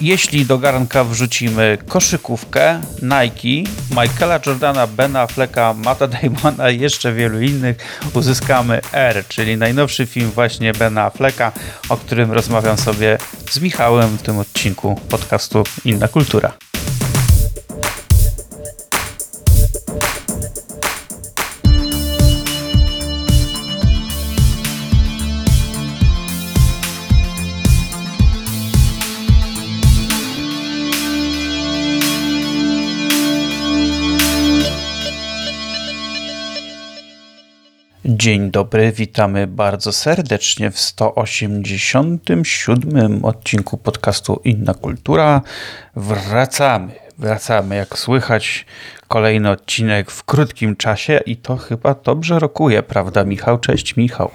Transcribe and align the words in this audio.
Jeśli 0.00 0.46
do 0.46 0.58
garnka 0.58 1.04
wrzucimy 1.04 1.78
koszykówkę, 1.88 2.80
Nike, 3.02 3.70
Michaela 3.90 4.40
Jordana, 4.46 4.86
Bena 4.86 5.20
Afflecka, 5.20 5.74
Matta 5.74 6.06
Damona 6.08 6.70
i 6.70 6.80
jeszcze 6.80 7.12
wielu 7.12 7.40
innych, 7.40 7.76
uzyskamy 8.14 8.80
R, 8.92 9.24
czyli 9.28 9.56
najnowszy 9.56 10.06
film 10.06 10.30
właśnie 10.30 10.72
Bena 10.72 11.04
Afflecka, 11.04 11.52
o 11.88 11.96
którym 11.96 12.32
rozmawiam 12.32 12.78
sobie 12.78 13.18
z 13.50 13.60
Michałem 13.60 14.16
w 14.16 14.22
tym 14.22 14.38
odcinku 14.38 15.00
podcastu 15.08 15.64
Inna 15.84 16.08
Kultura. 16.08 16.67
Dzień 38.20 38.50
dobry, 38.50 38.92
witamy 38.92 39.46
bardzo 39.46 39.92
serdecznie 39.92 40.70
w 40.70 40.78
187 40.78 43.24
odcinku 43.24 43.76
podcastu 43.76 44.40
Inna 44.44 44.74
Kultura. 44.74 45.42
Wracamy, 45.96 46.92
wracamy, 47.18 47.76
jak 47.76 47.98
słychać, 47.98 48.66
kolejny 49.08 49.50
odcinek 49.50 50.10
w 50.10 50.24
krótkim 50.24 50.76
czasie 50.76 51.20
i 51.26 51.36
to 51.36 51.56
chyba 51.56 51.94
dobrze 51.94 52.38
rokuje, 52.38 52.82
prawda 52.82 53.24
Michał? 53.24 53.58
Cześć 53.58 53.96
Michał. 53.96 54.30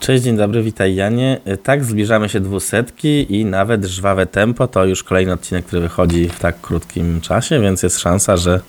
Cześć, 0.00 0.22
dzień 0.22 0.36
dobry, 0.36 0.62
witaj 0.62 0.94
Janie. 0.94 1.40
Tak, 1.62 1.84
zbliżamy 1.84 2.28
się 2.28 2.40
dwusetki 2.40 3.36
i 3.36 3.44
nawet 3.44 3.84
żwawe 3.84 4.26
tempo 4.26 4.68
to 4.68 4.84
już 4.84 5.02
kolejny 5.02 5.32
odcinek, 5.32 5.66
który 5.66 5.82
wychodzi 5.82 6.28
w 6.28 6.38
tak 6.38 6.60
krótkim 6.60 7.20
czasie, 7.20 7.60
więc 7.60 7.82
jest 7.82 7.98
szansa, 7.98 8.36
że 8.36 8.60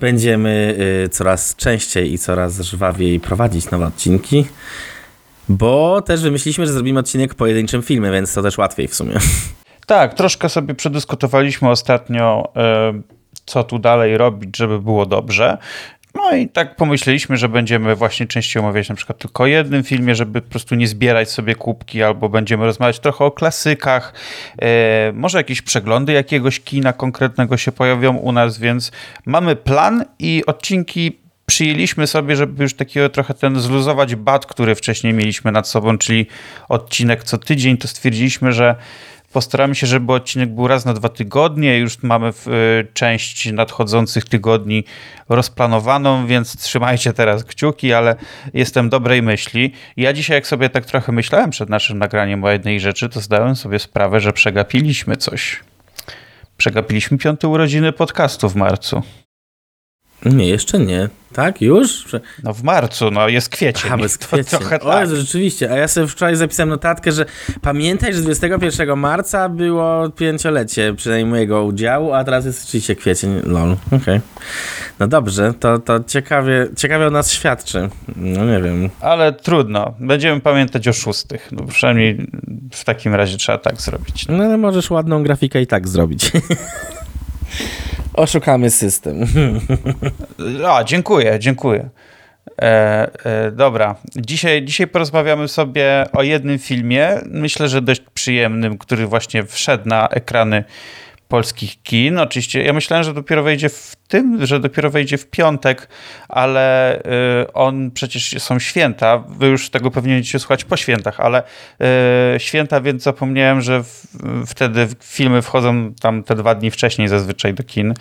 będziemy 0.00 0.76
y, 1.04 1.08
coraz 1.08 1.56
częściej 1.56 2.12
i 2.12 2.18
coraz 2.18 2.60
żwawiej 2.60 3.20
prowadzić 3.20 3.70
nowe 3.70 3.86
odcinki. 3.86 4.44
Bo 5.48 6.02
też 6.02 6.22
wymyśliliśmy, 6.22 6.66
że 6.66 6.72
zrobimy 6.72 7.00
odcinek 7.00 7.34
pojedynczym 7.34 7.82
filmie, 7.82 8.10
więc 8.10 8.34
to 8.34 8.42
też 8.42 8.58
łatwiej 8.58 8.88
w 8.88 8.94
sumie. 8.94 9.14
Tak, 9.86 10.14
troszkę 10.14 10.48
sobie 10.48 10.74
przedyskutowaliśmy 10.74 11.70
ostatnio, 11.70 12.52
y, 12.98 13.02
co 13.46 13.64
tu 13.64 13.78
dalej 13.78 14.18
robić, 14.18 14.56
żeby 14.56 14.80
było 14.80 15.06
dobrze. 15.06 15.58
No 16.16 16.36
i 16.36 16.48
tak 16.48 16.76
pomyśleliśmy, 16.76 17.36
że 17.36 17.48
będziemy 17.48 17.94
właśnie 17.94 18.26
częściej 18.26 18.62
omawiać 18.62 18.88
na 18.88 18.94
przykład 18.94 19.18
tylko 19.18 19.42
o 19.42 19.46
jednym 19.46 19.84
filmie, 19.84 20.14
żeby 20.14 20.42
po 20.42 20.50
prostu 20.50 20.74
nie 20.74 20.88
zbierać 20.88 21.30
sobie 21.30 21.54
kubki, 21.54 22.02
albo 22.02 22.28
będziemy 22.28 22.64
rozmawiać 22.64 22.98
trochę 22.98 23.24
o 23.24 23.30
klasykach. 23.30 24.14
E, 24.62 25.12
może 25.12 25.38
jakieś 25.38 25.62
przeglądy 25.62 26.12
jakiegoś 26.12 26.60
kina 26.60 26.92
konkretnego 26.92 27.56
się 27.56 27.72
pojawią 27.72 28.16
u 28.16 28.32
nas, 28.32 28.58
więc 28.58 28.92
mamy 29.26 29.56
plan 29.56 30.04
i 30.18 30.42
odcinki 30.46 31.18
przyjęliśmy 31.46 32.06
sobie, 32.06 32.36
żeby 32.36 32.62
już 32.62 32.74
takiego 32.74 33.08
trochę 33.08 33.34
ten 33.34 33.60
zluzować 33.60 34.14
bat, 34.14 34.46
który 34.46 34.74
wcześniej 34.74 35.12
mieliśmy 35.12 35.52
nad 35.52 35.68
sobą, 35.68 35.98
czyli 35.98 36.26
odcinek 36.68 37.24
co 37.24 37.38
tydzień, 37.38 37.76
to 37.76 37.88
stwierdziliśmy, 37.88 38.52
że 38.52 38.76
Postaramy 39.36 39.74
się, 39.74 39.86
żeby 39.86 40.12
odcinek 40.12 40.54
był 40.54 40.68
raz 40.68 40.84
na 40.84 40.94
dwa 40.94 41.08
tygodnie. 41.08 41.78
Już 41.78 42.02
mamy 42.02 42.28
y, 42.28 42.32
część 42.94 43.52
nadchodzących 43.52 44.24
tygodni 44.24 44.84
rozplanowaną, 45.28 46.26
więc 46.26 46.56
trzymajcie 46.62 47.12
teraz 47.12 47.44
kciuki, 47.44 47.92
ale 47.92 48.16
jestem 48.54 48.88
dobrej 48.88 49.22
myśli. 49.22 49.72
Ja 49.96 50.12
dzisiaj, 50.12 50.34
jak 50.34 50.46
sobie 50.46 50.70
tak 50.70 50.86
trochę 50.86 51.12
myślałem 51.12 51.50
przed 51.50 51.68
naszym 51.68 51.98
nagraniem 51.98 52.44
o 52.44 52.50
jednej 52.50 52.80
rzeczy, 52.80 53.08
to 53.08 53.20
zdałem 53.20 53.56
sobie 53.56 53.78
sprawę, 53.78 54.20
że 54.20 54.32
przegapiliśmy 54.32 55.16
coś. 55.16 55.60
Przegapiliśmy 56.56 57.18
piąte 57.18 57.48
urodziny 57.48 57.92
podcastu 57.92 58.48
w 58.48 58.56
marcu. 58.56 59.02
Nie, 60.24 60.48
jeszcze 60.48 60.78
nie. 60.78 61.08
Tak, 61.32 61.62
już? 61.62 62.04
No 62.42 62.54
w 62.54 62.62
marcu, 62.62 63.10
no 63.10 63.28
jest 63.28 63.48
kwiecień. 63.48 63.92
A, 63.92 63.96
bez 63.96 64.18
kwiecień. 64.26 64.60
Trochę 64.60 64.80
o, 64.80 64.90
tak. 64.90 65.08
rzeczywiście. 65.08 65.72
A 65.72 65.76
ja 65.76 65.88
sobie 65.88 66.06
wczoraj 66.06 66.36
zapisałem 66.36 66.68
notatkę, 66.68 67.12
że 67.12 67.26
pamiętaj, 67.62 68.14
że 68.14 68.20
21 68.20 68.98
marca 68.98 69.48
było 69.48 70.10
pięciolecie 70.10 70.94
przynajmniej 70.96 71.30
mojego 71.30 71.64
udziału, 71.64 72.12
a 72.12 72.24
teraz 72.24 72.44
jest 72.44 72.64
oczywiście 72.64 72.96
kwiecień. 72.96 73.40
Lol. 73.44 73.76
Okej. 73.86 73.98
Okay. 73.98 74.20
No 74.98 75.08
dobrze, 75.08 75.54
to, 75.60 75.78
to 75.78 76.04
ciekawie, 76.04 76.66
ciekawie 76.76 77.06
o 77.06 77.10
nas 77.10 77.32
świadczy. 77.32 77.88
No 78.16 78.44
nie 78.44 78.62
wiem. 78.62 78.90
Ale 79.00 79.32
trudno. 79.32 79.94
Będziemy 80.00 80.40
pamiętać 80.40 80.88
o 80.88 80.92
szóstych. 80.92 81.48
No 81.52 81.66
przynajmniej 81.66 82.30
w 82.72 82.84
takim 82.84 83.14
razie 83.14 83.36
trzeba 83.36 83.58
tak 83.58 83.80
zrobić. 83.80 84.28
No 84.28 84.44
ale 84.44 84.56
możesz 84.58 84.90
ładną 84.90 85.22
grafikę 85.22 85.62
i 85.62 85.66
tak 85.66 85.88
zrobić. 85.88 86.32
Oszukamy 88.16 88.70
system. 88.70 89.26
A, 90.68 90.84
dziękuję, 90.84 91.38
dziękuję. 91.38 91.88
E, 92.62 93.10
e, 93.24 93.50
dobra, 93.50 93.94
dzisiaj, 94.16 94.64
dzisiaj 94.64 94.86
porozmawiamy 94.86 95.48
sobie 95.48 96.06
o 96.12 96.22
jednym 96.22 96.58
filmie, 96.58 97.20
myślę, 97.26 97.68
że 97.68 97.82
dość 97.82 98.00
przyjemnym, 98.14 98.78
który 98.78 99.06
właśnie 99.06 99.44
wszedł 99.44 99.88
na 99.88 100.08
ekrany 100.08 100.64
polskich 101.28 101.82
kin. 101.82 102.18
Oczywiście 102.18 102.62
ja 102.62 102.72
myślałem, 102.72 103.04
że 103.04 103.14
dopiero 103.14 103.42
wejdzie 103.42 103.68
w 103.68 103.96
tym, 104.08 104.46
że 104.46 104.60
dopiero 104.60 104.90
wejdzie 104.90 105.18
w 105.18 105.26
piątek, 105.26 105.88
ale 106.28 106.96
y, 107.42 107.52
on 107.52 107.90
przecież 107.90 108.42
są 108.42 108.58
święta. 108.58 109.18
Wy 109.28 109.46
już 109.46 109.70
tego 109.70 109.90
pewnie 109.90 110.14
będziecie 110.14 110.38
słuchać 110.38 110.64
po 110.64 110.76
świętach, 110.76 111.20
ale 111.20 111.42
y, 112.36 112.40
święta, 112.40 112.80
więc 112.80 113.02
zapomniałem, 113.02 113.60
że 113.60 113.84
wtedy 114.46 114.88
filmy 115.02 115.42
wchodzą 115.42 115.94
tam 116.00 116.22
te 116.22 116.34
dwa 116.34 116.54
dni 116.54 116.70
wcześniej 116.70 117.08
zazwyczaj 117.08 117.54
do 117.54 117.62
kin. 117.62 117.90
Y, 117.90 117.94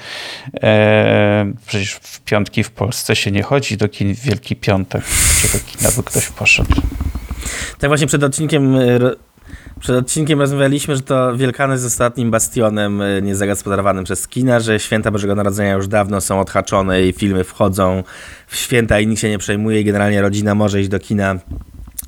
przecież 1.67 1.93
w 1.93 2.21
piątki 2.21 2.63
w 2.63 2.71
Polsce 2.71 3.15
się 3.15 3.31
nie 3.31 3.43
chodzi 3.43 3.77
do 3.77 3.89
kin 3.89 4.15
w 4.15 4.19
Wielki 4.19 4.55
Piątek, 4.55 5.03
gdzie 5.03 5.57
do 5.57 5.63
kina 5.65 5.89
by 5.97 6.03
ktoś 6.03 6.27
poszedł. 6.27 6.81
Tak 7.79 7.89
właśnie 7.89 8.07
przed 8.07 8.23
odcinkiem 8.23 8.77
przed 9.79 9.95
odcinkiem 9.95 10.39
rozmawialiśmy, 10.39 10.95
że 10.95 11.01
to 11.01 11.37
Wielkanoc 11.37 11.73
jest 11.73 11.85
ostatnim 11.85 12.31
bastionem 12.31 13.01
e, 13.01 13.21
niezagospodarowanym 13.21 14.03
przez 14.03 14.27
kina, 14.27 14.59
że 14.59 14.79
święta 14.79 15.11
Bożego 15.11 15.35
Narodzenia 15.35 15.73
już 15.73 15.87
dawno 15.87 16.21
są 16.21 16.39
odhaczone 16.39 17.03
i 17.03 17.13
filmy 17.13 17.43
wchodzą 17.43 18.03
w 18.47 18.55
święta 18.55 18.99
i 18.99 19.07
nikt 19.07 19.21
się 19.21 19.29
nie 19.29 19.37
przejmuje. 19.37 19.81
I 19.81 19.83
generalnie 19.83 20.21
rodzina 20.21 20.55
może 20.55 20.81
iść 20.81 20.89
do 20.89 20.99
kina 20.99 21.35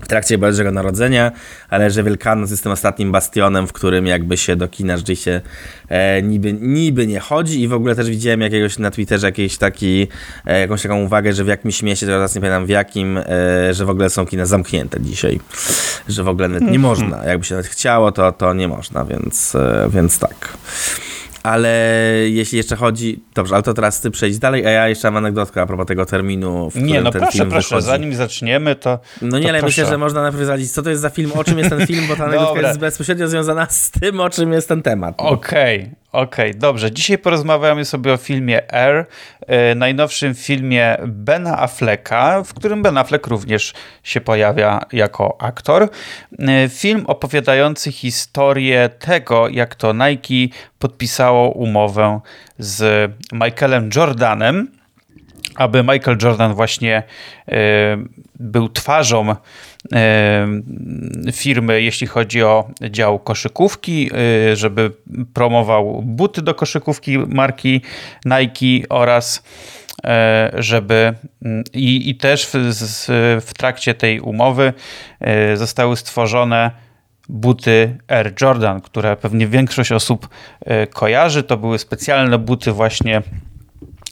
w 0.01 0.07
trakcie 0.07 0.37
Bożego 0.37 0.71
Narodzenia, 0.71 1.31
ale 1.69 1.91
że 1.91 2.03
Wielkanoc 2.03 2.51
jest 2.51 2.63
tym 2.63 2.71
ostatnim 2.71 3.11
bastionem, 3.11 3.67
w 3.67 3.73
którym 3.73 4.07
jakby 4.07 4.37
się 4.37 4.55
do 4.55 4.67
kina 4.67 4.97
rzeczywiście 4.97 5.41
e, 5.89 6.21
niby, 6.21 6.53
niby 6.53 7.07
nie 7.07 7.19
chodzi 7.19 7.61
i 7.61 7.67
w 7.67 7.73
ogóle 7.73 7.95
też 7.95 8.09
widziałem 8.09 8.41
jakiegoś 8.41 8.77
na 8.77 8.91
Twitterze 8.91 9.27
jakiś 9.27 9.57
taki, 9.57 10.07
e, 10.45 10.59
jakąś 10.59 10.81
taką 10.81 11.03
uwagę, 11.03 11.33
że 11.33 11.43
w 11.43 11.47
jakimś 11.47 11.83
mieście, 11.83 12.05
teraz 12.05 12.35
nie 12.35 12.41
pamiętam 12.41 12.65
w 12.65 12.69
jakim, 12.69 13.17
e, 13.17 13.23
że 13.73 13.85
w 13.85 13.89
ogóle 13.89 14.09
są 14.09 14.25
kina 14.25 14.45
zamknięte 14.45 15.01
dzisiaj, 15.01 15.39
że 16.07 16.23
w 16.23 16.27
ogóle 16.27 16.49
nie 16.49 16.57
mhm. 16.57 16.81
można, 16.81 17.25
jakby 17.25 17.45
się 17.45 17.55
nawet 17.55 17.71
chciało, 17.71 18.11
to, 18.11 18.31
to 18.31 18.53
nie 18.53 18.67
można, 18.67 19.05
więc, 19.05 19.55
e, 19.55 19.89
więc 19.93 20.19
tak. 20.19 20.57
Ale 21.47 21.69
jeśli 22.29 22.57
jeszcze 22.57 22.75
chodzi. 22.75 23.23
Dobrze, 23.35 23.55
ale 23.55 23.63
to 23.63 23.73
teraz 23.73 24.01
ty 24.01 24.11
przejdź 24.11 24.39
dalej, 24.39 24.67
a 24.67 24.69
ja 24.69 24.87
jeszcze 24.87 25.11
mam 25.11 25.17
anegdotkę 25.17 25.61
a 25.61 25.65
propos 25.65 25.85
tego 25.85 26.05
terminu, 26.05 26.69
w 26.69 26.73
którym 26.73 26.87
Nie, 26.87 27.01
no 27.01 27.11
ten 27.11 27.21
proszę, 27.21 27.37
film 27.37 27.49
proszę, 27.49 27.67
wychodzi. 27.67 27.87
zanim 27.87 28.15
zaczniemy, 28.15 28.75
to. 28.75 28.99
No 29.21 29.39
nie, 29.39 29.49
ale 29.49 29.61
myślę, 29.61 29.85
że 29.85 29.97
można 29.97 30.21
najpierw 30.21 30.71
co 30.71 30.83
to 30.83 30.89
jest 30.89 31.01
za 31.01 31.09
film, 31.09 31.31
o 31.35 31.43
czym 31.43 31.57
jest 31.57 31.69
ten 31.69 31.87
film, 31.87 32.07
bo 32.07 32.15
ta 32.15 32.25
anegdotka 32.27 32.61
jest 32.61 32.79
bezpośrednio 32.79 33.27
związana 33.27 33.65
z 33.69 33.91
tym, 33.91 34.19
o 34.19 34.29
czym 34.29 34.53
jest 34.53 34.67
ten 34.67 34.81
temat. 34.81 35.15
Okej, 35.17 35.79
okay. 35.79 35.95
Okej, 36.17 36.49
okay, 36.49 36.59
dobrze. 36.59 36.91
Dzisiaj 36.91 37.17
porozmawiamy 37.17 37.85
sobie 37.85 38.13
o 38.13 38.17
filmie 38.17 38.73
Air, 38.73 39.05
yy, 39.47 39.75
najnowszym 39.75 40.35
filmie 40.35 40.97
Bena 41.07 41.59
Afflecka, 41.59 42.43
w 42.43 42.53
którym 42.53 42.81
Ben 42.81 42.97
Affleck 42.97 43.27
również 43.27 43.73
się 44.03 44.21
pojawia 44.21 44.79
jako 44.91 45.37
aktor. 45.39 45.89
Yy, 46.39 46.69
film 46.69 47.03
opowiadający 47.07 47.91
historię 47.91 48.89
tego, 48.99 49.47
jak 49.47 49.75
to 49.75 49.93
Nike 49.93 50.55
podpisało 50.79 51.49
umowę 51.49 52.19
z 52.59 53.11
Michaelem 53.31 53.89
Jordanem, 53.95 54.76
aby 55.57 55.83
Michael 55.83 56.17
Jordan 56.23 56.53
właśnie 56.53 57.03
yy, 57.47 57.55
był 58.39 58.69
twarzą 58.69 59.35
firmy, 61.33 61.81
jeśli 61.81 62.07
chodzi 62.07 62.43
o 62.43 62.69
dział 62.89 63.19
koszykówki, 63.19 64.09
y, 64.51 64.55
żeby 64.55 64.91
promował 65.33 66.01
buty 66.05 66.41
do 66.41 66.55
koszykówki 66.55 67.17
marki 67.17 67.81
Nike 68.25 68.87
oraz 68.89 69.43
e, 70.03 70.51
żeby 70.57 71.13
mm, 71.45 71.63
i, 71.73 72.09
i 72.09 72.15
też 72.15 72.47
w, 72.53 72.53
w 73.45 73.53
trakcie 73.57 73.93
tej 73.93 74.19
umowy 74.19 74.73
e, 75.19 75.57
zostały 75.57 75.97
stworzone 75.97 76.71
buty 77.29 77.97
Air 78.07 78.33
Jordan, 78.41 78.81
które 78.81 79.15
pewnie 79.15 79.47
większość 79.47 79.91
osób 79.91 80.29
e, 80.65 80.87
kojarzy. 80.87 81.43
To 81.43 81.57
były 81.57 81.79
specjalne 81.79 82.37
buty 82.37 82.71
właśnie 82.71 83.21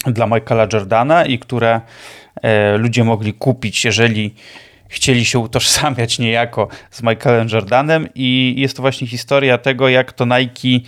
dla 0.06 0.28
Michaela 0.28 0.68
Jordana 0.74 1.26
i 1.26 1.40
które 1.40 1.82
ludzie 2.78 3.04
mogli 3.04 3.34
kupić, 3.34 3.86
jeżeli 3.86 4.34
chcieli 4.88 5.26
się 5.26 5.40
utożsamiać 5.40 6.20
niejako 6.20 6.68
z 6.92 7.04
Michaelem 7.04 7.48
Jordanem. 7.52 8.08
I 8.16 8.54
jest 8.58 8.76
to 8.76 8.82
właśnie 8.82 9.08
historia 9.08 9.58
tego, 9.58 9.90
jak 9.90 10.14
to 10.14 10.26
Nike 10.26 10.88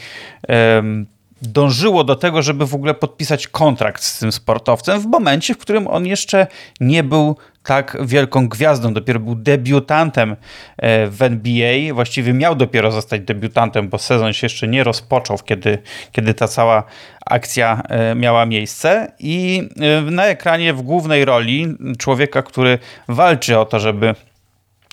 dążyło 1.41 2.03
do 2.03 2.15
tego, 2.15 2.41
żeby 2.41 2.65
w 2.65 2.75
ogóle 2.75 2.93
podpisać 2.93 3.47
kontrakt 3.47 4.03
z 4.03 4.19
tym 4.19 4.31
sportowcem 4.31 5.01
w 5.01 5.05
momencie, 5.05 5.53
w 5.53 5.57
którym 5.57 5.87
on 5.87 6.05
jeszcze 6.05 6.47
nie 6.79 7.03
był 7.03 7.35
tak 7.63 7.97
wielką 8.01 8.47
gwiazdą, 8.47 8.93
dopiero 8.93 9.19
był 9.19 9.35
debiutantem 9.35 10.35
e, 10.77 11.07
w 11.07 11.21
NBA, 11.21 11.93
właściwie 11.93 12.33
miał 12.33 12.55
dopiero 12.55 12.91
zostać 12.91 13.21
debiutantem, 13.21 13.89
bo 13.89 13.97
sezon 13.97 14.33
się 14.33 14.45
jeszcze 14.45 14.67
nie 14.67 14.83
rozpoczął, 14.83 15.37
kiedy, 15.37 15.77
kiedy 16.11 16.33
ta 16.33 16.47
cała 16.47 16.83
akcja 17.25 17.81
e, 17.89 18.15
miała 18.15 18.45
miejsce. 18.45 19.11
I 19.19 19.69
e, 19.79 20.01
na 20.01 20.25
ekranie 20.25 20.73
w 20.73 20.81
głównej 20.81 21.25
roli 21.25 21.75
człowieka, 21.97 22.41
który 22.41 22.79
walczy 23.07 23.59
o 23.59 23.65
to, 23.65 23.79
żeby 23.79 24.15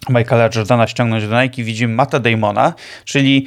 Michaela 0.09 0.49
Jordana 0.55 0.87
ściągnąć 0.87 1.27
do 1.27 1.43
Nike, 1.43 1.63
widzimy 1.63 1.95
Mata 1.95 2.19
Damona, 2.21 2.75
czyli 3.05 3.47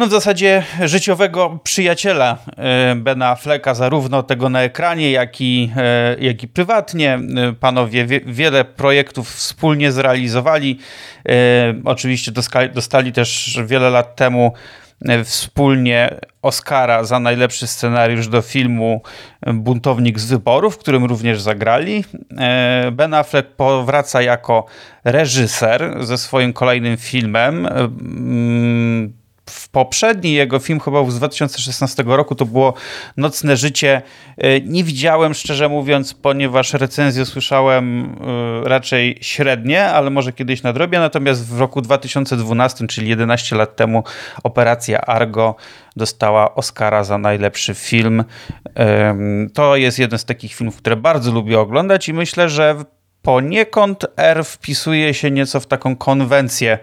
no 0.00 0.06
w 0.06 0.10
zasadzie 0.10 0.62
życiowego 0.84 1.58
przyjaciela 1.62 2.38
e, 2.56 2.94
Bena 2.94 3.34
Flecka, 3.34 3.74
zarówno 3.74 4.22
tego 4.22 4.48
na 4.48 4.62
ekranie, 4.62 5.10
jak 5.10 5.40
i, 5.40 5.72
e, 5.76 6.16
jak 6.20 6.42
i 6.42 6.48
prywatnie. 6.48 7.14
E, 7.14 7.52
panowie 7.52 8.06
wie, 8.06 8.20
wiele 8.20 8.64
projektów 8.64 9.30
wspólnie 9.30 9.92
zrealizowali. 9.92 10.78
Oczywiście 11.84 12.32
dostali 12.74 13.12
też 13.12 13.60
wiele 13.66 13.90
lat 13.90 14.16
temu 14.16 14.52
wspólnie 15.24 16.20
Oscara 16.42 17.04
za 17.04 17.20
najlepszy 17.20 17.66
scenariusz 17.66 18.28
do 18.28 18.42
filmu 18.42 19.02
Buntownik 19.46 20.18
z 20.18 20.26
wyborów, 20.26 20.74
w 20.74 20.78
którym 20.78 21.04
również 21.04 21.40
zagrali. 21.40 22.04
Ben 22.92 23.14
Affleck 23.14 23.48
powraca 23.48 24.22
jako 24.22 24.66
reżyser 25.04 26.04
ze 26.04 26.18
swoim 26.18 26.52
kolejnym 26.52 26.96
filmem 26.96 27.68
w 29.50 29.68
poprzedni 29.68 30.32
jego 30.32 30.58
film, 30.58 30.80
chyba 30.80 31.10
z 31.10 31.16
2016 31.16 32.02
roku, 32.06 32.34
to 32.34 32.44
było 32.46 32.74
Nocne 33.16 33.56
Życie. 33.56 34.02
E, 34.38 34.60
nie 34.60 34.84
widziałem, 34.84 35.34
szczerze 35.34 35.68
mówiąc, 35.68 36.14
ponieważ 36.14 36.72
recenzję 36.72 37.26
słyszałem 37.26 38.16
e, 38.64 38.68
raczej 38.68 39.18
średnie, 39.20 39.84
ale 39.84 40.10
może 40.10 40.32
kiedyś 40.32 40.62
nadrobię. 40.62 40.98
Natomiast 40.98 41.46
w 41.46 41.60
roku 41.60 41.80
2012, 41.80 42.86
czyli 42.86 43.08
11 43.08 43.56
lat 43.56 43.76
temu, 43.76 44.04
operacja 44.42 45.00
Argo 45.00 45.54
dostała 45.96 46.54
Oscara 46.54 47.04
za 47.04 47.18
najlepszy 47.18 47.74
film. 47.74 48.24
To 49.54 49.76
jest 49.76 49.98
jeden 49.98 50.18
z 50.18 50.24
takich 50.24 50.54
filmów, 50.54 50.76
które 50.76 50.96
bardzo 50.96 51.32
lubię 51.32 51.60
oglądać 51.60 52.08
i 52.08 52.12
myślę, 52.12 52.48
że 52.48 52.76
poniekąd 53.22 54.06
R 54.16 54.44
wpisuje 54.44 55.14
się 55.14 55.30
nieco 55.30 55.60
w 55.60 55.66
taką 55.66 55.96
konwencję 55.96 56.78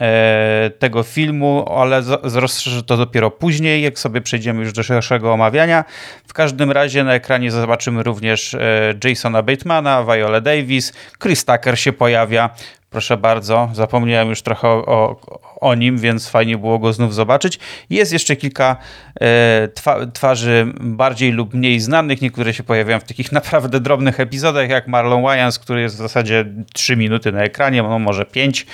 e, 0.00 0.70
tego 0.78 1.02
filmu, 1.02 1.72
ale 1.76 2.02
rozszerzy 2.22 2.82
to 2.82 2.96
dopiero 2.96 3.30
później, 3.30 3.82
jak 3.82 3.98
sobie 3.98 4.20
przejdziemy 4.20 4.60
już 4.60 4.72
do 4.72 4.82
szerszego 4.82 5.32
omawiania. 5.32 5.84
W 6.26 6.32
każdym 6.32 6.70
razie 6.70 7.04
na 7.04 7.14
ekranie 7.14 7.50
zobaczymy 7.50 8.02
również 8.02 8.54
e, 8.54 8.94
Jasona 9.04 9.42
Batemana, 9.42 10.04
Viola 10.04 10.40
Davis, 10.40 10.92
Chris 11.22 11.44
Tucker 11.44 11.78
się 11.78 11.92
pojawia, 11.92 12.50
Proszę 12.90 13.16
bardzo, 13.16 13.70
zapomniałem 13.72 14.28
już 14.28 14.42
trochę 14.42 14.68
o, 14.68 15.20
o, 15.60 15.74
nim, 15.74 15.98
więc 15.98 16.28
fajnie 16.28 16.58
było 16.58 16.78
go 16.78 16.92
znów 16.92 17.14
zobaczyć. 17.14 17.58
Jest 17.90 18.12
jeszcze 18.12 18.36
kilka 18.36 18.76
e, 19.20 19.68
twa, 19.68 20.06
twarzy 20.06 20.72
bardziej 20.80 21.32
lub 21.32 21.54
mniej 21.54 21.80
znanych. 21.80 22.22
Niektóre 22.22 22.54
się 22.54 22.62
pojawiają 22.62 23.00
w 23.00 23.04
takich 23.04 23.32
naprawdę 23.40 23.80
drobnych 23.80 24.20
epizodach, 24.20 24.70
jak 24.70 24.88
Marlon 24.88 25.22
Wayans, 25.22 25.58
który 25.58 25.80
jest 25.80 25.94
w 25.94 25.98
zasadzie 25.98 26.44
3 26.74 26.96
minuty 26.96 27.32
na 27.32 27.42
ekranie, 27.42 27.82
no 27.82 27.98
może 27.98 28.24
5. 28.24 28.66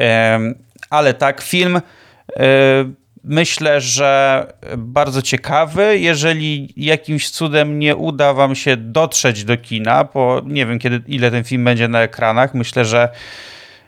E, 0.00 0.40
ale 0.90 1.14
tak, 1.14 1.40
film. 1.40 1.80
Myślę, 3.24 3.80
że 3.80 4.46
bardzo 4.78 5.22
ciekawy. 5.22 5.98
Jeżeli 5.98 6.72
jakimś 6.76 7.30
cudem 7.30 7.78
nie 7.78 7.96
uda 7.96 8.34
wam 8.34 8.54
się 8.54 8.76
dotrzeć 8.76 9.44
do 9.44 9.56
kina, 9.56 10.04
bo 10.14 10.42
nie 10.46 10.66
wiem 10.66 10.78
kiedy, 10.78 11.02
ile 11.06 11.30
ten 11.30 11.44
film 11.44 11.64
będzie 11.64 11.88
na 11.88 12.02
ekranach, 12.02 12.54
myślę, 12.54 12.84
że 12.84 13.08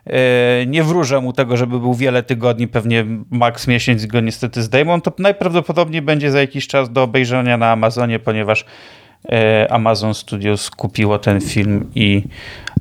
e, 0.07 0.67
nie 0.67 0.83
wróżę 0.83 1.21
mu 1.21 1.33
tego, 1.33 1.57
żeby 1.57 1.81
był 1.81 1.95
wiele 1.95 2.23
tygodni, 2.23 2.69
pewnie 2.69 3.05
maks 3.31 3.67
miesiąc 3.67 4.07
go 4.07 4.21
niestety 4.21 4.63
zdejmą, 4.63 5.01
to 5.01 5.13
najprawdopodobniej 5.19 6.03
będzie 6.03 6.31
za 6.31 6.41
jakiś 6.41 6.67
czas 6.67 6.93
do 6.93 7.03
obejrzenia 7.03 7.57
na 7.57 7.71
Amazonie, 7.73 8.19
ponieważ 8.19 8.65
e, 9.33 9.73
Amazon 9.73 10.15
Studios 10.15 10.71
kupiło 10.71 11.19
ten 11.19 11.41
film 11.41 11.91
i 11.95 12.23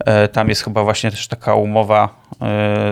e, 0.06 0.28
tam 0.28 0.50
jest 0.50 0.64
chyba 0.64 0.84
właśnie 0.84 1.12
też 1.12 1.28
taka 1.28 1.56
umowa 1.56 2.21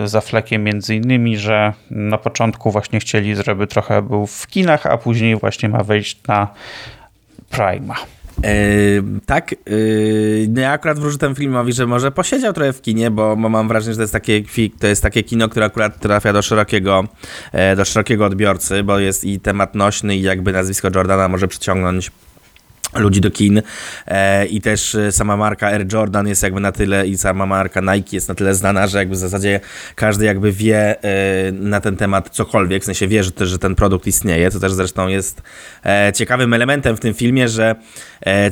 za 0.04 0.20
flekiem 0.20 0.64
między 0.64 0.94
innymi, 0.94 1.38
że 1.38 1.72
na 1.90 2.18
początku 2.18 2.70
właśnie 2.70 3.00
chcieli, 3.00 3.36
żeby 3.36 3.66
trochę 3.66 4.02
był 4.02 4.26
w 4.26 4.46
kinach, 4.46 4.86
a 4.86 4.98
później 4.98 5.36
właśnie 5.36 5.68
ma 5.68 5.84
wejść 5.84 6.20
na 6.28 6.48
Prima. 7.50 7.96
Yy, 8.42 9.02
tak, 9.26 9.54
yy, 9.66 10.48
ja 10.54 10.72
akurat 10.72 10.98
wróżę 10.98 11.18
ten 11.18 11.34
filmowi, 11.34 11.72
że 11.72 11.86
może 11.86 12.10
posiedział 12.10 12.52
trochę 12.52 12.72
w 12.72 12.82
kinie, 12.82 13.10
bo 13.10 13.36
mam 13.36 13.68
wrażenie, 13.68 13.92
że 13.92 13.96
to 13.96 14.02
jest 14.02 14.12
takie, 14.12 14.42
to 14.80 14.86
jest 14.86 15.02
takie 15.02 15.22
kino, 15.22 15.48
które 15.48 15.66
akurat 15.66 16.00
trafia 16.00 16.32
do 16.32 16.42
szerokiego, 16.42 17.04
do 17.76 17.84
szerokiego 17.84 18.24
odbiorcy, 18.24 18.82
bo 18.82 18.98
jest 18.98 19.24
i 19.24 19.40
temat 19.40 19.74
nośny 19.74 20.16
i 20.16 20.22
jakby 20.22 20.52
nazwisko 20.52 20.88
Jordana 20.94 21.28
może 21.28 21.48
przyciągnąć 21.48 22.10
ludzi 22.94 23.20
do 23.20 23.30
kin. 23.30 23.62
E, 24.06 24.46
i 24.46 24.60
też 24.60 24.94
e, 24.94 25.12
sama 25.12 25.36
marka 25.36 25.66
Air 25.66 25.92
Jordan 25.92 26.28
jest 26.28 26.42
jakby 26.42 26.60
na 26.60 26.72
tyle 26.72 27.06
i 27.06 27.18
sama 27.18 27.46
marka 27.46 27.80
Nike 27.80 28.16
jest 28.16 28.28
na 28.28 28.34
tyle 28.34 28.54
znana, 28.54 28.86
że 28.86 28.98
jakby 28.98 29.14
w 29.14 29.18
zasadzie 29.18 29.60
każdy 29.94 30.24
jakby 30.24 30.52
wie 30.52 31.02
e, 31.02 31.52
na 31.52 31.80
ten 31.80 31.96
temat 31.96 32.30
cokolwiek, 32.30 32.82
w 32.82 32.86
sensie 32.86 33.08
wie, 33.08 33.24
że, 33.24 33.30
że 33.40 33.58
ten 33.58 33.74
produkt 33.74 34.06
istnieje, 34.06 34.50
co 34.50 34.60
też 34.60 34.72
zresztą 34.72 35.08
jest 35.08 35.42
ciekawym 36.14 36.54
elementem 36.54 36.96
w 36.96 37.00
tym 37.00 37.14
filmie, 37.14 37.48
że 37.48 37.74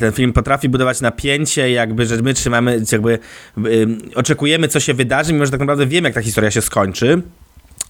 ten 0.00 0.12
film 0.12 0.32
potrafi 0.32 0.68
budować 0.68 1.00
napięcie, 1.00 1.70
jakby, 1.70 2.06
że 2.06 2.16
my 2.16 2.34
trzymamy, 2.34 2.82
jakby 2.92 3.18
oczekujemy 4.14 4.68
co 4.68 4.80
się 4.80 4.94
wydarzy, 4.94 5.32
mimo 5.32 5.44
że 5.44 5.50
tak 5.50 5.60
naprawdę 5.60 5.86
wiemy 5.86 6.08
jak 6.08 6.14
ta 6.14 6.22
historia 6.22 6.50
się 6.50 6.62
skończy, 6.62 7.22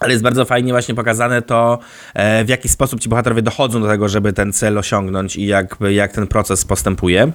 ale 0.01 0.13
jest 0.13 0.25
bardzo 0.25 0.45
fajnie 0.45 0.73
właśnie 0.73 0.95
pokazane 0.95 1.43
to, 1.43 1.79
e, 2.15 2.45
w 2.45 2.49
jaki 2.49 2.69
sposób 2.69 3.01
ci 3.01 3.09
bohaterowie 3.09 3.43
dochodzą 3.43 3.81
do 3.81 3.89
tego, 3.89 4.09
żeby 4.09 4.33
ten 4.33 4.53
cel 4.53 4.79
osiągnąć 4.79 5.37
i 5.37 5.47
jakby, 5.47 5.93
jak 5.93 6.13
ten 6.13 6.27
proces 6.27 6.65
postępuje 6.65 7.33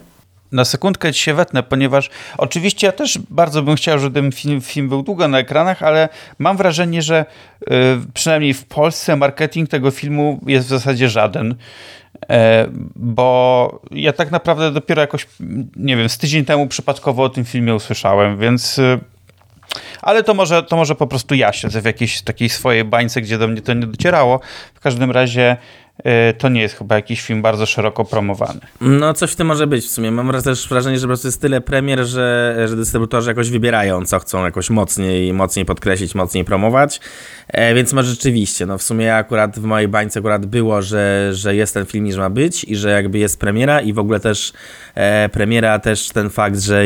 na 0.53 0.65
sekundkę 0.65 1.13
ci 1.13 1.21
się 1.21 1.33
wetnę, 1.33 1.63
ponieważ 1.63 2.09
oczywiście 2.37 2.87
ja 2.87 2.93
też 2.93 3.19
bardzo 3.29 3.61
bym 3.61 3.75
chciał, 3.75 3.99
żeby 3.99 4.21
ten 4.21 4.31
film, 4.31 4.61
film 4.61 4.89
był 4.89 5.03
długo 5.03 5.27
na 5.27 5.39
ekranach, 5.39 5.83
ale 5.83 6.09
mam 6.39 6.57
wrażenie, 6.57 7.01
że 7.01 7.25
y, 7.61 7.65
przynajmniej 8.13 8.53
w 8.53 8.65
Polsce 8.65 9.15
marketing 9.15 9.69
tego 9.69 9.91
filmu 9.91 10.39
jest 10.47 10.65
w 10.65 10.69
zasadzie 10.69 11.09
żaden. 11.09 11.55
E, 12.29 12.67
bo 12.95 13.81
ja 13.91 14.13
tak 14.13 14.31
naprawdę 14.31 14.71
dopiero 14.71 15.01
jakoś, 15.01 15.27
nie 15.75 15.97
wiem, 15.97 16.09
z 16.09 16.17
tydzień 16.17 16.45
temu 16.45 16.67
przypadkowo 16.67 17.23
o 17.23 17.29
tym 17.29 17.45
filmie 17.45 17.75
usłyszałem, 17.75 18.37
więc 18.37 18.79
ale 20.01 20.23
to 20.23 20.33
może, 20.33 20.63
to 20.63 20.75
może 20.75 20.95
po 20.95 21.07
prostu 21.07 21.35
ja 21.35 21.53
siedzę 21.53 21.81
w 21.81 21.85
jakiejś 21.85 22.21
takiej 22.21 22.49
swojej 22.49 22.83
bańce, 22.83 23.21
gdzie 23.21 23.37
do 23.37 23.47
mnie 23.47 23.61
to 23.61 23.73
nie 23.73 23.87
docierało. 23.87 24.39
W 24.73 24.79
każdym 24.79 25.11
razie 25.11 25.57
y, 25.99 26.03
to 26.37 26.49
nie 26.49 26.61
jest 26.61 26.75
chyba 26.75 26.95
jakiś 26.95 27.21
film 27.21 27.41
bardzo 27.41 27.65
szeroko 27.65 28.05
promowany. 28.05 28.59
No 28.81 29.13
coś 29.13 29.31
w 29.31 29.35
tym 29.35 29.47
może 29.47 29.67
być 29.67 29.85
w 29.85 29.89
sumie. 29.89 30.11
Mam 30.11 30.41
też 30.41 30.67
wrażenie, 30.67 30.97
że 30.97 31.01
po 31.01 31.07
prostu 31.07 31.27
jest 31.27 31.41
tyle 31.41 31.61
premier, 31.61 32.05
że, 32.05 32.55
że 32.67 32.75
dystrybutorzy 32.75 33.29
jakoś 33.29 33.49
wybierają, 33.49 34.05
co 34.05 34.19
chcą 34.19 34.45
jakoś 34.45 34.69
mocniej, 34.69 35.33
mocniej 35.33 35.65
podkreślić, 35.65 36.15
mocniej 36.15 36.45
promować. 36.45 36.99
E, 37.47 37.73
więc 37.73 37.93
może 37.93 38.09
rzeczywiście, 38.09 38.65
no 38.65 38.77
w 38.77 38.83
sumie 38.83 39.15
akurat 39.15 39.59
w 39.59 39.63
mojej 39.63 39.87
bańce 39.87 40.19
akurat 40.19 40.45
było, 40.45 40.81
że, 40.81 41.29
że 41.33 41.55
jest 41.55 41.73
ten 41.73 41.85
film 41.85 42.05
niż 42.05 42.15
ma 42.15 42.29
być 42.29 42.63
i 42.63 42.75
że 42.75 42.89
jakby 42.89 43.17
jest 43.17 43.39
premiera 43.39 43.81
i 43.81 43.93
w 43.93 43.99
ogóle 43.99 44.19
też 44.19 44.53
e, 44.95 45.29
premiera, 45.29 45.79
też 45.79 46.09
ten 46.09 46.29
fakt, 46.29 46.59
że 46.59 46.83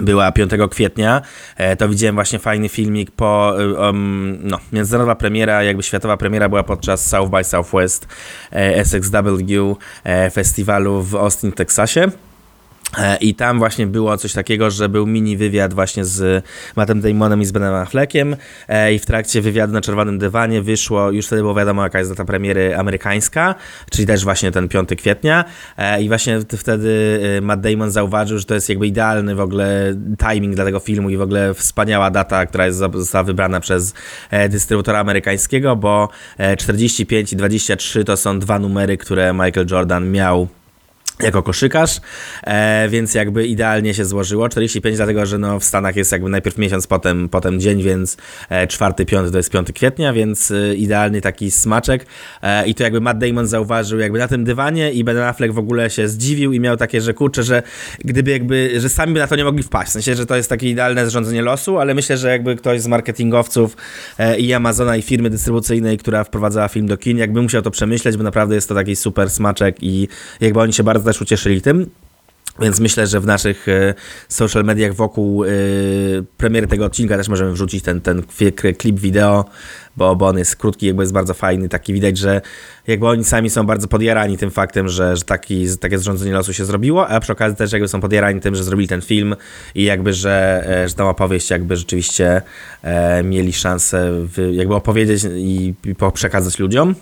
była 0.00 0.32
5 0.32 0.50
kwietnia, 0.70 1.22
e, 1.56 1.76
to 1.76 1.88
widziałem 1.88 2.14
właśnie 2.14 2.38
fajny 2.38 2.68
filmik 2.68 3.10
po, 3.10 3.54
um, 3.78 4.38
no, 4.42 4.58
międzynarodowa 4.72 5.14
premiera, 5.14 5.62
jakby 5.62 5.82
światowa 5.82 6.16
premiera 6.16 6.48
była 6.48 6.62
podczas 6.62 7.06
South 7.06 7.30
by 7.30 7.44
Southwest 7.44 8.08
SXW 8.84 9.76
festiwalu 10.32 11.02
w 11.02 11.14
Austin, 11.14 11.52
Teksasie. 11.52 12.10
E, 12.98 13.16
I 13.16 13.34
tam 13.34 13.58
właśnie 13.58 13.86
było 13.86 14.16
coś 14.16 14.32
takiego, 14.32 14.70
że 14.70 14.88
był 14.88 15.06
mini 15.06 15.36
wywiad 15.36 15.74
właśnie 15.74 16.04
z 16.04 16.44
Mattem 16.76 17.00
Damonem 17.00 17.42
i 17.42 17.44
z 17.44 17.52
Benem 17.52 17.74
Affleckiem 17.74 18.36
e, 18.68 18.94
i 18.94 18.98
w 18.98 19.06
trakcie 19.06 19.40
wywiadu 19.40 19.72
na 19.72 19.80
czerwonym 19.80 20.18
dywanie 20.18 20.62
wyszło, 20.62 21.10
już 21.10 21.26
wtedy 21.26 21.42
było 21.42 21.54
wiadomo 21.54 21.82
jaka 21.82 21.98
jest 21.98 22.10
data 22.10 22.24
premiery 22.24 22.76
amerykańska, 22.76 23.54
czyli 23.90 24.06
też 24.06 24.24
właśnie 24.24 24.52
ten 24.52 24.68
5 24.68 24.88
kwietnia 24.98 25.44
e, 25.76 26.02
i 26.02 26.08
właśnie 26.08 26.40
wtedy 26.58 27.20
Matt 27.42 27.60
Damon 27.60 27.90
zauważył, 27.90 28.38
że 28.38 28.44
to 28.44 28.54
jest 28.54 28.68
jakby 28.68 28.86
idealny 28.86 29.34
w 29.34 29.40
ogóle 29.40 29.94
timing 30.30 30.54
dla 30.54 30.64
tego 30.64 30.80
filmu 30.80 31.10
i 31.10 31.16
w 31.16 31.22
ogóle 31.22 31.54
wspaniała 31.54 32.10
data, 32.10 32.46
która 32.46 32.66
jest, 32.66 32.78
została 32.78 33.24
wybrana 33.24 33.60
przez 33.60 33.94
dystrybutora 34.50 34.98
amerykańskiego, 34.98 35.76
bo 35.76 36.08
45 36.58 37.32
i 37.32 37.36
23 37.36 38.04
to 38.04 38.16
są 38.16 38.38
dwa 38.38 38.58
numery, 38.58 38.96
które 38.96 39.32
Michael 39.32 39.66
Jordan 39.70 40.10
miał 40.10 40.48
jako 41.22 41.42
koszykarz, 41.42 42.00
e, 42.42 42.88
więc 42.88 43.14
jakby 43.14 43.46
idealnie 43.46 43.94
się 43.94 44.04
złożyło. 44.04 44.48
45 44.48 44.96
dlatego, 44.96 45.26
że 45.26 45.38
no 45.38 45.60
w 45.60 45.64
Stanach 45.64 45.96
jest 45.96 46.12
jakby 46.12 46.30
najpierw 46.30 46.58
miesiąc, 46.58 46.86
potem, 46.86 47.28
potem 47.28 47.60
dzień, 47.60 47.82
więc 47.82 48.16
e, 48.48 48.66
czwarty, 48.66 49.06
piąty 49.06 49.30
to 49.30 49.36
jest 49.36 49.50
5 49.50 49.72
kwietnia, 49.72 50.12
więc 50.12 50.50
e, 50.50 50.74
idealny 50.74 51.20
taki 51.20 51.50
smaczek 51.50 52.06
e, 52.42 52.66
i 52.66 52.74
to 52.74 52.82
jakby 52.82 53.00
Matt 53.00 53.18
Damon 53.18 53.46
zauważył 53.46 53.98
jakby 53.98 54.18
na 54.18 54.28
tym 54.28 54.44
dywanie 54.44 54.92
i 54.92 55.04
Ben 55.04 55.18
Affleck 55.18 55.54
w 55.54 55.58
ogóle 55.58 55.90
się 55.90 56.08
zdziwił 56.08 56.52
i 56.52 56.60
miał 56.60 56.76
takie, 56.76 57.00
że 57.00 57.14
kurczę, 57.14 57.42
że 57.42 57.62
gdyby 58.04 58.30
jakby, 58.30 58.80
że 58.80 58.88
sami 58.88 59.12
by 59.12 59.18
na 59.18 59.26
to 59.26 59.36
nie 59.36 59.44
mogli 59.44 59.62
wpaść, 59.62 59.90
w 59.90 59.92
sensie, 59.92 60.14
że 60.14 60.26
to 60.26 60.36
jest 60.36 60.48
takie 60.48 60.70
idealne 60.70 61.06
zrządzenie 61.06 61.42
losu, 61.42 61.78
ale 61.78 61.94
myślę, 61.94 62.16
że 62.16 62.28
jakby 62.28 62.56
ktoś 62.56 62.80
z 62.80 62.86
marketingowców 62.86 63.76
e, 64.18 64.38
i 64.38 64.54
Amazona 64.54 64.96
i 64.96 65.02
firmy 65.02 65.30
dystrybucyjnej, 65.30 65.98
która 65.98 66.24
wprowadzała 66.24 66.68
film 66.68 66.86
do 66.86 66.96
kin, 66.96 67.18
jakby 67.18 67.42
musiał 67.42 67.62
to 67.62 67.70
przemyśleć, 67.70 68.16
bo 68.16 68.22
naprawdę 68.22 68.54
jest 68.54 68.68
to 68.68 68.74
taki 68.74 68.96
super 68.96 69.30
smaczek 69.30 69.76
i 69.80 70.08
jakby 70.40 70.60
oni 70.60 70.72
się 70.72 70.82
bardzo 70.82 71.05
też 71.06 71.20
ucieszyli 71.20 71.62
tym. 71.62 71.90
Więc 72.60 72.80
myślę, 72.80 73.06
że 73.06 73.20
w 73.20 73.26
naszych 73.26 73.68
e, 73.68 73.94
social 74.28 74.64
mediach 74.64 74.94
wokół 74.94 75.44
e, 75.44 75.48
premiery 76.36 76.66
tego 76.66 76.84
odcinka 76.84 77.16
też 77.16 77.28
możemy 77.28 77.52
wrzucić 77.52 77.84
ten, 77.84 78.00
ten 78.00 78.22
klip 78.78 79.00
wideo, 79.00 79.44
bo, 79.96 80.16
bo 80.16 80.26
on 80.26 80.38
jest 80.38 80.56
krótki, 80.56 80.86
jakby 80.86 81.02
jest 81.02 81.12
bardzo 81.12 81.34
fajny. 81.34 81.68
Taki 81.68 81.92
widać, 81.92 82.18
że 82.18 82.40
jakby 82.86 83.08
oni 83.08 83.24
sami 83.24 83.50
są 83.50 83.66
bardzo 83.66 83.88
podjarani 83.88 84.38
tym 84.38 84.50
faktem, 84.50 84.88
że, 84.88 85.16
że 85.16 85.24
taki, 85.24 85.66
takie 85.80 85.98
zrządzenie 85.98 86.32
losu 86.32 86.52
się 86.52 86.64
zrobiło, 86.64 87.08
a 87.08 87.20
przy 87.20 87.32
okazji 87.32 87.56
też 87.56 87.72
jakby 87.72 87.88
są 87.88 88.00
podjarani 88.00 88.40
tym, 88.40 88.54
że 88.54 88.64
zrobili 88.64 88.88
ten 88.88 89.02
film 89.02 89.36
i 89.74 89.84
jakby, 89.84 90.12
że, 90.12 90.64
e, 90.68 90.88
że 90.88 90.94
tą 90.94 91.08
opowieść 91.08 91.50
jakby 91.50 91.76
rzeczywiście 91.76 92.42
mieli 93.24 93.52
szansę 93.52 94.10
w, 94.12 94.50
jakby 94.52 94.74
opowiedzieć 94.74 95.24
i, 95.24 95.74
i 95.84 95.94
przekazać 96.12 96.58
ludziom. 96.58 96.94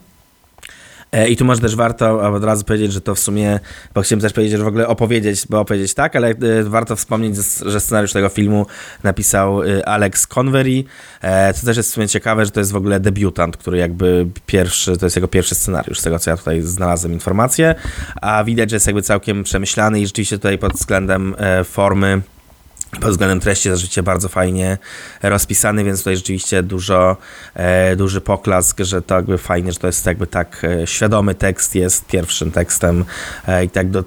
E, 1.15 1.29
I 1.29 1.37
tu 1.37 1.45
może 1.45 1.61
też 1.61 1.77
warto 1.77 2.21
od 2.35 2.45
razu 2.45 2.65
powiedzieć, 2.65 2.93
że 2.93 3.01
to 3.01 3.15
w 3.15 3.19
sumie, 3.19 3.61
bo 3.95 4.03
chciałem 4.03 4.21
też 4.21 4.33
powiedzieć, 4.33 4.59
że 4.59 4.65
w 4.65 4.69
ogóle 4.69 4.89
opowiedzieć, 4.89 5.47
bo 5.51 5.61
opowiedzieć 5.61 5.95
tak, 5.95 6.17
ale 6.17 6.29
e, 6.29 6.35
warto 6.63 6.97
wspomnieć, 6.97 7.37
że 7.67 7.81
scenariusz 7.81 8.13
tego 8.13 8.29
filmu 8.29 8.67
napisał 9.03 9.63
e, 9.63 9.89
Alex 9.89 10.27
Convery, 10.27 10.85
co 11.55 11.67
też 11.67 11.77
jest 11.77 11.91
w 11.91 11.93
sumie 11.93 12.09
ciekawe, 12.09 12.45
że 12.45 12.51
to 12.51 12.61
jest 12.61 12.73
w 12.73 12.77
ogóle 12.77 13.01
debiutant, 13.01 13.57
który 13.57 13.79
jakby 13.79 14.27
pierwszy, 14.47 14.97
to 14.97 15.07
jest 15.07 15.17
jego 15.17 15.29
pierwszy 15.29 15.55
scenariusz, 15.55 16.01
z 16.01 16.03
tego 16.03 16.19
co 16.19 16.31
ja 16.31 16.37
tutaj 16.37 16.63
znalazłem 16.63 17.13
informację, 17.13 17.75
a 18.23 18.45
widać, 18.45 18.71
że 18.71 18.77
jest 18.77 18.87
jakby 18.87 19.03
całkiem 19.03 19.45
przemyślany 19.45 20.01
i 20.01 20.07
rzeczywiście 20.07 20.39
tutaj 20.39 20.59
pod 20.59 20.73
względem 20.73 21.35
formy 21.65 22.23
pod 23.01 23.11
względem 23.11 23.41
treści 23.41 23.71
rzeczywiście 23.71 24.03
bardzo 24.03 24.29
fajnie 24.29 24.79
rozpisany, 25.23 25.85
więc 25.85 25.99
tutaj 25.99 26.17
rzeczywiście 26.17 26.63
dużo, 26.63 27.17
e, 27.55 27.97
duży 27.97 28.21
poklask, 28.21 28.81
że 28.81 29.03
to 29.03 29.15
jakby 29.15 29.39
fajnie, 29.39 29.73
że 29.73 29.79
to 29.79 29.87
jest 29.87 30.07
jakby 30.07 30.27
tak 30.27 30.65
e, 30.65 30.87
świadomy 30.87 31.35
tekst 31.35 31.75
jest 31.75 32.07
pierwszym 32.07 32.51
tekstem 32.51 33.05
e, 33.49 33.65
i 33.65 33.71
tak 33.71 33.91
do, 33.91 34.05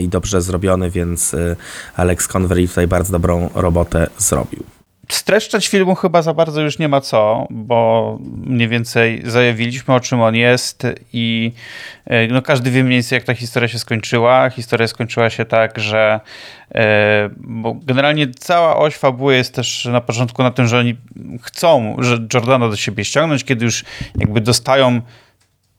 i 0.00 0.08
dobrze 0.08 0.42
zrobiony, 0.42 0.90
więc 0.90 1.34
e, 1.34 1.56
Alex 1.96 2.28
Convery 2.28 2.68
tutaj 2.68 2.86
bardzo 2.86 3.12
dobrą 3.12 3.50
robotę 3.54 4.06
zrobił. 4.18 4.73
Streszczać 5.08 5.68
filmu 5.68 5.94
chyba 5.94 6.22
za 6.22 6.34
bardzo 6.34 6.60
już 6.60 6.78
nie 6.78 6.88
ma 6.88 7.00
co, 7.00 7.46
bo 7.50 8.18
mniej 8.20 8.68
więcej 8.68 9.22
zajawiliśmy 9.24 9.94
o 9.94 10.00
czym 10.00 10.20
on 10.20 10.34
jest 10.34 10.86
i 11.12 11.52
e, 12.06 12.26
no, 12.26 12.42
każdy 12.42 12.70
wie 12.70 12.84
mniej 12.84 12.96
więcej 12.98 13.16
jak 13.16 13.24
ta 13.24 13.34
historia 13.34 13.68
się 13.68 13.78
skończyła. 13.78 14.50
Historia 14.50 14.88
skończyła 14.88 15.30
się 15.30 15.44
tak, 15.44 15.78
że 15.78 16.20
e, 16.74 17.30
bo 17.36 17.74
generalnie 17.74 18.26
cała 18.38 18.76
oś 18.76 18.94
fabuły 18.96 19.34
jest 19.34 19.54
też 19.54 19.84
na 19.84 20.00
początku 20.00 20.42
na 20.42 20.50
tym, 20.50 20.66
że 20.66 20.78
oni 20.78 20.96
chcą 21.42 21.96
że 21.98 22.18
Jordana 22.34 22.68
do 22.68 22.76
siebie 22.76 23.04
ściągnąć, 23.04 23.44
kiedy 23.44 23.64
już 23.64 23.84
jakby 24.16 24.40
dostają 24.40 25.00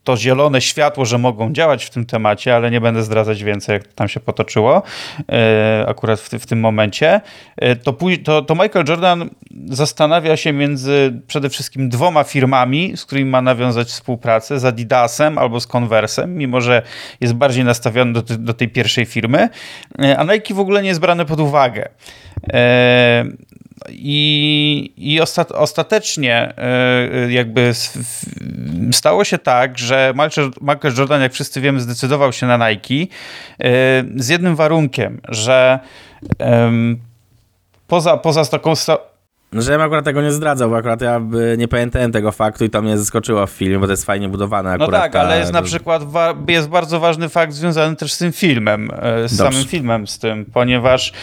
to 0.06 0.18
zielone 0.18 0.62
światło, 0.62 1.06
że 1.06 1.18
mogą 1.18 1.54
działać 1.54 1.86
w 1.86 1.90
tym 1.90 2.06
temacie, 2.06 2.56
ale 2.56 2.72
nie 2.72 2.82
będę 2.82 3.04
zdradzać 3.04 3.44
więcej, 3.44 3.74
jak 3.74 3.88
tam 3.88 4.08
się 4.08 4.20
potoczyło 4.20 4.84
e, 5.32 5.86
akurat 5.88 6.20
w, 6.20 6.30
w, 6.30 6.46
tym 6.46 6.60
momencie, 6.60 7.22
e, 7.58 7.76
to, 7.76 7.98
to, 8.24 8.42
to, 8.42 8.56
Michael 8.56 8.86
Jordan 8.90 9.30
zastanawia 9.66 10.38
się 10.38 10.54
między 10.54 11.22
przede 11.28 11.50
wszystkim 11.50 11.90
dwoma 11.90 12.24
firmami, 12.24 12.98
z 12.98 13.06
którymi 13.06 13.30
ma 13.30 13.42
nawiązać 13.42 13.88
współpracę, 13.88 14.60
z 14.60 14.66
Adidasem 14.66 15.38
albo 15.38 15.60
z 15.60 15.68
Conversem, 15.76 16.38
mimo 16.38 16.62
że 16.62 16.82
jest 17.22 17.34
bardziej 17.34 17.64
nastawiony 17.64 18.14
do, 18.14 18.22
do 18.22 18.54
tej 18.54 18.70
pierwszej 18.70 19.06
firmy, 19.06 19.50
e, 20.00 20.18
a 20.18 20.24
Nike 20.24 20.54
w 20.54 20.60
ogóle 20.60 20.82
nie 20.82 20.88
jest 20.88 21.02
brane 21.02 21.26
pod 21.26 21.40
uwagę. 21.40 21.90
I, 23.90 24.94
i 24.98 25.22
ostat, 25.22 25.52
ostatecznie 25.52 26.54
e, 26.58 27.32
jakby 27.32 27.72
stało 28.92 29.24
się 29.24 29.38
tak, 29.38 29.78
że 29.78 30.14
Michael 30.62 30.94
Jordan, 30.98 31.22
jak 31.22 31.34
wszyscy 31.34 31.62
wiemy, 31.62 31.80
zdecydował 31.80 32.34
się 32.34 32.48
na 32.48 32.70
Nike 32.70 32.94
e, 32.94 33.08
z 34.16 34.28
jednym 34.28 34.56
warunkiem, 34.56 35.22
że 35.30 35.80
poza, 37.88 38.18
poza 38.18 38.46
taką 38.46 38.74
że 39.54 39.72
ja 39.72 39.84
akurat 39.84 40.06
tego 40.06 40.22
nie 40.22 40.32
zdradzał, 40.32 40.70
bo 40.70 40.78
akurat 40.78 41.02
ja 41.02 41.22
nie 41.58 41.68
pamiętałem 41.68 42.12
tego 42.12 42.32
faktu 42.32 42.66
i 42.66 42.70
to 42.70 42.82
mnie 42.82 42.98
zaskoczyło 42.98 43.48
w 43.48 43.50
filmie, 43.50 43.80
bo 43.80 43.86
to 43.86 43.94
jest 43.94 44.06
fajnie 44.06 44.30
budowane 44.30 44.72
akurat. 44.72 44.92
No 44.92 44.98
tak, 44.98 45.14
ta... 45.14 45.22
ale 45.22 45.40
jest 45.40 45.54
na 45.54 45.62
przykład, 45.62 46.04
jest 46.48 46.70
bardzo 46.70 47.00
ważny 47.00 47.30
fakt 47.30 47.54
związany 47.54 47.96
też 47.96 48.14
z 48.14 48.18
tym 48.18 48.32
filmem, 48.32 48.92
e, 48.94 49.28
z 49.28 49.38
Dobrze. 49.38 49.54
samym 49.54 49.68
filmem 49.68 50.08
z 50.08 50.20
tym, 50.20 50.46
ponieważ 50.54 51.14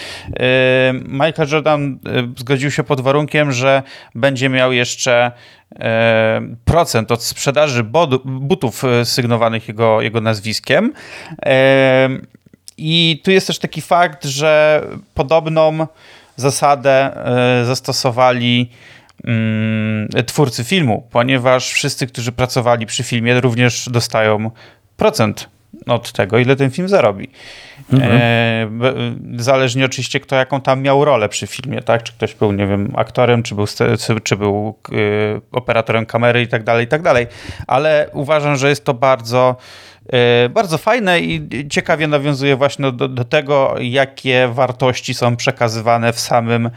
e, 0.41 0.93
Michael 1.09 1.49
Jordan 1.53 1.99
e, 2.07 2.29
zgodził 2.37 2.71
się 2.71 2.85
pod 2.85 3.01
warunkiem, 3.01 3.53
że 3.53 3.83
będzie 4.15 4.49
miał 4.49 4.73
jeszcze 4.73 5.33
procent 6.65 7.13
od 7.13 7.23
sprzedaży 7.23 7.85
butów 8.25 8.83
sygnowanych 9.05 9.69
jego, 9.69 10.01
jego 10.01 10.21
nazwiskiem. 10.21 10.93
I 12.77 13.21
tu 13.25 13.31
jest 13.31 13.47
też 13.47 13.59
taki 13.59 13.81
fakt, 13.81 14.25
że 14.25 14.83
podobną 15.15 15.87
zasadę 16.37 17.27
e, 17.61 17.65
zastosowali 17.65 18.71
mm, 19.25 20.09
twórcy 20.27 20.65
filmu, 20.65 21.07
ponieważ 21.11 21.73
wszyscy, 21.73 22.07
którzy 22.07 22.33
pracowali 22.33 22.87
przy 22.87 23.03
filmie, 23.03 23.41
również 23.41 23.89
dostają 23.89 24.51
procent 24.97 25.49
od 25.87 26.13
tego, 26.13 26.39
ile 26.39 26.57
ten 26.57 26.71
film 26.71 26.89
zarobi. 26.89 27.31
Mhm. 27.93 28.13
E, 28.13 29.43
zależnie 29.43 29.85
oczywiście, 29.85 30.21
kto 30.21 30.37
jaką 30.37 30.61
tam 30.61 30.83
miał 30.83 31.05
rolę 31.05 31.29
przy 31.29 31.47
filmie, 31.47 31.83
tak? 31.83 32.03
Czy 32.03 32.13
ktoś 32.13 32.35
był, 32.35 32.53
nie 32.53 32.67
wiem, 32.67 32.93
aktorem, 32.97 33.43
czy 33.43 33.55
był, 33.55 33.67
czy 34.23 34.37
był 34.37 34.79
e, 34.89 34.95
operatorem 35.53 36.07
kamery 36.07 36.43
i 36.43 36.49
tak 36.49 36.65
dalej, 36.65 36.85
i 36.85 36.89
tak 36.89 37.03
dalej. 37.03 37.27
Ale 37.67 38.09
uważam, 38.13 38.57
że 38.57 38.69
jest 38.69 38.85
to 38.85 38.95
bardzo 38.95 39.57
bardzo 40.51 40.79
fajne 40.79 41.21
i 41.21 41.49
ciekawie 41.71 42.07
nawiązuje 42.07 42.57
właśnie 42.57 42.93
do, 42.93 43.09
do, 43.09 43.25
tego, 43.25 43.75
jakie 43.81 44.49
wartości 44.53 45.15
są 45.15 45.37
przekazywane 45.37 46.13
w 46.13 46.21
samym, 46.21 46.71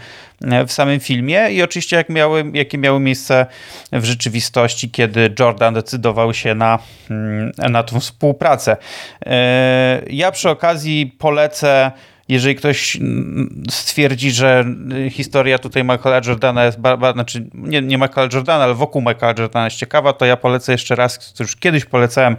w 0.68 0.72
samym 0.72 1.00
filmie 1.00 1.48
i 1.52 1.64
oczywiście 1.64 1.96
jak 1.96 2.10
miały, 2.10 2.52
jakie 2.54 2.78
miały 2.78 3.00
miejsce 3.00 3.46
w 3.92 4.06
rzeczywistości, 4.06 4.92
kiedy 4.92 5.34
Jordan 5.40 5.74
decydował 5.74 6.34
się 6.34 6.56
na, 6.56 6.80
mm, 7.10 7.52
na 7.58 7.84
tą 7.84 8.00
współpracę. 8.00 8.78
E, 9.26 10.02
ja 10.10 10.32
przy 10.32 10.50
okazji 10.50 11.16
polecę 11.20 11.92
jeżeli 12.28 12.56
ktoś 12.56 12.96
mm, 12.96 13.64
stwierdzi, 13.70 14.32
że 14.32 14.66
historia 15.12 15.60
tutaj 15.60 15.84
Michaela 15.84 16.22
Jordana 16.28 16.66
jest, 16.66 16.78
znaczy 17.14 17.50
nie, 17.54 17.82
nie 17.82 17.98
Michaela 17.98 18.30
Jordana, 18.34 18.64
ale 18.64 18.74
wokół 18.74 19.02
Michaela 19.02 19.34
Jordana 19.40 19.66
jest 19.66 19.78
ciekawa, 19.78 20.14
to 20.14 20.26
ja 20.26 20.38
polecę 20.38 20.72
jeszcze 20.72 20.96
raz, 20.96 21.34
już 21.40 21.56
kiedyś 21.56 21.86
polecałem, 21.86 22.38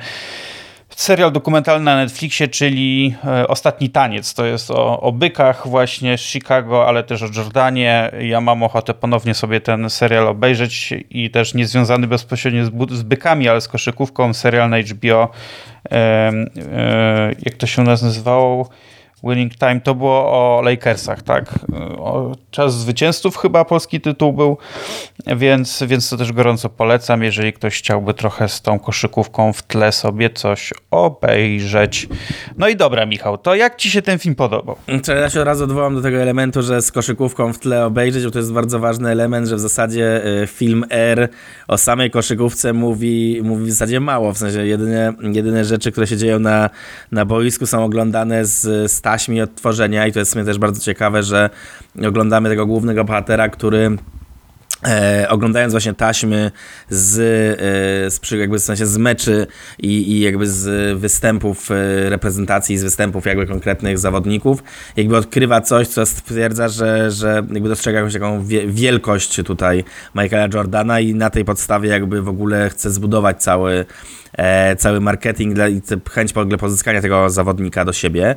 serial 0.97 1.33
dokumentalny 1.33 1.85
na 1.85 1.97
Netflixie, 1.97 2.49
czyli 2.49 3.15
e, 3.25 3.49
Ostatni 3.49 3.91
Taniec. 3.91 4.35
To 4.35 4.45
jest 4.45 4.71
o, 4.71 5.01
o 5.01 5.13
bykach 5.13 5.69
właśnie 5.69 6.19
z 6.19 6.21
Chicago, 6.21 6.89
ale 6.89 7.03
też 7.03 7.23
o 7.23 7.27
Jordanie. 7.37 8.11
Ja 8.21 8.41
mam 8.41 8.63
ochotę 8.63 8.95
ponownie 8.95 9.35
sobie 9.35 9.61
ten 9.61 9.91
serial 9.91 10.29
obejrzeć 10.29 10.95
i 11.11 11.31
też 11.31 11.55
niezwiązany 11.55 12.07
bezpośrednio 12.07 12.65
z, 12.65 12.93
z 12.93 13.03
bykami, 13.03 13.49
ale 13.49 13.61
z 13.61 13.69
koszykówką, 13.69 14.35
serial 14.35 14.71
na 14.71 14.79
HBO. 14.79 15.29
E, 15.91 15.97
e, 15.97 17.33
jak 17.43 17.55
to 17.55 17.67
się 17.67 17.83
u 17.83 17.85
nas 17.85 18.03
nazywało? 18.03 18.69
Winning 19.25 19.55
Time 19.55 19.81
to 19.81 19.95
było 19.95 20.19
o 20.33 20.63
Lakersach, 20.65 21.23
tak? 21.23 21.55
O 21.99 22.33
czas 22.51 22.75
zwycięzców 22.75 23.37
chyba 23.37 23.65
polski 23.65 24.01
tytuł 24.01 24.33
był, 24.33 24.59
więc, 25.37 25.83
więc 25.87 26.09
to 26.09 26.17
też 26.17 26.33
gorąco 26.33 26.69
polecam, 26.69 27.23
jeżeli 27.23 27.53
ktoś 27.53 27.79
chciałby 27.79 28.15
trochę 28.15 28.49
z 28.49 28.63
tą 28.63 28.79
koszykówką 28.79 29.53
w 29.53 29.63
tle 29.63 29.93
sobie 29.93 30.31
coś 30.31 30.73
obejrzeć. 30.91 32.09
No 32.59 32.69
i 32.69 32.77
dobra, 32.77 33.07
Michał, 33.07 33.39
to 33.39 33.55
jak 33.55 33.77
ci 33.77 33.91
się 33.91 34.03
ten 34.03 34.19
film 34.19 34.35
podobał? 34.35 34.77
Ja 35.09 35.31
się 35.31 35.41
od 35.41 35.47
razu 35.47 35.65
odwołam 35.65 35.95
do 35.95 36.03
tego 36.03 36.17
elementu, 36.17 36.63
że 36.63 36.83
z 36.83 36.93
koszykówką 36.93 37.53
w 37.53 37.59
tle 37.59 37.87
obejrzeć, 37.87 38.25
bo 38.25 38.31
to 38.31 38.39
jest 38.39 38.53
bardzo 38.53 38.79
ważny 38.79 39.11
element, 39.11 39.49
że 39.49 39.57
w 39.57 39.61
zasadzie 39.61 40.27
y, 40.43 40.47
film 40.47 40.85
R 40.91 41.29
o 41.69 41.79
samej 41.79 42.11
koszykówce 42.11 42.73
mówi, 42.73 43.41
mówi 43.45 43.65
w 43.65 43.71
zasadzie 43.71 44.01
mało, 44.01 44.33
w 44.33 44.39
sensie 44.39 44.67
jedyne, 44.67 45.13
jedyne 45.33 45.65
rzeczy, 45.65 45.93
które 45.93 46.07
się 46.07 46.17
dzieją 46.17 46.39
na, 46.39 46.71
na 47.13 47.25
boisku 47.25 47.67
są 47.67 47.85
oglądane 47.85 48.45
z, 48.45 48.91
z 48.93 49.01
taśmi 49.07 49.41
odtworzenia 49.41 50.07
i 50.07 50.13
to 50.13 50.19
jest 50.19 50.31
w 50.31 50.33
sumie 50.33 50.45
też 50.45 50.59
bardzo 50.59 50.81
ciekawe, 50.81 51.23
że 51.23 51.51
oglądamy 52.07 52.49
tego 52.49 52.67
głównego 52.67 53.05
bohatera, 53.05 53.49
który 53.49 53.97
E, 54.85 55.27
oglądając 55.29 55.73
właśnie 55.73 55.95
taśmy 55.95 56.51
z, 56.89 57.19
e, 57.19 58.11
z, 58.11 58.31
jakby 58.31 58.59
w 58.59 58.63
sensie 58.63 58.87
z 58.87 58.97
meczy 58.97 59.47
i, 59.79 60.13
i 60.13 60.21
jakby 60.21 60.47
z 60.51 60.99
występów 60.99 61.71
e, 61.71 62.11
reprezentacji, 62.11 62.79
z 62.79 62.83
występów 62.83 63.27
jakby 63.27 63.47
konkretnych 63.47 63.99
zawodników, 63.99 64.63
jakby 64.97 65.17
odkrywa 65.17 65.61
coś, 65.61 65.89
co 65.89 66.07
stwierdza, 66.07 66.69
że, 66.69 67.11
że 67.11 67.43
jakby 67.53 67.69
dostrzega 67.69 67.99
jakąś 67.99 68.13
taką 68.13 68.45
wie, 68.45 68.67
wielkość 68.67 69.37
tutaj 69.37 69.85
Michaela 70.15 70.49
Jordana 70.55 71.01
i 71.01 71.15
na 71.15 71.31
tej 71.31 71.45
podstawie 71.45 71.89
jakby 71.89 72.23
w 72.23 72.29
ogóle 72.29 72.71
chce 72.71 72.91
zbudować 72.91 73.43
cały, 73.43 73.85
e, 74.33 74.77
cały 74.77 75.01
marketing 75.01 75.55
dla, 75.55 75.69
i 75.69 75.83
chęć 76.11 76.33
w 76.33 76.39
ogóle 76.39 76.59
pozyskania 76.59 77.03
tego 77.03 77.31
zawodnika 77.31 77.85
do 77.85 77.93
siebie. 77.93 78.37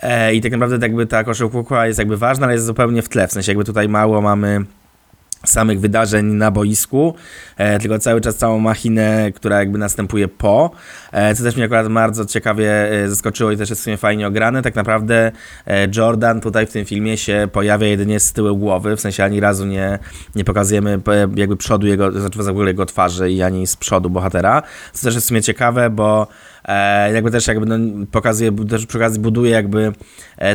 E, 0.00 0.34
I 0.34 0.40
tak 0.40 0.52
naprawdę 0.52 0.86
jakby 0.86 1.06
ta 1.06 1.24
koszykówka 1.24 1.86
jest 1.86 1.98
jakby 1.98 2.16
ważna, 2.16 2.46
ale 2.46 2.54
jest 2.54 2.66
zupełnie 2.66 3.02
w 3.02 3.08
tle, 3.08 3.28
w 3.28 3.32
sensie 3.32 3.52
jakby 3.52 3.64
tutaj 3.64 3.88
mało 3.88 4.20
mamy 4.20 4.64
samych 5.46 5.80
wydarzeń 5.80 6.26
na 6.26 6.50
boisku, 6.50 7.14
e, 7.56 7.78
tylko 7.78 7.98
cały 7.98 8.20
czas 8.20 8.36
całą 8.36 8.58
machinę, 8.58 9.32
która 9.34 9.58
jakby 9.58 9.78
następuje 9.78 10.28
po, 10.28 10.70
e, 11.12 11.34
co 11.34 11.42
też 11.42 11.56
mnie 11.56 11.64
akurat 11.64 11.88
bardzo 11.88 12.24
ciekawie 12.24 12.92
e, 12.92 13.08
zaskoczyło 13.08 13.52
i 13.52 13.56
też 13.56 13.70
jest 13.70 13.82
w 13.82 13.84
sumie 13.84 13.96
fajnie 13.96 14.26
ograne. 14.26 14.62
Tak 14.62 14.74
naprawdę 14.74 15.32
Jordan 15.96 16.40
tutaj 16.40 16.66
w 16.66 16.72
tym 16.72 16.84
filmie 16.84 17.16
się 17.16 17.48
pojawia 17.52 17.86
jedynie 17.86 18.20
z 18.20 18.32
tyłu 18.32 18.56
głowy, 18.56 18.96
w 18.96 19.00
sensie 19.00 19.24
ani 19.24 19.40
razu 19.40 19.66
nie, 19.66 19.98
nie 20.34 20.44
pokazujemy 20.44 21.00
jakby 21.36 21.56
przodu 21.56 21.86
jego, 21.86 22.20
znaczy 22.20 22.38
w 22.38 22.48
ogóle 22.48 22.70
jego 22.70 22.86
twarzy 22.86 23.30
i 23.30 23.42
ani 23.42 23.66
z 23.66 23.76
przodu 23.76 24.10
bohatera, 24.10 24.62
co 24.92 25.04
też 25.04 25.14
jest 25.14 25.26
w 25.26 25.28
sumie 25.28 25.42
ciekawe, 25.42 25.90
bo 25.90 26.26
jakby 27.14 27.30
też 27.30 27.46
jakby 27.46 27.66
no, 27.66 28.06
pokazuje, 28.10 28.52
też 28.52 28.86
przy 28.86 28.98
okazji 28.98 29.20
buduje 29.20 29.50
jakby 29.50 29.92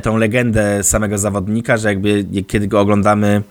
tą 0.04 0.18
legendę 0.18 0.84
samego 0.84 1.18
zawodnika, 1.18 1.78
że 1.78 1.90
jakby 1.90 2.26
kiedy 2.48 2.68
go 2.68 2.80
oglądamy 2.80 3.42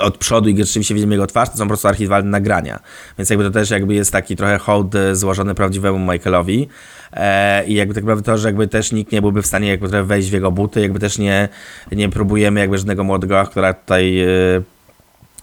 od 0.00 0.18
przodu 0.18 0.48
i 0.48 0.56
rzeczywiście 0.56 0.94
widzimy 0.94 1.14
jego 1.14 1.26
twarz, 1.26 1.50
to 1.50 1.56
są 1.56 1.64
po 1.64 1.68
prostu 1.68 1.88
archiwalne 1.88 2.30
nagrania. 2.30 2.80
Więc 3.18 3.30
jakby 3.30 3.44
to 3.44 3.50
też 3.50 3.70
jakby 3.70 3.94
jest 3.94 4.12
taki 4.12 4.36
trochę 4.36 4.58
hołd 4.58 4.94
e, 4.94 5.16
złożony 5.16 5.54
prawdziwemu 5.54 6.12
Michaelowi. 6.12 6.68
E, 7.12 7.66
I 7.66 7.74
jakby 7.74 7.94
tak 7.94 8.04
naprawdę 8.04 8.22
to, 8.22 8.38
że 8.38 8.48
jakby 8.48 8.68
też 8.68 8.92
nikt 8.92 9.12
nie 9.12 9.20
byłby 9.20 9.42
w 9.42 9.46
stanie 9.46 9.68
jakby 9.68 9.88
trochę 9.88 10.04
wejść 10.04 10.30
w 10.30 10.32
jego 10.32 10.50
buty, 10.50 10.80
jakby 10.80 10.98
też 10.98 11.18
nie, 11.18 11.48
nie 11.92 12.08
próbujemy 12.08 12.60
jakby 12.60 12.78
żadnego 12.78 13.04
młodego 13.04 13.40
aktora 13.40 13.74
tutaj 13.74 14.20
e, 14.20 14.26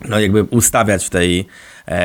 no 0.05 0.19
jakby 0.19 0.43
ustawiać 0.43 1.05
w 1.05 1.10
tej, 1.10 1.48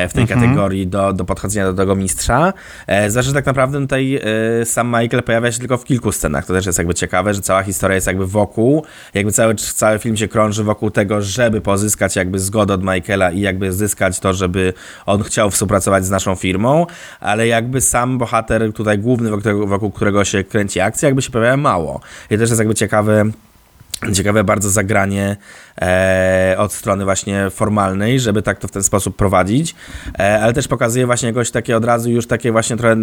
w 0.09 0.13
tej 0.13 0.21
mhm. 0.21 0.27
kategorii 0.27 0.87
do, 0.87 1.13
do 1.13 1.25
podchodzenia 1.25 1.65
do 1.65 1.73
tego 1.73 1.95
mistrza. 1.95 2.53
E, 2.89 3.23
że 3.23 3.33
tak 3.33 3.45
naprawdę 3.45 3.79
tutaj 3.79 4.19
e, 4.61 4.65
sam 4.65 4.87
Michael 4.87 5.23
pojawia 5.23 5.51
się 5.51 5.59
tylko 5.59 5.77
w 5.77 5.83
kilku 5.83 6.11
scenach. 6.11 6.45
To 6.45 6.53
też 6.53 6.65
jest 6.65 6.77
jakby 6.77 6.93
ciekawe, 6.93 7.33
że 7.33 7.41
cała 7.41 7.63
historia 7.63 7.95
jest 7.95 8.07
jakby 8.07 8.27
wokół, 8.27 8.85
jakby 9.13 9.31
cały, 9.31 9.55
cały 9.55 9.99
film 9.99 10.17
się 10.17 10.27
krąży 10.27 10.63
wokół 10.63 10.91
tego, 10.91 11.21
żeby 11.21 11.61
pozyskać 11.61 12.15
jakby 12.15 12.39
zgodę 12.39 12.73
od 12.73 12.83
Michaela 12.83 13.31
i 13.31 13.39
jakby 13.39 13.73
zyskać 13.73 14.19
to, 14.19 14.33
żeby 14.33 14.73
on 15.05 15.23
chciał 15.23 15.51
współpracować 15.51 16.05
z 16.05 16.09
naszą 16.09 16.35
firmą, 16.35 16.85
ale 17.19 17.47
jakby 17.47 17.81
sam 17.81 18.17
bohater 18.17 18.73
tutaj 18.73 18.99
główny, 18.99 19.29
wokół, 19.29 19.67
wokół 19.67 19.91
którego 19.91 20.25
się 20.25 20.43
kręci 20.43 20.79
akcja, 20.79 21.07
jakby 21.07 21.21
się 21.21 21.31
pojawia 21.31 21.57
mało. 21.57 22.01
I 22.29 22.37
też 22.37 22.49
jest 22.49 22.59
jakby 22.59 22.75
ciekawe 22.75 23.31
ciekawe 24.13 24.43
bardzo 24.43 24.69
zagranie 24.69 25.37
e, 25.81 26.55
od 26.57 26.73
strony 26.73 27.03
właśnie 27.03 27.49
formalnej, 27.49 28.19
żeby 28.19 28.41
tak 28.41 28.59
to 28.59 28.67
w 28.67 28.71
ten 28.71 28.83
sposób 28.83 29.15
prowadzić, 29.15 29.75
e, 30.19 30.41
ale 30.41 30.53
też 30.53 30.67
pokazuje 30.67 31.05
właśnie 31.05 31.27
jakoś 31.27 31.51
takie 31.51 31.77
od 31.77 31.85
razu 31.85 32.09
już 32.09 32.27
takie 32.27 32.51
właśnie 32.51 32.77
trochę 32.77 32.95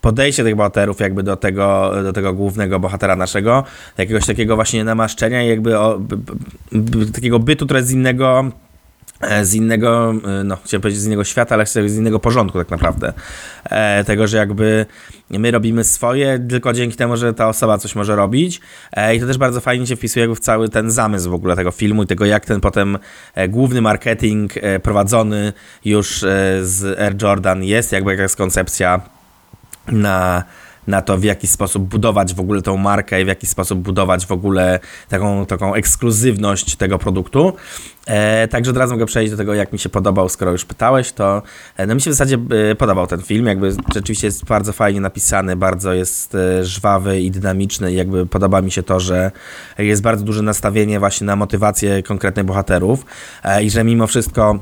podejście 0.00 0.44
tych 0.44 0.56
bohaterów 0.56 1.00
jakby 1.00 1.22
do 1.22 1.36
tego, 1.36 1.92
do 2.02 2.12
tego 2.12 2.34
głównego 2.34 2.80
bohatera 2.80 3.16
naszego, 3.16 3.64
jakiegoś 3.98 4.26
takiego 4.26 4.56
właśnie 4.56 4.84
namaszczenia 4.84 5.44
i 5.44 5.48
jakby 5.48 5.78
o, 5.78 5.98
b, 5.98 6.16
b, 6.72 7.06
takiego 7.12 7.38
bytu 7.38 7.66
trochę 7.66 7.84
z 7.84 7.90
innego 7.90 8.44
z 9.42 9.54
innego, 9.54 10.14
e, 10.40 10.44
no 10.44 10.56
chciałem 10.64 10.82
powiedzieć 10.82 11.00
z 11.00 11.06
innego 11.06 11.24
świata, 11.24 11.54
ale 11.54 11.66
z 11.66 11.96
innego 11.96 12.18
porządku 12.18 12.58
tak 12.58 12.70
naprawdę. 12.70 13.12
E, 13.64 14.04
tego, 14.04 14.26
że 14.26 14.36
jakby 14.36 14.86
my 15.30 15.50
robimy 15.50 15.84
swoje, 15.84 16.38
tylko 16.48 16.72
dzięki 16.72 16.96
temu, 16.96 17.16
że 17.16 17.34
ta 17.34 17.48
osoba 17.48 17.78
coś 17.78 17.94
może 17.94 18.16
robić 18.16 18.60
e, 18.92 19.16
i 19.16 19.20
to 19.20 19.26
też 19.26 19.38
bardzo 19.38 19.60
fajnie 19.60 19.86
się 19.86 19.96
wpisuje 19.96 20.34
w 20.34 20.38
cały 20.38 20.68
ten 20.68 20.90
zamysł 20.90 21.30
w 21.30 21.34
ogóle 21.34 21.56
tego 21.56 21.70
filmu 21.70 22.02
i 22.02 22.06
tego, 22.06 22.24
jak 22.24 22.46
ten 22.46 22.60
potem 22.60 22.98
e, 23.34 23.48
główny 23.48 23.80
marketing 23.80 24.52
e, 24.56 24.80
prowadzony 24.80 25.52
już 25.84 26.18
z 26.62 26.98
Air 27.00 27.22
Jordan 27.22 27.64
jest, 27.64 27.92
jakby 27.92 28.10
jaka 28.10 28.22
jest 28.22 28.36
koncepcja 28.36 29.00
na 29.86 30.44
na 30.86 31.02
to, 31.02 31.18
w 31.18 31.24
jaki 31.24 31.46
sposób 31.46 31.82
budować 31.82 32.34
w 32.34 32.40
ogóle 32.40 32.62
tą 32.62 32.76
markę 32.76 33.22
i 33.22 33.24
w 33.24 33.28
jaki 33.28 33.46
sposób 33.46 33.78
budować 33.78 34.26
w 34.26 34.32
ogóle 34.32 34.80
taką, 35.08 35.46
taką 35.46 35.74
ekskluzywność 35.74 36.76
tego 36.76 36.98
produktu. 36.98 37.52
E, 38.06 38.48
także 38.48 38.70
od 38.70 38.76
razu 38.76 38.94
mogę 38.94 39.06
przejść 39.06 39.30
do 39.30 39.36
tego, 39.36 39.54
jak 39.54 39.72
mi 39.72 39.78
się 39.78 39.88
podobał, 39.88 40.28
skoro 40.28 40.52
już 40.52 40.64
pytałeś, 40.64 41.12
to 41.12 41.42
e, 41.76 41.86
no 41.86 41.94
mi 41.94 42.00
się 42.00 42.10
w 42.10 42.14
zasadzie 42.14 42.38
e, 42.70 42.74
podobał 42.74 43.06
ten 43.06 43.22
film, 43.22 43.46
jakby 43.46 43.72
rzeczywiście 43.94 44.26
jest 44.26 44.44
bardzo 44.44 44.72
fajnie 44.72 45.00
napisany, 45.00 45.56
bardzo 45.56 45.92
jest 45.92 46.34
e, 46.34 46.64
żwawy 46.64 47.20
i 47.20 47.30
dynamiczny. 47.30 47.92
I 47.92 47.94
jakby 47.94 48.26
podoba 48.26 48.62
mi 48.62 48.70
się 48.70 48.82
to, 48.82 49.00
że 49.00 49.30
jest 49.78 50.02
bardzo 50.02 50.24
duże 50.24 50.42
nastawienie 50.42 50.98
właśnie 50.98 51.26
na 51.26 51.36
motywację 51.36 52.02
konkretnych 52.02 52.46
bohaterów. 52.46 53.06
E, 53.44 53.64
i 53.64 53.70
że 53.70 53.84
mimo 53.84 54.06
wszystko 54.06 54.58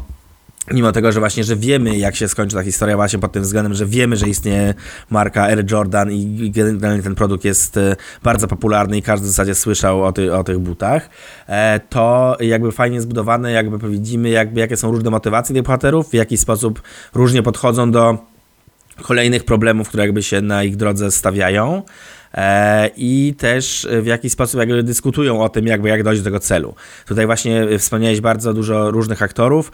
Mimo 0.72 0.92
tego, 0.92 1.12
że 1.12 1.20
właśnie, 1.20 1.44
że 1.44 1.56
wiemy, 1.56 1.98
jak 1.98 2.16
się 2.16 2.28
skończy 2.28 2.56
ta 2.56 2.62
historia, 2.62 2.96
właśnie 2.96 3.18
pod 3.18 3.32
tym 3.32 3.42
względem, 3.42 3.74
że 3.74 3.86
wiemy, 3.86 4.16
że 4.16 4.28
istnieje 4.28 4.74
marka 5.10 5.42
Air 5.42 5.72
Jordan 5.72 6.12
i 6.12 6.50
generalnie 6.50 7.02
ten 7.02 7.14
produkt 7.14 7.44
jest 7.44 7.76
e, 7.76 7.96
bardzo 8.22 8.48
popularny 8.48 8.98
i 8.98 9.02
każdy 9.02 9.26
w 9.26 9.30
zasadzie 9.30 9.54
słyszał 9.54 10.04
o, 10.04 10.12
ty, 10.12 10.34
o 10.34 10.44
tych 10.44 10.58
butach, 10.58 11.10
e, 11.46 11.80
to 11.88 12.36
jakby 12.40 12.72
fajnie 12.72 13.00
zbudowane, 13.00 13.52
jakby 13.52 13.90
widzimy, 13.90 14.28
jakby, 14.28 14.60
jakie 14.60 14.76
są 14.76 14.92
różne 14.92 15.10
motywacje 15.10 15.54
tych 15.54 15.64
bohaterów, 15.64 16.10
w 16.10 16.14
jaki 16.14 16.36
sposób 16.36 16.82
różnie 17.14 17.42
podchodzą 17.42 17.90
do 17.90 18.18
kolejnych 19.02 19.44
problemów, 19.44 19.88
które 19.88 20.02
jakby 20.02 20.22
się 20.22 20.40
na 20.40 20.64
ich 20.64 20.76
drodze 20.76 21.10
stawiają. 21.10 21.82
E, 22.34 22.90
i 22.96 23.34
też 23.38 23.88
w 24.02 24.06
jaki 24.06 24.30
sposób 24.30 24.60
jakby 24.60 24.82
dyskutują 24.82 25.42
o 25.42 25.48
tym, 25.48 25.66
jakby 25.66 25.88
jak 25.88 26.02
dojść 26.02 26.20
do 26.20 26.24
tego 26.24 26.40
celu. 26.40 26.74
Tutaj 27.06 27.26
właśnie 27.26 27.78
wspomniałeś 27.78 28.20
bardzo 28.20 28.54
dużo 28.54 28.90
różnych 28.90 29.22
aktorów. 29.22 29.72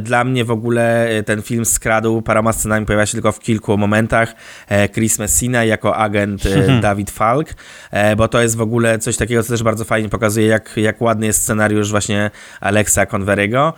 Dla 0.00 0.24
mnie 0.24 0.44
w 0.44 0.50
ogóle 0.50 1.08
ten 1.26 1.42
film 1.42 1.64
skradł 1.64 2.22
paroma 2.22 2.52
scenami, 2.52 2.86
pojawia 2.86 3.06
się 3.06 3.12
tylko 3.12 3.32
w 3.32 3.40
kilku 3.40 3.78
momentach. 3.78 4.34
E, 4.68 4.88
Chris 4.88 5.18
Messina 5.18 5.64
jako 5.64 5.96
agent 5.96 6.46
e. 6.46 6.80
David 6.80 7.10
Falk, 7.10 7.48
bo 8.16 8.28
to 8.28 8.42
jest 8.42 8.56
w 8.56 8.60
ogóle 8.60 8.98
coś 8.98 9.16
takiego, 9.16 9.42
co 9.42 9.48
też 9.48 9.62
bardzo 9.62 9.84
fajnie 9.84 10.08
pokazuje, 10.08 10.46
jak, 10.46 10.76
jak 10.76 11.02
ładny 11.02 11.26
jest 11.26 11.42
scenariusz 11.42 11.90
właśnie 11.90 12.30
Alexa 12.60 13.04
Convery'ego, 13.04 13.72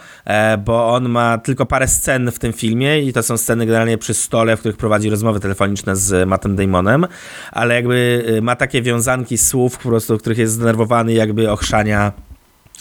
bo 0.64 0.88
on 0.88 1.08
ma 1.08 1.38
tylko 1.38 1.66
parę 1.66 1.88
scen 1.88 2.30
w 2.30 2.38
tym 2.38 2.52
filmie 2.52 3.02
i 3.02 3.12
to 3.12 3.22
są 3.22 3.36
sceny 3.36 3.66
generalnie 3.66 3.98
przy 3.98 4.14
stole, 4.14 4.56
w 4.56 4.60
których 4.60 4.76
prowadzi 4.76 5.10
rozmowy 5.10 5.40
telefoniczne 5.40 5.96
z 5.96 6.28
Mattem 6.28 6.56
Damonem, 6.56 7.06
ale 7.52 7.74
jakby 7.74 7.99
Y, 8.28 8.42
ma 8.42 8.56
takie 8.56 8.82
wiązanki 8.82 9.38
słów, 9.38 9.78
po 9.78 9.88
prostu, 9.88 10.18
których 10.18 10.38
jest 10.38 10.52
zdenerwowany, 10.52 11.12
jakby 11.12 11.50
ochrzania 11.50 12.12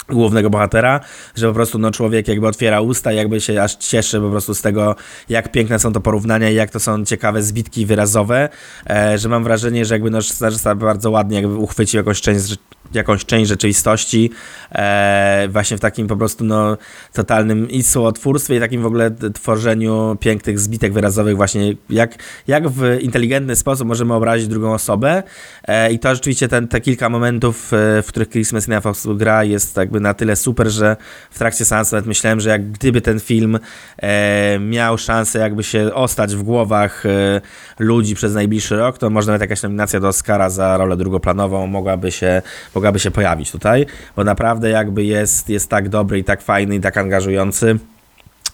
głównego 0.09 0.49
bohatera, 0.49 0.99
że 1.35 1.47
po 1.47 1.53
prostu 1.53 1.79
no, 1.79 1.91
człowiek 1.91 2.27
jakby 2.27 2.47
otwiera 2.47 2.81
usta, 2.81 3.11
jakby 3.11 3.41
się 3.41 3.63
aż 3.63 3.75
cieszy 3.75 4.19
po 4.19 4.29
prostu 4.29 4.53
z 4.53 4.61
tego, 4.61 4.95
jak 5.29 5.51
piękne 5.51 5.79
są 5.79 5.93
to 5.93 6.01
porównania 6.01 6.49
i 6.49 6.55
jak 6.55 6.71
to 6.71 6.79
są 6.79 7.05
ciekawe 7.05 7.43
zbitki 7.43 7.85
wyrazowe, 7.85 8.49
e, 8.89 9.17
że 9.17 9.29
mam 9.29 9.43
wrażenie, 9.43 9.85
że 9.85 9.95
jakby 9.95 10.09
no, 10.09 10.21
scenarzysta 10.21 10.75
bardzo 10.75 11.11
ładnie 11.11 11.41
jakby 11.41 11.55
uchwycił 11.55 11.97
jakąś 11.97 12.21
część, 12.21 12.57
jakąś 12.93 13.25
część 13.25 13.49
rzeczywistości 13.49 14.31
e, 14.71 15.47
właśnie 15.49 15.77
w 15.77 15.79
takim 15.79 16.07
po 16.07 16.17
prostu 16.17 16.43
no, 16.43 16.77
totalnym 17.13 17.69
i 17.69 17.83
słowotwórstwie 17.83 18.55
i 18.55 18.59
takim 18.59 18.81
w 18.81 18.85
ogóle 18.85 19.11
tworzeniu 19.33 20.17
pięknych 20.19 20.59
zbitek 20.59 20.93
wyrazowych 20.93 21.35
właśnie 21.35 21.73
jak, 21.89 22.15
jak 22.47 22.69
w 22.69 22.97
inteligentny 23.01 23.55
sposób 23.55 23.87
możemy 23.87 24.13
obrazić 24.13 24.47
drugą 24.47 24.73
osobę. 24.73 25.23
E, 25.67 25.91
i 25.91 25.99
to 25.99 26.15
rzeczywiście 26.15 26.47
ten, 26.47 26.67
te 26.67 26.81
kilka 26.81 27.09
momentów, 27.09 27.73
e, 27.73 28.01
w 28.01 28.05
których 28.07 28.29
Chris 28.29 28.53
Messina 28.53 28.81
gra 29.15 29.43
jest 29.43 29.77
jakby 29.77 29.99
na 29.99 30.13
tyle 30.13 30.35
super, 30.35 30.69
że 30.69 30.97
w 31.31 31.37
trakcie 31.39 31.65
seansu 31.65 31.95
nawet 31.95 32.07
myślałem, 32.07 32.39
że 32.39 32.49
jak 32.49 32.71
gdyby 32.71 33.01
ten 33.01 33.19
film 33.19 33.59
e, 33.97 34.59
miał 34.59 34.97
szansę 34.97 35.39
jakby 35.39 35.63
się 35.63 35.93
ostać 35.93 36.35
w 36.35 36.43
głowach 36.43 37.05
e, 37.05 37.41
ludzi 37.79 38.15
przez 38.15 38.33
najbliższy 38.33 38.77
rok, 38.77 38.97
to 38.97 39.09
może 39.09 39.27
nawet 39.27 39.41
jakaś 39.41 39.63
nominacja 39.63 39.99
do 39.99 40.07
Oscara 40.07 40.49
za 40.49 40.77
rolę 40.77 40.97
drugoplanową 40.97 41.67
mogłaby 41.67 42.11
się, 42.11 42.41
mogłaby 42.79 42.99
się 42.99 43.11
pojawić 43.11 43.51
tutaj, 43.51 43.85
bo 44.15 44.23
naprawdę 44.23 44.69
jakby 44.69 45.03
jest, 45.03 45.49
jest 45.49 45.69
tak 45.69 45.89
dobry 45.89 46.19
i 46.19 46.23
tak 46.23 46.41
fajny 46.41 46.75
i 46.75 46.79
tak 46.79 46.97
angażujący, 46.97 47.79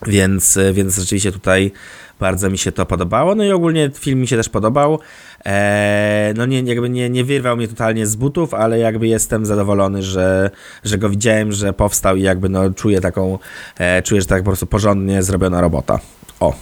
więc, 0.07 0.59
więc 0.73 0.95
rzeczywiście 0.95 1.31
tutaj 1.31 1.71
bardzo 2.19 2.49
mi 2.49 2.57
się 2.57 2.71
to 2.71 2.85
podobało. 2.85 3.35
No 3.35 3.43
i 3.43 3.51
ogólnie 3.51 3.91
film 3.93 4.19
mi 4.19 4.27
się 4.27 4.37
też 4.37 4.49
podobał. 4.49 4.99
Eee, 5.45 6.33
no 6.33 6.45
nie, 6.45 6.61
jakby 6.61 6.89
nie, 6.89 7.09
nie 7.09 7.23
wyrwał 7.23 7.57
mnie 7.57 7.67
totalnie 7.67 8.07
z 8.07 8.15
butów, 8.15 8.53
ale 8.53 8.79
jakby 8.79 9.07
jestem 9.07 9.45
zadowolony, 9.45 10.03
że, 10.03 10.49
że 10.83 10.97
go 10.97 11.09
widziałem, 11.09 11.51
że 11.51 11.73
powstał 11.73 12.15
i 12.15 12.21
jakby 12.21 12.49
no 12.49 12.69
czuję 12.69 13.01
taką, 13.01 13.39
e, 13.77 14.01
czuję, 14.01 14.21
że 14.21 14.27
tak 14.27 14.41
po 14.41 14.49
prostu 14.49 14.65
porządnie 14.65 15.23
zrobiona 15.23 15.61
robota. 15.61 15.99
O. 16.39 16.53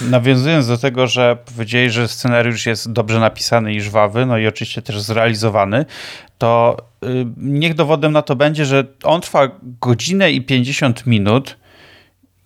Nawiązując 0.00 0.68
do 0.68 0.78
tego, 0.78 1.06
że 1.06 1.36
powiedzieli, 1.44 1.90
że 1.90 2.08
scenariusz 2.08 2.66
jest 2.66 2.92
dobrze 2.92 3.20
napisany 3.20 3.74
i 3.74 3.80
żwawy, 3.80 4.26
no 4.26 4.38
i 4.38 4.46
oczywiście 4.46 4.82
też 4.82 5.00
zrealizowany, 5.00 5.84
to 6.38 6.76
y, 7.04 7.26
niech 7.36 7.74
dowodem 7.74 8.12
na 8.12 8.22
to 8.22 8.36
będzie, 8.36 8.64
że 8.64 8.84
on 9.02 9.20
trwa 9.20 9.50
godzinę 9.80 10.32
i 10.32 10.42
50 10.42 11.06
minut 11.06 11.56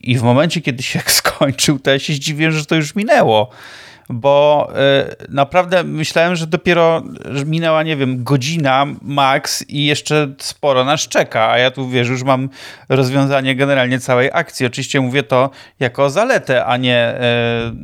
I 0.01 0.18
w 0.18 0.22
momencie, 0.22 0.61
kiedy 0.61 0.83
się 0.83 1.01
skończył, 1.20 1.79
to 1.79 1.90
ja 1.90 1.99
się 1.99 2.12
zdziwiłem, 2.12 2.53
że 2.53 2.66
to 2.66 2.75
już 2.75 2.94
minęło 2.94 3.51
bo 4.09 4.69
y, 4.71 5.27
naprawdę 5.29 5.85
myślałem, 5.85 6.37
że 6.37 6.47
dopiero 6.47 7.03
minęła, 7.47 7.83
nie 7.83 7.97
wiem, 7.97 8.25
godzina 8.25 8.87
max 9.03 9.64
i 9.69 9.85
jeszcze 9.85 10.35
sporo 10.38 10.85
nas 10.85 11.01
czeka, 11.01 11.51
a 11.51 11.59
ja 11.59 11.71
tu, 11.71 11.88
wiesz, 11.88 12.09
już 12.09 12.23
mam 12.23 12.49
rozwiązanie 12.88 13.57
generalnie 13.57 14.01
całej 14.01 14.31
akcji. 14.33 14.66
Oczywiście 14.66 15.01
mówię 15.01 15.23
to 15.23 15.51
jako 15.81 16.11
zaletę, 16.11 16.64
a 16.64 16.77
nie 16.77 17.14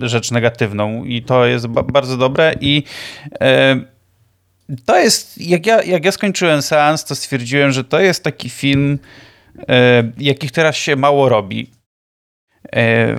y, 0.02 0.08
rzecz 0.08 0.30
negatywną 0.30 1.04
i 1.04 1.22
to 1.22 1.46
jest 1.46 1.66
bardzo 1.66 2.16
dobre 2.16 2.54
i 2.60 2.82
y, 3.26 4.78
to 4.84 4.98
jest, 4.98 5.40
jak 5.40 5.66
ja, 5.66 5.82
jak 5.82 6.04
ja 6.04 6.12
skończyłem 6.12 6.62
seans, 6.62 7.04
to 7.04 7.14
stwierdziłem, 7.14 7.72
że 7.72 7.84
to 7.84 8.00
jest 8.00 8.24
taki 8.24 8.50
film, 8.50 8.98
jakich 10.18 10.52
teraz 10.52 10.76
się 10.76 10.96
mało 10.96 11.28
robi 11.28 11.70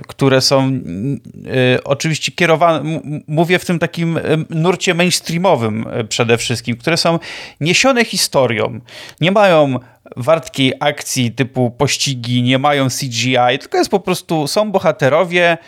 które 0.08 0.40
są 0.40 0.62
e, 0.62 1.84
oczywiście 1.84 2.32
kierowane, 2.32 3.00
mówię 3.26 3.58
w 3.58 3.64
tym 3.64 3.78
takim 3.78 4.16
e, 4.16 4.20
nurcie 4.50 4.94
mainstreamowym 4.94 5.86
przede 6.08 6.38
wszystkim, 6.38 6.76
które 6.76 6.96
są 6.96 7.18
niesione 7.60 8.04
historią. 8.04 8.80
Nie 9.20 9.32
mają 9.32 9.78
wartkiej 10.16 10.72
akcji 10.80 11.32
typu 11.32 11.70
pościgi, 11.70 12.42
nie 12.42 12.58
mają 12.58 12.88
CGI, 12.88 13.58
tylko 13.60 13.78
jest 13.78 13.90
po 13.90 14.00
prostu, 14.00 14.46
są 14.46 14.72
bohaterowie 14.72 15.58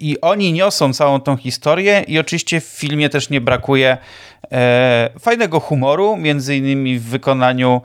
i 0.00 0.20
oni 0.20 0.52
niosą 0.52 0.92
całą 0.92 1.20
tą 1.20 1.36
historię 1.36 2.04
i 2.08 2.18
oczywiście 2.18 2.60
w 2.60 2.64
filmie 2.64 3.08
też 3.08 3.30
nie 3.30 3.40
brakuje 3.40 3.98
E, 4.52 5.10
fajnego 5.20 5.60
humoru, 5.60 6.16
między 6.16 6.56
innymi 6.56 6.98
w 6.98 7.04
wykonaniu 7.04 7.82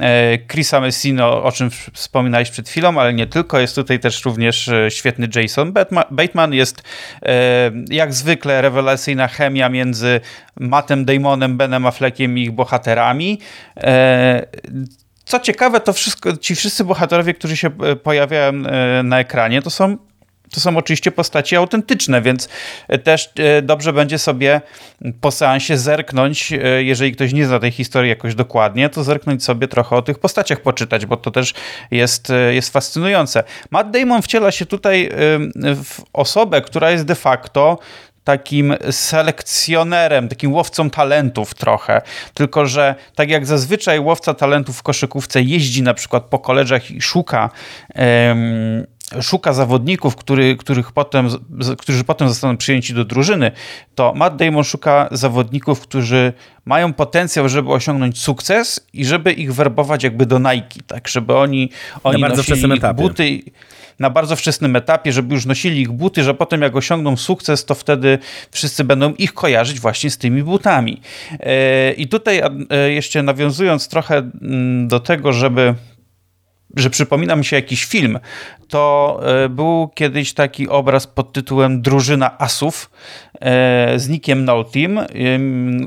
e, 0.00 0.38
Chrisa 0.38 0.80
Messino, 0.80 1.42
o 1.42 1.52
czym 1.52 1.70
wspominałeś 1.92 2.50
przed 2.50 2.68
chwilą, 2.68 3.00
ale 3.00 3.14
nie 3.14 3.26
tylko. 3.26 3.60
Jest 3.60 3.74
tutaj 3.74 4.00
też 4.00 4.24
również 4.24 4.68
e, 4.68 4.90
świetny 4.90 5.28
Jason 5.34 5.72
Bateman. 6.10 6.54
Jest 6.54 6.82
jak 7.90 8.14
zwykle 8.14 8.62
rewelacyjna 8.62 9.28
chemia 9.28 9.68
między 9.68 10.20
Mattem 10.60 11.04
Damonem, 11.04 11.56
Benem 11.56 11.86
Affleckiem 11.86 12.38
i 12.38 12.42
ich 12.42 12.52
bohaterami. 12.52 13.38
Co 15.24 15.40
ciekawe, 15.40 15.80
to 15.80 15.92
wszystko, 15.92 16.36
ci 16.36 16.54
wszyscy 16.54 16.84
bohaterowie, 16.84 17.34
którzy 17.34 17.56
się 17.56 17.70
pojawiają 18.02 18.52
na 19.04 19.20
ekranie, 19.20 19.62
to 19.62 19.70
są 19.70 19.96
to 20.50 20.60
są 20.60 20.76
oczywiście 20.76 21.12
postaci 21.12 21.56
autentyczne, 21.56 22.22
więc 22.22 22.48
e, 22.88 22.98
też 22.98 23.32
e, 23.38 23.62
dobrze 23.62 23.92
będzie 23.92 24.18
sobie 24.18 24.60
po 25.20 25.30
seansie 25.30 25.78
zerknąć, 25.78 26.52
e, 26.52 26.82
jeżeli 26.82 27.12
ktoś 27.12 27.32
nie 27.32 27.46
zna 27.46 27.58
tej 27.58 27.70
historii 27.70 28.08
jakoś 28.08 28.34
dokładnie, 28.34 28.88
to 28.88 29.04
zerknąć 29.04 29.44
sobie 29.44 29.68
trochę 29.68 29.96
o 29.96 30.02
tych 30.02 30.18
postaciach 30.18 30.60
poczytać, 30.60 31.06
bo 31.06 31.16
to 31.16 31.30
też 31.30 31.54
jest, 31.90 32.32
jest 32.50 32.72
fascynujące. 32.72 33.44
Matt 33.70 33.90
Damon 33.90 34.22
wciela 34.22 34.50
się 34.50 34.66
tutaj 34.66 35.10
w 35.84 36.00
osobę, 36.12 36.60
która 36.60 36.90
jest 36.90 37.04
de 37.04 37.14
facto 37.14 37.78
takim 38.28 38.74
selekcjonerem, 38.90 40.28
takim 40.28 40.52
łowcą 40.52 40.90
talentów 40.90 41.54
trochę. 41.54 42.02
Tylko, 42.34 42.66
że 42.66 42.94
tak 43.14 43.30
jak 43.30 43.46
zazwyczaj 43.46 44.00
łowca 44.00 44.34
talentów 44.34 44.78
w 44.78 44.82
koszykówce 44.82 45.42
jeździ 45.42 45.82
na 45.82 45.94
przykład 45.94 46.24
po 46.24 46.38
koleżach 46.38 46.90
i 46.90 47.02
szuka 47.02 47.50
um, 47.94 48.86
szuka 49.20 49.52
zawodników, 49.52 50.16
który, 50.16 50.56
których 50.56 50.92
potem, 50.92 51.28
którzy 51.78 52.04
potem 52.04 52.28
zostaną 52.28 52.56
przyjęci 52.56 52.94
do 52.94 53.04
drużyny, 53.04 53.52
to 53.94 54.14
Matt 54.16 54.36
Damon 54.36 54.64
szuka 54.64 55.08
zawodników, 55.10 55.80
którzy 55.80 56.32
mają 56.64 56.92
potencjał, 56.92 57.48
żeby 57.48 57.70
osiągnąć 57.70 58.18
sukces 58.18 58.86
i 58.92 59.04
żeby 59.04 59.32
ich 59.32 59.54
werbować 59.54 60.04
jakby 60.04 60.26
do 60.26 60.38
Nike, 60.38 60.82
tak, 60.86 61.08
żeby 61.08 61.36
oni, 61.36 61.70
oni 62.04 62.20
na 62.20 62.28
bardzo 62.28 62.42
wczesnym 62.42 62.72
etapie. 62.72 63.02
buty 63.02 63.42
na 63.98 64.10
bardzo 64.10 64.36
wczesnym 64.36 64.76
etapie, 64.76 65.12
żeby 65.12 65.34
już 65.34 65.46
nosili 65.46 65.80
ich 65.80 65.92
buty, 65.92 66.22
że 66.22 66.34
potem 66.34 66.62
jak 66.62 66.76
osiągną 66.76 67.16
sukces, 67.16 67.64
to 67.64 67.74
wtedy 67.74 68.18
wszyscy 68.50 68.84
będą 68.84 69.14
ich 69.14 69.34
kojarzyć 69.34 69.80
właśnie 69.80 70.10
z 70.10 70.18
tymi 70.18 70.42
butami. 70.42 71.00
E, 71.40 71.92
I 71.92 72.08
tutaj 72.08 72.40
e, 72.70 72.90
jeszcze 72.90 73.22
nawiązując 73.22 73.88
trochę 73.88 74.16
mm, 74.16 74.88
do 74.88 75.00
tego, 75.00 75.32
żeby 75.32 75.74
że 76.76 76.90
przypomina 76.90 77.36
mi 77.36 77.44
się 77.44 77.56
jakiś 77.56 77.84
film, 77.84 78.18
to 78.68 79.20
e, 79.44 79.48
był 79.48 79.90
kiedyś 79.94 80.32
taki 80.32 80.68
obraz 80.68 81.06
pod 81.06 81.32
tytułem 81.32 81.82
Drużyna 81.82 82.38
Asów 82.38 82.90
e, 83.40 83.98
z 83.98 84.08
Nickiem 84.08 84.44
Noltim, 84.44 85.00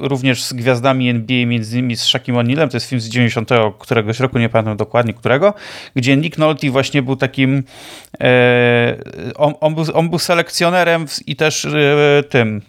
również 0.01 0.43
z 0.43 0.53
gwiazdami 0.53 1.09
NBA, 1.09 1.45
między 1.45 1.77
innymi 1.77 1.95
z 1.95 2.03
Shaquem 2.03 2.35
O'Nealem, 2.35 2.69
to 2.69 2.77
jest 2.77 2.89
film 2.89 3.01
z 3.01 3.09
90 3.09 3.49
któregoś 3.79 4.19
roku, 4.19 4.39
nie 4.39 4.49
pamiętam 4.49 4.77
dokładnie 4.77 5.13
którego, 5.13 5.53
gdzie 5.95 6.17
Nick 6.17 6.37
Nolte 6.37 6.69
właśnie 6.69 7.01
był 7.01 7.15
takim, 7.15 7.63
e, 8.21 8.97
on, 9.35 9.53
on, 9.61 9.75
był, 9.75 9.85
on 9.93 10.09
był 10.09 10.19
selekcjonerem 10.19 11.05
i 11.27 11.35
też 11.35 11.67
tym 12.29 12.61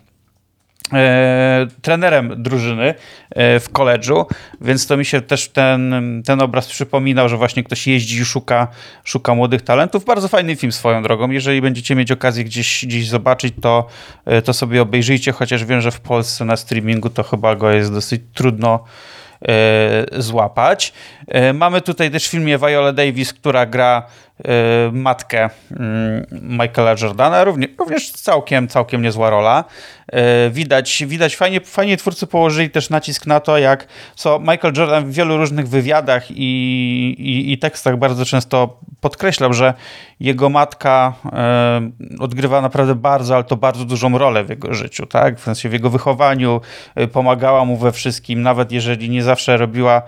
e, 0.92 1.66
trenerem 1.82 2.42
drużyny 2.42 2.94
e, 3.30 3.60
w 3.60 3.68
koledżu, 3.68 4.26
więc 4.60 4.86
to 4.86 4.96
mi 4.96 5.04
się 5.04 5.20
też 5.20 5.48
ten, 5.48 6.22
ten 6.26 6.40
obraz 6.42 6.68
przypominał, 6.68 7.28
że 7.28 7.36
właśnie 7.36 7.64
ktoś 7.64 7.86
jeździ 7.86 8.18
i 8.18 8.24
szuka, 8.24 8.68
szuka 9.04 9.34
młodych 9.34 9.62
talentów. 9.62 10.04
Bardzo 10.04 10.28
fajny 10.28 10.56
film 10.56 10.72
swoją 10.72 11.02
drogą. 11.02 11.30
Jeżeli 11.30 11.62
będziecie 11.62 11.94
mieć 11.94 12.12
okazję 12.12 12.44
gdzieś, 12.44 12.86
gdzieś 12.86 13.08
zobaczyć, 13.08 13.54
to, 13.60 13.86
e, 14.24 14.42
to 14.42 14.52
sobie 14.52 14.82
obejrzyjcie, 14.82 15.32
chociaż 15.32 15.64
wiem, 15.64 15.80
że 15.80 15.90
w 15.90 16.00
Polsce 16.00 16.44
na 16.44 16.56
streamingu 16.56 17.10
to 17.10 17.22
chyba 17.22 17.56
go 17.56 17.70
jest 17.70 17.92
dosyć 17.92 18.22
trudno 18.34 18.84
złapać. 20.12 20.92
E, 21.28 21.52
mamy 21.52 21.80
tutaj 21.80 22.10
też 22.10 22.28
w 22.28 22.30
filmie 22.30 22.58
Viola 22.58 22.92
Davis, 22.92 23.32
która 23.32 23.66
gra 23.66 24.06
Y, 24.40 24.92
matkę 24.92 25.50
mm, 25.70 26.26
Michaela 26.32 26.94
Jordana, 27.02 27.44
również, 27.44 27.70
również 27.78 28.10
całkiem, 28.10 28.68
całkiem 28.68 29.02
niezła 29.02 29.30
rola. 29.30 29.64
Widać, 30.50 31.04
widać 31.06 31.36
fajnie, 31.36 31.60
fajnie 31.60 31.96
twórcy 31.96 32.26
położyli 32.26 32.70
też 32.70 32.90
nacisk 32.90 33.26
na 33.26 33.40
to, 33.40 33.58
jak 33.58 33.86
co 34.14 34.38
Michael 34.38 34.74
Jordan 34.76 35.04
w 35.04 35.12
wielu 35.14 35.36
różnych 35.36 35.68
wywiadach 35.68 36.30
i, 36.30 36.34
i, 37.18 37.52
i 37.52 37.58
tekstach 37.58 37.96
bardzo 37.96 38.24
często 38.24 38.80
podkreślał, 39.02 39.52
że 39.52 39.74
jego 40.20 40.48
matka 40.48 41.14
y, 42.16 42.22
odgrywa 42.22 42.60
naprawdę 42.60 42.94
bardzo, 42.94 43.34
ale 43.34 43.44
to 43.44 43.56
bardzo 43.56 43.84
dużą 43.84 44.18
rolę 44.18 44.44
w 44.44 44.48
jego 44.48 44.74
życiu, 44.74 45.06
tak? 45.06 45.38
W 45.38 45.42
sensie 45.42 45.68
w 45.68 45.72
jego 45.72 45.90
wychowaniu, 45.90 46.60
pomagała 47.12 47.64
mu 47.64 47.76
we 47.76 47.92
wszystkim, 47.92 48.42
nawet 48.42 48.72
jeżeli 48.72 49.10
nie 49.10 49.22
zawsze 49.22 49.56
robiła 49.56 50.02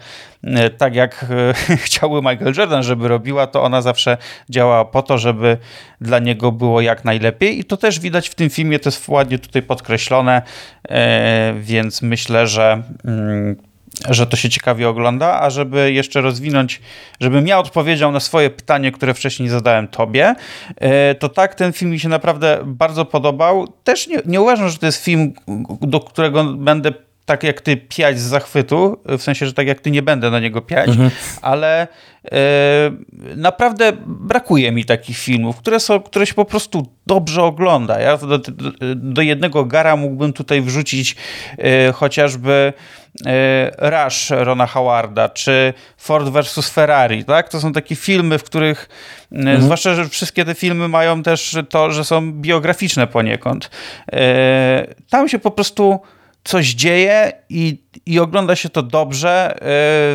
tak, 0.78 0.94
jak 0.94 1.26
chciałby 1.86 2.16
Michael 2.16 2.54
Jordan, 2.56 2.82
żeby 2.82 3.08
robiła, 3.08 3.46
to 3.46 3.62
ona 3.62 3.82
zawsze 3.82 4.16
działa 4.50 4.84
po 4.84 5.02
to, 5.02 5.18
żeby 5.18 5.58
dla 6.00 6.18
niego 6.18 6.52
było 6.52 6.80
jak 6.80 7.04
najlepiej 7.04 7.58
i 7.58 7.64
to 7.64 7.76
też 7.76 8.00
widać 8.00 8.28
w 8.28 8.34
tym 8.34 8.50
filmie, 8.50 8.78
to 8.78 8.88
jest 8.88 9.08
ładnie 9.08 9.38
tutaj 9.38 9.62
podkreślone, 9.62 10.42
e, 10.88 11.54
więc 11.60 12.02
myślę, 12.02 12.46
że 12.46 12.82
mm, 13.04 13.56
że 14.10 14.26
to 14.26 14.36
się 14.36 14.48
ciekawie 14.48 14.88
ogląda, 14.88 15.40
a 15.40 15.50
żeby 15.50 15.92
jeszcze 15.92 16.20
rozwinąć, 16.20 16.80
żebym 17.20 17.46
ja 17.46 17.58
odpowiedział 17.58 18.12
na 18.12 18.20
swoje 18.20 18.50
pytanie, 18.50 18.92
które 18.92 19.14
wcześniej 19.14 19.48
zadałem 19.48 19.88
tobie, 19.88 20.34
e, 20.76 21.14
to 21.14 21.28
tak, 21.28 21.54
ten 21.54 21.72
film 21.72 21.90
mi 21.90 22.00
się 22.00 22.08
naprawdę 22.08 22.58
bardzo 22.64 23.04
podobał. 23.04 23.68
Też 23.84 24.08
nie, 24.08 24.18
nie 24.26 24.40
uważam, 24.40 24.68
że 24.68 24.78
to 24.78 24.86
jest 24.86 25.04
film, 25.04 25.32
do 25.80 26.00
którego 26.00 26.44
będę 26.44 26.92
tak 27.24 27.42
jak 27.42 27.60
ty 27.60 27.76
piać 27.76 28.18
z 28.20 28.22
zachwytu, 28.22 29.00
w 29.04 29.22
sensie, 29.22 29.46
że 29.46 29.52
tak 29.52 29.66
jak 29.66 29.80
ty 29.80 29.90
nie 29.90 30.02
będę 30.02 30.30
na 30.30 30.40
niego 30.40 30.62
piać, 30.62 30.88
mhm. 30.88 31.10
ale 31.42 31.88
e, 32.24 32.36
naprawdę 33.36 33.92
brakuje 34.06 34.72
mi 34.72 34.84
takich 34.84 35.18
filmów, 35.18 35.56
które, 35.56 35.80
są, 35.80 36.00
które 36.00 36.26
się 36.26 36.34
po 36.34 36.44
prostu 36.44 36.86
dobrze 37.06 37.42
ogląda. 37.42 38.00
Ja 38.00 38.16
do, 38.16 38.38
do, 38.38 38.70
do 38.94 39.22
jednego 39.22 39.64
gara 39.64 39.96
mógłbym 39.96 40.32
tutaj 40.32 40.62
wrzucić 40.62 41.16
e, 41.58 41.92
chociażby 41.92 42.72
e, 43.26 43.90
Rush 43.90 44.30
Rona 44.30 44.66
Howarda, 44.66 45.28
czy 45.28 45.74
Ford 45.96 46.28
vs. 46.28 46.70
Ferrari, 46.70 47.24
tak? 47.24 47.48
To 47.48 47.60
są 47.60 47.72
takie 47.72 47.96
filmy, 47.96 48.38
w 48.38 48.44
których 48.44 48.88
mhm. 49.32 49.62
zwłaszcza, 49.62 49.94
że 49.94 50.08
wszystkie 50.08 50.44
te 50.44 50.54
filmy 50.54 50.88
mają 50.88 51.22
też 51.22 51.56
to, 51.68 51.90
że 51.90 52.04
są 52.04 52.32
biograficzne 52.32 53.06
poniekąd. 53.06 53.70
Tam 55.10 55.28
się 55.28 55.38
po 55.38 55.50
prostu 55.50 56.00
coś 56.44 56.66
dzieje 56.74 57.32
i, 57.48 57.78
i 58.06 58.20
ogląda 58.20 58.56
się 58.56 58.68
to 58.68 58.82
dobrze. 58.82 59.58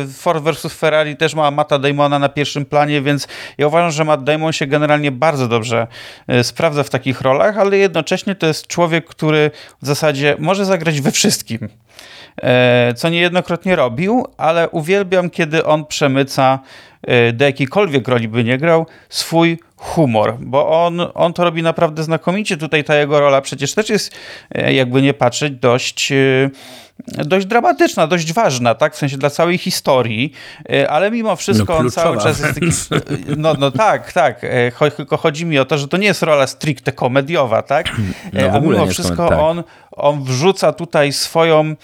E, 0.02 0.06
Ford 0.12 0.44
vs. 0.44 0.74
Ferrari 0.74 1.16
też 1.16 1.34
ma 1.34 1.50
Matta 1.50 1.78
Damona 1.78 2.18
na 2.18 2.28
pierwszym 2.28 2.64
planie, 2.64 3.02
więc 3.02 3.28
ja 3.58 3.66
uważam, 3.66 3.90
że 3.90 4.04
Matt 4.04 4.24
Damon 4.24 4.52
się 4.52 4.66
generalnie 4.66 5.12
bardzo 5.12 5.48
dobrze 5.48 5.86
e, 6.28 6.44
sprawdza 6.44 6.82
w 6.82 6.90
takich 6.90 7.20
rolach, 7.20 7.58
ale 7.58 7.78
jednocześnie 7.78 8.34
to 8.34 8.46
jest 8.46 8.66
człowiek, 8.66 9.06
który 9.06 9.50
w 9.82 9.86
zasadzie 9.86 10.36
może 10.38 10.64
zagrać 10.64 11.00
we 11.00 11.10
wszystkim. 11.10 11.68
E, 12.42 12.94
co 12.96 13.08
niejednokrotnie 13.08 13.76
robił, 13.76 14.26
ale 14.36 14.68
uwielbiam, 14.68 15.30
kiedy 15.30 15.64
on 15.64 15.86
przemyca 15.86 16.58
do 17.32 17.44
jakiejkolwiek 17.44 18.08
roli 18.08 18.28
by 18.28 18.44
nie 18.44 18.58
grał, 18.58 18.86
swój 19.08 19.58
humor, 19.80 20.36
bo 20.40 20.84
on, 20.84 21.00
on 21.14 21.32
to 21.32 21.44
robi 21.44 21.62
naprawdę 21.62 22.02
znakomicie. 22.02 22.56
Tutaj 22.56 22.84
ta 22.84 22.96
jego 22.96 23.20
rola 23.20 23.40
przecież 23.40 23.74
też 23.74 23.88
jest, 23.88 24.14
e, 24.54 24.74
jakby 24.74 25.02
nie 25.02 25.14
patrzeć, 25.14 25.52
dość 25.52 26.12
e, 26.12 26.50
dość 27.08 27.46
dramatyczna, 27.46 28.06
dość 28.06 28.32
ważna, 28.32 28.74
tak? 28.74 28.94
W 28.94 28.98
sensie 28.98 29.16
dla 29.16 29.30
całej 29.30 29.58
historii, 29.58 30.32
e, 30.72 30.90
ale 30.90 31.10
mimo 31.10 31.36
wszystko 31.36 31.72
no, 31.72 31.78
on 31.78 31.90
cały 31.90 32.18
czas 32.18 32.40
jest 32.40 32.54
taki... 32.54 32.70
No, 33.36 33.54
no 33.58 33.70
tak, 33.70 34.12
tak. 34.12 34.46
Tylko 34.96 35.16
chodzi 35.16 35.46
mi 35.46 35.58
o 35.58 35.64
to, 35.64 35.78
że 35.78 35.88
to 35.88 35.96
nie 35.96 36.06
jest 36.06 36.22
rola 36.22 36.46
stricte 36.46 36.92
komediowa, 36.92 37.62
tak? 37.62 37.86
No, 38.32 38.50
A 38.52 38.60
mimo 38.60 38.86
wszystko 38.86 39.28
tak. 39.28 39.38
on, 39.38 39.62
on 39.92 40.24
wrzuca 40.24 40.72
tutaj 40.72 41.12
swoją, 41.12 41.74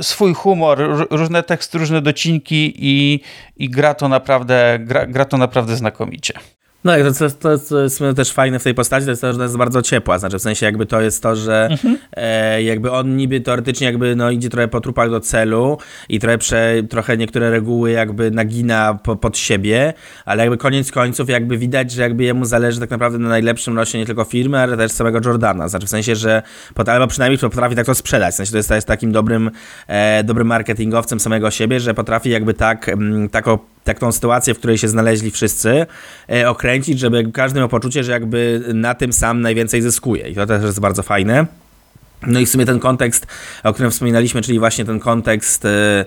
swój 0.00 0.34
humor, 0.34 1.06
różne 1.10 1.42
teksty, 1.42 1.78
różne 1.78 2.02
docinki 2.02 2.74
i, 2.76 3.20
i 3.56 3.70
gra 3.70 3.94
to 3.94 4.08
naprawdę, 4.08 4.78
gra, 4.80 5.06
gra 5.06 5.24
to 5.24 5.36
naprawdę 5.36 5.76
znakomicie. 5.76 6.34
No 6.84 6.98
i 6.98 7.02
to, 7.02 7.30
to, 7.40 7.58
to 7.58 7.82
jest 7.82 8.02
też 8.16 8.32
fajne 8.32 8.58
w 8.58 8.62
tej 8.62 8.74
postaci, 8.74 9.04
to 9.04 9.10
jest 9.10 9.22
to, 9.22 9.32
że 9.32 9.42
jest 9.42 9.56
bardzo 9.56 9.82
ciepła, 9.82 10.18
znaczy 10.18 10.38
w 10.38 10.42
sensie 10.42 10.66
jakby 10.66 10.86
to 10.86 11.00
jest 11.00 11.22
to, 11.22 11.36
że 11.36 11.68
mhm. 11.70 11.98
e, 12.16 12.62
jakby 12.62 12.90
on 12.90 13.16
niby 13.16 13.40
teoretycznie 13.40 13.86
jakby 13.86 14.16
no 14.16 14.30
idzie 14.30 14.48
trochę 14.48 14.68
po 14.68 14.80
trupach 14.80 15.10
do 15.10 15.20
celu 15.20 15.78
i 16.08 16.20
trochę, 16.20 16.38
prze, 16.38 16.82
trochę 16.90 17.16
niektóre 17.16 17.50
reguły 17.50 17.90
jakby 17.90 18.30
nagina 18.30 18.98
po, 19.02 19.16
pod 19.16 19.38
siebie, 19.38 19.94
ale 20.24 20.42
jakby 20.42 20.56
koniec 20.56 20.92
końców 20.92 21.28
jakby 21.28 21.58
widać, 21.58 21.92
że 21.92 22.02
jakby 22.02 22.24
jemu 22.24 22.44
zależy 22.44 22.80
tak 22.80 22.90
naprawdę 22.90 23.18
na 23.18 23.28
najlepszym 23.28 23.74
losie 23.74 23.98
nie 23.98 24.06
tylko 24.06 24.24
firmy, 24.24 24.58
ale 24.58 24.76
też 24.76 24.92
samego 24.92 25.20
Jordana, 25.24 25.68
znaczy 25.68 25.86
w 25.86 25.90
sensie, 25.90 26.16
że 26.16 26.42
albo 26.86 27.06
przynajmniej 27.06 27.38
potrafi 27.38 27.76
tak 27.76 27.86
to 27.86 27.94
sprzedać, 27.94 28.34
w 28.34 28.36
sensie 28.36 28.52
to 28.52 28.56
jest, 28.56 28.68
to 28.68 28.74
jest 28.74 28.86
takim 28.86 29.12
dobrym, 29.12 29.50
e, 29.86 30.24
dobrym 30.24 30.46
marketingowcem 30.46 31.20
samego 31.20 31.50
siebie, 31.50 31.80
że 31.80 31.94
potrafi 31.94 32.30
jakby 32.30 32.54
tak, 32.54 32.88
m, 32.88 33.00
mm, 33.02 33.28
taką 33.28 33.58
tak 33.84 33.98
tą 33.98 34.12
sytuację, 34.12 34.54
w 34.54 34.58
której 34.58 34.78
się 34.78 34.88
znaleźli 34.88 35.30
wszyscy, 35.30 35.86
e, 36.30 36.48
okręcić, 36.48 36.98
żeby 36.98 37.30
każdy 37.32 37.58
miał 37.58 37.68
poczucie, 37.68 38.04
że 38.04 38.12
jakby 38.12 38.62
na 38.74 38.94
tym 38.94 39.12
sam 39.12 39.40
najwięcej 39.40 39.82
zyskuje. 39.82 40.28
I 40.28 40.34
to 40.34 40.46
też 40.46 40.64
jest 40.64 40.80
bardzo 40.80 41.02
fajne. 41.02 41.61
No 42.26 42.40
i 42.40 42.46
w 42.46 42.48
sumie 42.48 42.66
ten 42.66 42.78
kontekst, 42.78 43.26
o 43.64 43.72
którym 43.72 43.90
wspominaliśmy, 43.90 44.42
czyli 44.42 44.58
właśnie 44.58 44.84
ten 44.84 45.00
kontekst 45.00 45.64
e, 45.64 46.04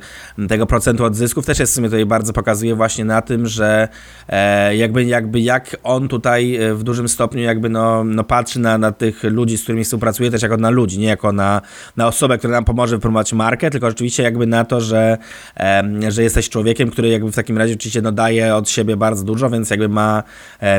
tego 0.48 0.66
procentu 0.66 1.06
od 1.06 1.16
zysków 1.16 1.46
też 1.46 1.60
jest 1.60 1.72
w 1.72 1.76
sumie 1.76 1.88
tutaj 1.88 2.06
bardzo 2.06 2.34
pokazuje 2.34 2.76
właśnie 2.76 3.06
na 3.06 3.22
tym, 3.22 3.48
że 3.48 3.88
e, 4.30 4.76
jakby, 4.76 5.06
jakby 5.06 5.40
jak 5.40 5.76
on 5.84 6.08
tutaj 6.08 6.56
e, 6.56 6.76
w 6.76 6.84
dużym 6.84 7.10
stopniu 7.10 7.42
jakby 7.42 7.70
no, 7.70 8.04
no 8.04 8.24
patrzy 8.24 8.60
na, 8.60 8.78
na 8.78 8.92
tych 8.92 9.24
ludzi, 9.24 9.58
z 9.58 9.64
którymi 9.64 9.84
współpracuje 9.84 10.32
też 10.32 10.42
jako 10.42 10.58
na 10.58 10.70
ludzi, 10.70 11.00
nie 11.00 11.08
jako 11.08 11.32
na, 11.32 11.62
na 11.98 12.08
osobę, 12.08 12.38
która 12.38 12.54
nam 12.54 12.66
pomoże 12.66 12.96
wypromować 12.96 13.34
markę, 13.34 13.70
tylko 13.70 13.90
rzeczywiście 13.90 14.24
jakby 14.24 14.48
na 14.48 14.66
to, 14.66 14.82
że, 14.82 15.18
że 16.10 16.24
jesteś 16.24 16.50
człowiekiem, 16.50 16.92
który 16.92 17.10
jakby 17.10 17.32
w 17.32 17.36
takim 17.36 17.58
razie 17.58 17.74
oczywiście 17.74 18.02
no 18.02 18.12
daje 18.12 18.56
od 18.56 18.70
siebie 18.70 18.98
bardzo 18.98 19.24
dużo, 19.24 19.50
więc 19.50 19.70
jakby 19.70 19.90
ma 19.90 20.24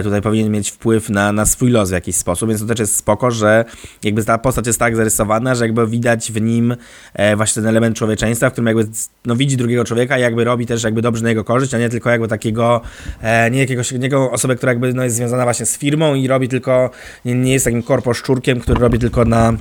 tutaj 0.02 0.22
powinien 0.22 0.52
mieć 0.52 0.70
wpływ 0.70 1.10
na, 1.10 1.32
na 1.32 1.46
swój 1.46 1.70
los 1.70 1.90
w 1.90 1.92
jakiś 1.92 2.16
sposób, 2.16 2.48
więc 2.48 2.60
to 2.60 2.66
też 2.66 2.78
jest 2.78 2.96
spoko, 2.96 3.30
że 3.30 3.64
jakby 4.04 4.24
ta 4.24 4.38
postać 4.38 4.66
jest 4.66 4.78
tak 4.78 4.96
zarysowana, 4.96 5.25
że 5.54 5.64
jakby 5.64 5.86
widać 5.86 6.32
w 6.32 6.40
nim 6.40 6.76
e, 7.14 7.36
właśnie 7.36 7.62
ten 7.62 7.68
element 7.68 7.96
człowieczeństwa, 7.96 8.50
w 8.50 8.52
którym 8.52 8.66
jakby 8.66 8.92
no, 9.26 9.36
widzi 9.36 9.56
drugiego 9.56 9.84
człowieka 9.84 10.18
i 10.18 10.20
jakby 10.20 10.44
robi 10.44 10.66
też 10.66 10.82
jakby 10.82 11.02
dobrze 11.02 11.22
na 11.22 11.28
jego 11.28 11.44
korzyść, 11.44 11.74
a 11.74 11.78
nie 11.78 11.88
tylko 11.88 12.10
jakby 12.10 12.28
takiego, 12.28 12.80
e, 13.22 13.50
nie 13.50 13.58
jakiegoś, 13.58 13.92
niego 13.92 14.30
osobę, 14.30 14.56
która 14.56 14.72
jakby 14.72 14.94
no, 14.94 15.04
jest 15.04 15.16
związana 15.16 15.44
właśnie 15.44 15.66
z 15.66 15.78
firmą 15.78 16.14
i 16.14 16.28
robi 16.28 16.48
tylko, 16.48 16.90
nie, 17.24 17.34
nie 17.34 17.52
jest 17.52 17.64
takim 17.64 17.82
korpo 17.82 18.14
szczurkiem, 18.14 18.60
który 18.60 18.80
robi 18.80 18.98
tylko 18.98 19.24
na 19.24 19.52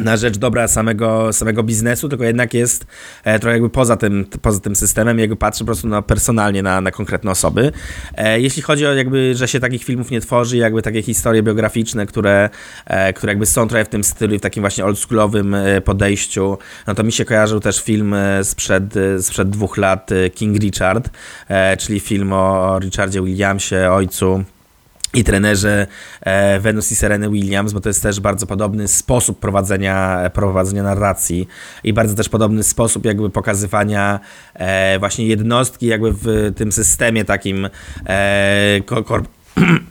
na 0.00 0.16
rzecz 0.16 0.38
dobra 0.38 0.68
samego, 0.68 1.32
samego 1.32 1.62
biznesu, 1.62 2.08
tylko 2.08 2.24
jednak 2.24 2.54
jest 2.54 2.86
e, 3.24 3.38
trochę 3.38 3.52
jakby 3.52 3.70
poza 3.70 3.96
tym, 3.96 4.26
poza 4.42 4.60
tym 4.60 4.76
systemem, 4.76 5.18
jakby 5.18 5.36
patrzy 5.36 5.64
po 5.64 5.66
prostu 5.66 5.88
na, 5.88 6.02
personalnie 6.02 6.62
na, 6.62 6.80
na 6.80 6.90
konkretne 6.90 7.30
osoby. 7.30 7.72
E, 8.14 8.40
jeśli 8.40 8.62
chodzi 8.62 8.86
o 8.86 8.94
jakby, 8.94 9.34
że 9.34 9.48
się 9.48 9.60
takich 9.60 9.84
filmów 9.84 10.10
nie 10.10 10.20
tworzy, 10.20 10.56
jakby 10.56 10.82
takie 10.82 11.02
historie 11.02 11.42
biograficzne, 11.42 12.06
które, 12.06 12.50
e, 12.86 13.12
które 13.12 13.30
jakby 13.30 13.46
są 13.46 13.68
trochę 13.68 13.84
w 13.84 13.88
tym 13.88 14.04
stylu, 14.04 14.38
w 14.38 14.40
takim 14.40 14.60
właśnie 14.60 14.84
oldschoolowym 14.84 15.56
podejściu, 15.84 16.58
no 16.86 16.94
to 16.94 17.04
mi 17.04 17.12
się 17.12 17.24
kojarzył 17.24 17.60
też 17.60 17.82
film 17.82 18.14
sprzed, 18.42 18.94
sprzed 19.20 19.50
dwóch 19.50 19.76
lat 19.76 20.10
King 20.34 20.58
Richard, 20.58 21.10
czyli 21.78 22.00
film 22.00 22.32
o 22.32 22.78
Richardzie 22.78 23.22
Williamsie, 23.22 23.76
ojcu 23.90 24.44
i 25.18 25.24
trenerze 25.24 25.86
e, 26.20 26.60
Venus 26.60 26.92
i 26.92 26.96
Sereny 26.96 27.30
Williams, 27.30 27.72
bo 27.72 27.80
to 27.80 27.88
jest 27.88 28.02
też 28.02 28.20
bardzo 28.20 28.46
podobny 28.46 28.88
sposób 28.88 29.38
prowadzenia, 29.38 30.30
prowadzenia 30.34 30.82
narracji 30.82 31.48
i 31.84 31.92
bardzo 31.92 32.14
też 32.14 32.28
podobny 32.28 32.62
sposób 32.62 33.04
jakby 33.04 33.30
pokazywania 33.30 34.20
e, 34.54 34.98
właśnie 34.98 35.26
jednostki 35.26 35.86
jakby 35.86 36.12
w 36.12 36.52
tym 36.56 36.72
systemie 36.72 37.24
takim 37.24 37.68
e, 38.06 38.80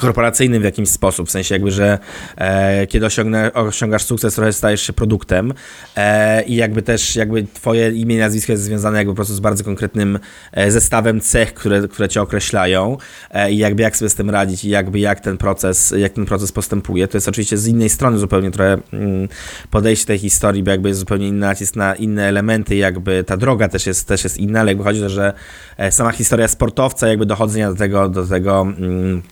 korporacyjnym 0.00 0.62
w 0.62 0.64
jakimś 0.64 0.88
sposób, 0.88 1.28
w 1.28 1.30
sensie 1.30 1.54
jakby, 1.54 1.70
że 1.70 1.98
e, 2.36 2.86
kiedy 2.86 3.06
osiągnę, 3.06 3.52
osiągasz 3.52 4.04
sukces, 4.04 4.34
trochę 4.34 4.52
stajesz 4.52 4.82
się 4.82 4.92
produktem 4.92 5.54
e, 5.96 6.42
i 6.42 6.56
jakby 6.56 6.82
też 6.82 7.16
jakby 7.16 7.46
twoje 7.54 7.90
imię 7.90 8.16
i 8.16 8.18
nazwisko 8.18 8.52
jest 8.52 8.64
związane 8.64 8.98
jakby 8.98 9.12
po 9.12 9.16
prostu 9.16 9.34
z 9.34 9.40
bardzo 9.40 9.64
konkretnym 9.64 10.18
e, 10.52 10.70
zestawem 10.70 11.20
cech, 11.20 11.54
które, 11.54 11.88
które 11.88 12.08
cię 12.08 12.22
określają 12.22 12.96
e, 13.30 13.52
i 13.52 13.56
jakby 13.56 13.82
jak 13.82 13.96
sobie 13.96 14.08
z 14.08 14.14
tym 14.14 14.30
radzić 14.30 14.64
i 14.64 14.68
jakby 14.68 14.98
jak 14.98 15.20
ten 15.20 15.36
proces, 15.36 15.94
jak 15.96 16.12
ten 16.12 16.24
proces 16.24 16.52
postępuje. 16.52 17.08
To 17.08 17.16
jest 17.16 17.28
oczywiście 17.28 17.58
z 17.58 17.66
innej 17.66 17.88
strony 17.88 18.18
zupełnie 18.18 18.50
trochę 18.50 18.78
mm, 18.92 19.28
podejście 19.70 20.06
tej 20.06 20.18
historii, 20.18 20.62
bo 20.62 20.70
jakby 20.70 20.88
jest 20.88 21.00
zupełnie 21.00 21.28
inny 21.28 21.46
nacisk 21.46 21.76
na 21.76 21.94
inne 21.94 22.28
elementy, 22.28 22.76
jakby 22.76 23.24
ta 23.24 23.36
droga 23.36 23.68
też 23.68 23.86
jest, 23.86 24.08
też 24.08 24.24
jest 24.24 24.38
inna, 24.38 24.60
ale 24.60 24.70
jakby 24.70 24.84
chodzi 24.84 25.00
o 25.00 25.02
to, 25.02 25.08
że 25.08 25.32
e, 25.76 25.92
sama 25.92 26.12
historia 26.12 26.48
sportowca, 26.48 27.08
jakby 27.08 27.26
dochodzenia 27.26 27.70
do 27.70 27.76
tego, 27.76 28.08
do 28.08 28.26
tego 28.26 28.60
mm, 28.62 29.22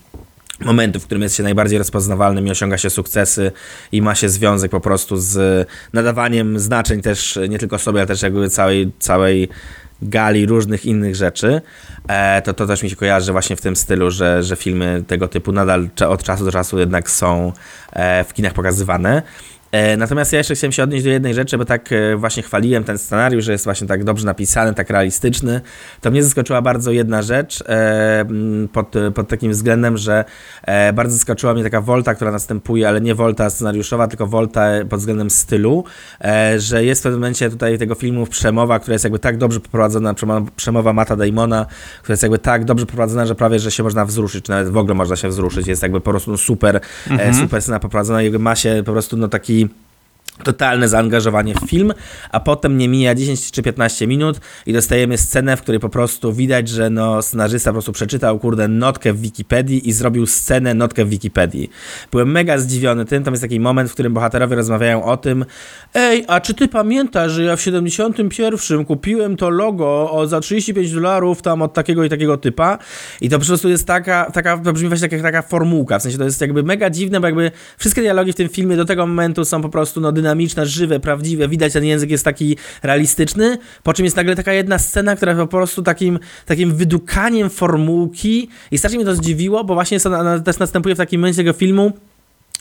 momentu, 0.61 1.01
w 1.01 1.05
którym 1.05 1.23
jest 1.23 1.37
się 1.37 1.43
najbardziej 1.43 1.79
rozpoznawalnym 1.79 2.47
i 2.47 2.51
osiąga 2.51 2.79
się 2.79 2.91
sukcesy 2.91 3.53
i 3.93 4.03
ma 4.03 4.15
się 4.15 4.29
związek 4.29 4.71
po 4.71 4.81
prostu 4.81 5.17
z 5.17 5.69
nadawaniem 5.93 6.59
znaczeń 6.59 7.03
też 7.03 7.39
nie 7.49 7.59
tylko 7.59 7.79
sobie, 7.79 8.01
ale 8.01 8.07
też 8.07 8.23
jakby 8.23 8.51
całej, 8.51 8.93
całej 8.99 9.49
gali 10.03 10.47
różnych 10.47 10.87
innych 10.87 11.17
rzeczy, 11.17 11.63
e, 12.09 12.43
to 12.43 12.55
to 12.55 12.67
też 12.67 12.83
mi 12.83 12.91
się 12.91 12.97
kojarzy 12.97 13.33
właśnie 13.33 13.57
w 13.57 13.61
tym 13.61 13.77
stylu, 13.77 14.11
że, 14.11 14.43
że 14.43 14.57
filmy 14.57 15.05
tego 15.07 15.29
typu 15.29 15.53
nadal 15.53 15.89
od 16.09 16.23
czasu 16.23 16.45
do 16.45 16.53
czasu 16.53 16.79
jednak 16.79 17.11
są 17.11 17.53
e, 17.93 18.25
w 18.25 18.35
kinach 18.35 18.53
pokazywane. 18.53 19.23
E, 19.73 19.97
natomiast 19.97 20.33
ja 20.33 20.39
jeszcze 20.39 20.55
chciałem 20.55 20.73
się 20.73 20.83
odnieść 20.83 21.05
do 21.05 21.11
jednej 21.11 21.35
rzeczy, 21.35 21.59
bo 21.59 21.65
tak 21.65 21.93
e, 21.93 22.17
właśnie 22.17 22.43
chwaliłem 22.43 22.85
ten 22.85 22.99
scenariusz, 22.99 23.45
że 23.45 23.53
jest 23.53 23.65
właśnie 23.65 23.87
tak 23.87 24.05
dobrze 24.05 24.27
napisany, 24.27 24.75
tak 24.75 24.91
realistyczny. 24.91 25.61
To 26.01 26.11
mnie 26.11 26.23
zaskoczyła 26.23 26.63
bardzo 26.63 26.91
jedna 26.91 27.23
rzecz 27.23 27.65
e, 27.69 28.25
pod, 28.73 28.95
pod 29.15 29.29
takim 29.29 29.53
względem, 29.53 29.97
że 29.97 30.25
bardzo 30.95 31.15
zaskoczyła 31.15 31.55
mnie 31.55 31.63
taka 31.63 31.81
wolta, 31.81 32.15
która 32.15 32.33
następuje, 32.33 32.89
ale 32.89 33.01
nie 33.01 33.15
wolta 33.15 33.51
scenariuszowa, 33.51 34.09
tylko 34.09 34.27
wolta 34.27 34.69
pod 34.89 35.01
względem 35.01 35.31
stylu, 35.31 35.85
że 36.59 36.85
jest 36.85 37.01
w 37.01 37.03
pewnym 37.03 37.21
momencie 37.21 37.51
tutaj 37.51 37.79
tego 37.79 37.95
filmu 37.95 38.27
przemowa, 38.27 38.79
która 38.79 38.93
jest 38.93 39.05
jakby 39.05 39.19
tak 39.19 39.37
dobrze 39.37 39.61
poprowadzona, 39.61 40.15
przemowa 40.57 40.93
Mata 40.93 41.17
Damona, 41.17 41.67
która 42.03 42.13
jest 42.13 42.23
jakby 42.23 42.39
tak 42.39 42.65
dobrze 42.65 42.87
poprowadzona, 42.87 43.27
że 43.27 43.35
prawie, 43.35 43.59
że 43.59 43.71
się 43.71 43.83
można 43.83 44.05
wzruszyć, 44.05 44.45
czy 44.45 44.51
nawet 44.51 44.69
w 44.69 44.77
ogóle 44.77 44.95
można 44.95 45.17
się 45.17 45.29
wzruszyć. 45.29 45.67
Jest 45.67 45.83
jakby 45.83 46.01
po 46.01 46.11
prostu 46.11 46.37
super, 46.37 46.81
mhm. 47.11 47.35
super 47.35 47.63
scena 47.63 47.81
poprowadzona 47.81 48.23
i 48.23 48.31
ma 48.31 48.57
się 48.57 48.83
po 48.87 48.93
prostu 48.93 49.17
no 49.17 49.29
taki 49.29 49.60
России– 49.63 49.71
totalne 50.45 50.89
zaangażowanie 50.89 51.55
w 51.55 51.71
film, 51.71 51.93
a 52.31 52.41
potem 52.41 52.79
nie 52.79 52.89
mija 52.89 53.15
10 53.15 53.51
czy 53.51 53.63
15 53.63 54.07
minut 54.07 54.41
i 54.67 54.73
dostajemy 54.73 55.19
scenę, 55.19 55.57
w 55.57 55.63
której 55.63 55.81
po 55.81 55.89
prostu 55.89 56.33
widać, 56.33 56.69
że 56.69 56.91
no 56.91 57.23
scenarzysta 57.23 57.71
po 57.71 57.73
prostu 57.73 57.93
przeczytał, 57.93 58.39
kurde, 58.39 58.69
notkę 58.69 59.13
w 59.13 59.21
Wikipedii 59.21 59.89
i 59.89 59.93
zrobił 59.93 60.27
scenę, 60.27 60.75
notkę 60.75 61.05
w 61.05 61.09
Wikipedii. 61.09 61.71
Byłem 62.13 62.31
mega 62.31 62.59
zdziwiony 62.59 63.05
tym, 63.05 63.25
tam 63.25 63.35
jest 63.35 63.43
taki 63.43 63.61
moment, 63.61 63.91
w 63.91 63.93
którym 63.93 64.15
bohaterowie 64.15 64.57
rozmawiają 64.57 65.05
o 65.05 65.17
tym, 65.17 65.45
ej, 65.95 66.25
a 66.29 66.41
czy 66.41 66.55
ty 66.55 66.69
pamiętasz, 66.69 67.33
że 67.33 67.45
ja 67.45 67.57
w 67.57 67.61
71 67.61 68.85
kupiłem 68.85 69.37
to 69.37 69.51
logo 69.51 70.23
za 70.27 70.41
35 70.41 70.93
dolarów 70.93 71.43
tam 71.43 71.63
od 71.63 71.73
takiego 71.73 72.05
i 72.05 72.09
takiego 72.09 72.37
typa 72.37 72.79
i 73.21 73.29
to 73.29 73.39
po 73.39 73.45
prostu 73.45 73.69
jest 73.69 73.87
taka, 73.87 74.31
taka 74.31 74.59
to 74.59 74.73
brzmi 74.73 74.89
właśnie 74.89 75.09
taka, 75.09 75.23
taka 75.23 75.43
formułka, 75.43 75.99
w 75.99 76.03
sensie 76.03 76.19
to 76.19 76.25
jest 76.25 76.41
jakby 76.41 76.63
mega 76.63 76.91
dziwne, 76.91 77.21
bo 77.21 77.27
jakby 77.27 77.51
wszystkie 77.79 78.01
dialogi 78.01 78.33
w 78.33 78.37
tym 78.37 78.49
filmie 78.49 78.77
do 78.77 78.85
tego 78.85 79.07
momentu 79.07 79.45
są 79.45 79.63
po 79.63 79.69
prostu 79.69 80.01
no 80.01 80.13
dynamiczne 80.13 80.30
dynamiczne, 80.31 80.67
żywe, 80.67 81.01
prawdziwe, 81.01 81.49
widać 81.49 81.73
ten 81.73 81.85
język 81.85 82.11
jest 82.11 82.25
taki 82.25 82.57
realistyczny, 82.83 83.59
po 83.83 83.93
czym 83.93 84.05
jest 84.05 84.17
nagle 84.17 84.37
taka 84.37 84.53
jedna 84.53 84.79
scena, 84.79 85.17
która 85.17 85.35
po 85.35 85.47
prostu 85.47 85.83
takim, 85.83 86.19
takim 86.47 86.75
wydukaniem 86.75 87.51
formułki 87.51 88.49
i 88.71 88.79
strasznie 88.79 88.99
mnie 88.99 89.07
to 89.07 89.15
zdziwiło, 89.15 89.65
bo 89.65 89.75
właśnie 89.75 90.01
to, 90.01 90.41
też 90.41 90.59
następuje 90.59 90.95
w 90.95 90.99
takim 90.99 91.21
momencie 91.21 91.37
tego 91.37 91.53
filmu, 91.53 91.93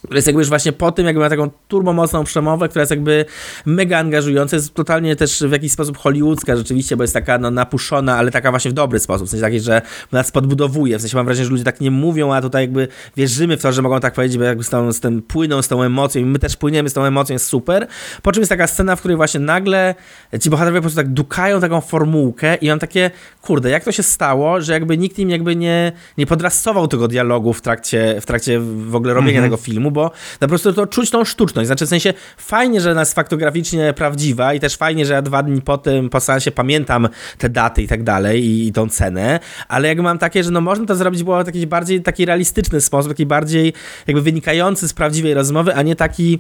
który 0.06 0.18
jest 0.18 0.28
jakby 0.28 0.42
już 0.42 0.50
właśnie 0.50 0.72
po 0.72 0.92
tym, 0.92 1.06
jakby 1.06 1.22
ma 1.22 1.30
taką 1.30 1.50
turbomocną 1.68 2.24
przemowę, 2.24 2.70
która 2.70 2.82
jest 2.82 2.92
jakby 2.92 3.26
mega 3.66 3.98
angażująca, 3.98 4.56
jest 4.56 4.74
totalnie 4.74 5.16
też 5.16 5.44
w 5.44 5.52
jakiś 5.52 5.72
sposób 5.72 5.98
hollywoodzka 5.98 6.56
rzeczywiście, 6.56 6.98
bo 6.98 7.04
jest 7.04 7.14
taka 7.14 7.38
no, 7.38 7.52
napuszona, 7.52 8.18
ale 8.18 8.32
taka 8.32 8.50
właśnie 8.50 8.72
w 8.72 8.74
dobry 8.74 9.00
sposób, 9.00 9.28
w 9.28 9.30
sensie 9.30 9.42
taki, 9.42 9.60
że 9.60 9.82
nas 10.12 10.32
podbudowuje, 10.32 10.98
w 10.98 11.02
sensie 11.02 11.18
mam 11.18 11.26
wrażenie, 11.26 11.46
że 11.46 11.52
ludzie 11.52 11.64
tak 11.64 11.82
nie 11.82 11.92
mówią, 11.92 12.34
a 12.34 12.42
tutaj 12.42 12.64
jakby 12.64 12.88
wierzymy 13.18 13.58
w 13.58 13.62
to, 13.62 13.72
że 13.72 13.82
mogą 13.82 14.00
tak 14.00 14.14
powiedzieć, 14.14 14.38
bo 14.38 14.44
jakby 14.44 14.64
z, 14.64 14.70
tą, 14.70 14.94
z 14.94 15.00
tym 15.00 15.22
płyną, 15.22 15.62
z 15.62 15.68
tą 15.68 15.84
emocją 15.84 16.22
i 16.22 16.26
my 16.26 16.40
też 16.40 16.58
płyniemy 16.58 16.90
z 16.90 16.94
tą 16.94 17.04
emocją, 17.04 17.34
jest 17.34 17.46
super, 17.46 17.88
po 18.22 18.32
czym 18.32 18.42
jest 18.42 18.50
taka 18.50 18.68
scena, 18.68 18.96
w 18.96 19.00
której 19.00 19.18
właśnie 19.18 19.40
nagle 19.40 19.96
ci 20.42 20.50
bohaterowie 20.50 20.80
po 20.80 20.82
prostu 20.82 20.98
tak 20.98 21.08
dukają 21.08 21.62
taką 21.62 21.82
formułkę 21.82 22.56
i 22.56 22.70
mam 22.70 22.80
takie, 22.80 23.12
kurde, 23.42 23.70
jak 23.70 23.84
to 23.84 23.92
się 23.92 24.04
stało, 24.04 24.62
że 24.62 24.74
jakby 24.74 24.98
nikt 24.98 25.20
im 25.20 25.30
jakby 25.30 25.56
nie, 25.56 25.92
nie 26.18 26.26
podrasował 26.26 26.88
tego 26.88 27.08
dialogu 27.08 27.54
w 27.54 27.62
trakcie, 27.62 28.22
w 28.22 28.26
trakcie 28.26 28.60
w 28.60 28.96
ogóle 28.96 29.14
robienia 29.14 29.42
tego 29.42 29.58
filmu, 29.58 29.89
bo 29.92 30.12
po 30.40 30.48
prostu 30.48 30.74
to 30.74 30.88
czuć 30.88 31.10
tą 31.10 31.26
sztuczność. 31.26 31.68
Znaczy 31.68 31.86
w 31.86 31.90
sensie 31.90 32.14
fajnie, 32.38 32.82
że 32.82 32.92
ona 32.92 33.00
jest 33.00 33.14
faktograficznie 33.14 33.94
prawdziwa 33.94 34.54
i 34.54 34.60
też 34.60 34.76
fajnie, 34.76 35.06
że 35.06 35.14
ja 35.14 35.22
dwa 35.22 35.44
dni 35.44 35.62
po 35.62 35.78
tym, 35.78 36.10
po 36.10 36.20
seansie 36.20 36.52
pamiętam 36.52 37.10
te 37.38 37.50
daty 37.50 37.82
i 37.82 37.88
tak 37.88 38.04
dalej 38.04 38.46
i, 38.46 38.68
i 38.68 38.72
tą 38.72 38.90
cenę, 38.90 39.40
ale 39.68 39.88
jakby 39.88 40.04
mam 40.04 40.18
takie, 40.18 40.44
że 40.44 40.52
no 40.52 40.62
można 40.62 40.86
to 40.86 40.96
zrobić 40.96 41.24
było 41.24 41.44
w 41.44 41.48
jakiś 41.48 41.66
bardziej 41.66 42.02
taki 42.02 42.26
realistyczny 42.26 42.82
sposób, 42.82 43.12
taki 43.12 43.26
bardziej 43.26 43.74
jakby 44.08 44.22
wynikający 44.22 44.88
z 44.88 44.94
prawdziwej 44.94 45.34
rozmowy, 45.34 45.76
a 45.76 45.82
nie 45.82 45.96
taki 45.96 46.40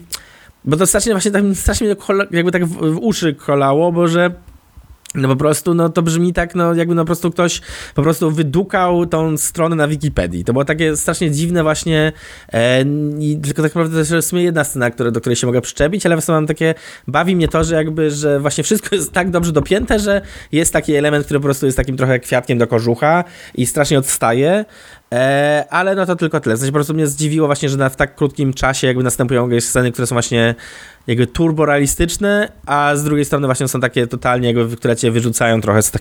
bo 0.65 0.77
to 0.77 0.87
strasznie 0.87 1.11
właśnie 1.11 1.31
tak, 1.31 1.43
strasznie 1.53 1.95
jakby 2.31 2.51
tak 2.51 2.65
w, 2.65 2.93
w 2.93 2.97
uszy 2.97 3.33
kolało, 3.33 3.91
bo 3.91 4.07
że 4.07 4.31
no 5.15 5.27
po 5.27 5.35
prostu, 5.35 5.73
no 5.73 5.89
to 5.89 6.01
brzmi 6.01 6.33
tak, 6.33 6.55
no 6.55 6.73
jakby 6.73 6.95
no 6.95 7.01
po 7.01 7.05
prostu 7.05 7.31
ktoś 7.31 7.61
po 7.95 8.01
prostu 8.03 8.31
wydukał 8.31 9.05
tą 9.05 9.37
stronę 9.37 9.75
na 9.75 9.87
Wikipedii. 9.87 10.43
To 10.43 10.53
było 10.53 10.65
takie 10.65 10.97
strasznie 10.97 11.31
dziwne 11.31 11.63
właśnie 11.63 12.11
e, 12.53 12.81
i 13.19 13.39
tylko 13.43 13.61
tak 13.61 13.75
naprawdę 13.75 14.05
to 14.05 14.15
jest 14.15 14.27
w 14.27 14.29
sumie 14.29 14.43
jedna 14.43 14.63
scena, 14.63 14.91
które, 14.91 15.11
do 15.11 15.19
której 15.19 15.35
się 15.35 15.47
mogę 15.47 15.61
przyczepić, 15.61 16.05
ale 16.05 16.17
w 16.17 16.23
sumie 16.23 16.35
mam 16.35 16.47
takie, 16.47 16.75
bawi 17.07 17.35
mnie 17.35 17.47
to, 17.47 17.63
że 17.63 17.75
jakby, 17.75 18.11
że 18.11 18.39
właśnie 18.39 18.63
wszystko 18.63 18.95
jest 18.95 19.11
tak 19.11 19.31
dobrze 19.31 19.51
dopięte, 19.51 19.99
że 19.99 20.21
jest 20.51 20.73
taki 20.73 20.95
element, 20.95 21.25
który 21.25 21.39
po 21.39 21.43
prostu 21.43 21.65
jest 21.65 21.77
takim 21.77 21.97
trochę 21.97 22.19
kwiatkiem 22.19 22.57
do 22.57 22.67
kożucha 22.67 23.23
i 23.55 23.65
strasznie 23.65 23.99
odstaje, 23.99 24.65
E, 25.13 25.65
ale 25.69 25.95
no 25.95 26.05
to 26.05 26.15
tylko 26.15 26.39
tyle. 26.39 26.55
W 26.55 26.65
po 26.65 26.71
prostu 26.71 26.93
mnie 26.93 27.07
zdziwiło 27.07 27.47
właśnie, 27.47 27.69
że 27.69 27.77
na, 27.77 27.89
w 27.89 27.95
tak 27.95 28.15
krótkim 28.15 28.53
czasie 28.53 28.87
jakby 28.87 29.03
następują 29.03 29.49
jakieś 29.49 29.65
sceny, 29.65 29.91
które 29.91 30.07
są 30.07 30.15
właśnie 30.15 30.55
jakby 31.07 31.27
turbo 31.27 31.65
realistyczne, 31.65 32.51
a 32.65 32.95
z 32.95 33.03
drugiej 33.03 33.25
strony 33.25 33.47
właśnie 33.47 33.67
są 33.67 33.79
takie 33.79 34.07
totalnie 34.07 34.53
jakby, 34.53 34.77
które 34.77 34.95
cię 34.95 35.11
wyrzucają 35.11 35.61
trochę 35.61 35.81
z, 35.81 35.91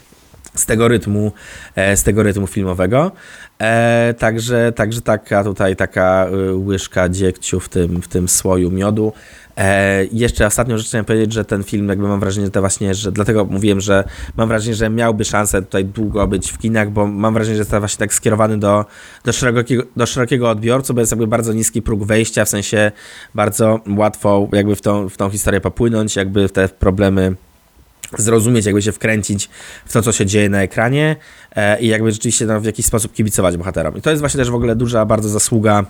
z 0.55 0.67
tego 0.67 0.89
rytmu, 0.89 1.33
e, 1.77 1.97
z 1.97 2.03
tego 2.03 2.23
rytmu 2.23 2.47
filmowego. 2.47 3.13
E, 3.59 4.15
także, 4.19 4.73
także 4.73 5.01
taka 5.01 5.45
tutaj 5.45 5.77
taka 5.77 6.27
y, 6.51 6.55
łyżka 6.55 7.09
dziegciu 7.09 7.61
w 7.61 7.69
tym, 7.69 8.03
w 8.03 8.09
tym 8.09 8.29
słoju 8.29 8.71
miodu. 8.71 9.13
E, 9.59 10.05
jeszcze 10.13 10.47
ostatnią 10.47 10.79
rzecz 10.79 10.87
chciałem 10.87 11.05
powiedzieć, 11.05 11.33
że 11.33 11.45
ten 11.45 11.65
film 11.65 11.89
jakby 11.89 12.09
mam 12.09 12.21
wrażenie, 12.21 12.47
że 12.47 12.51
to 12.51 12.61
właśnie, 12.61 12.95
że 12.95 13.13
dlatego 13.13 13.45
mówiłem, 13.45 13.81
że 13.81 14.05
mam 14.37 14.49
wrażenie, 14.49 14.75
że 14.75 14.91
miałby 14.91 15.25
szansę 15.25 15.63
tutaj 15.63 15.85
długo 15.85 16.27
być 16.27 16.53
w 16.53 16.59
kinach, 16.59 16.91
bo 16.91 17.07
mam 17.07 17.35
wrażenie, 17.35 17.57
że 17.57 17.61
jest 17.61 17.71
właśnie 17.71 17.99
tak 17.99 18.15
skierowany 18.15 18.59
do, 18.59 18.85
do, 19.25 19.33
szerokiego, 19.33 19.83
do 19.97 20.07
szerokiego 20.07 20.51
odbiorcy, 20.51 20.95
bo 20.95 21.01
jest 21.01 21.13
jakby 21.13 21.27
bardzo 21.27 21.53
niski 21.53 21.83
próg 21.83 22.05
wejścia, 22.05 22.45
w 22.45 22.49
sensie 22.49 22.93
bardzo 23.35 23.81
łatwo 23.97 24.49
jakby 24.53 24.77
w 24.77 24.83
tą, 24.83 25.09
w 25.09 25.17
tą 25.17 25.31
historię 25.31 25.61
popłynąć, 25.61 26.17
jakby 26.17 26.49
w 26.49 26.53
te 26.53 26.69
problemy 26.69 27.35
zrozumieć, 28.19 28.67
jakby 28.67 28.83
się 28.83 28.93
wkręcić 28.93 29.51
w 29.87 29.93
to, 29.93 30.03
co 30.03 30.13
się 30.13 30.27
dzieje 30.27 30.49
na 30.49 30.63
ekranie 30.63 31.17
e, 31.57 31.81
i 31.81 31.89
jakby 31.89 32.13
rzeczywiście 32.13 32.47
no, 32.47 32.61
w 32.61 32.65
jakiś 32.65 32.87
sposób 32.87 33.13
kibicować 33.13 33.57
bohaterom. 33.57 33.97
I 33.97 34.03
to 34.03 34.11
jest 34.11 34.21
właśnie 34.21 34.39
też 34.39 34.51
w 34.51 34.55
ogóle 34.55 34.77
duża 34.77 35.05
bardzo 35.05 35.29
zasługa 35.29 35.85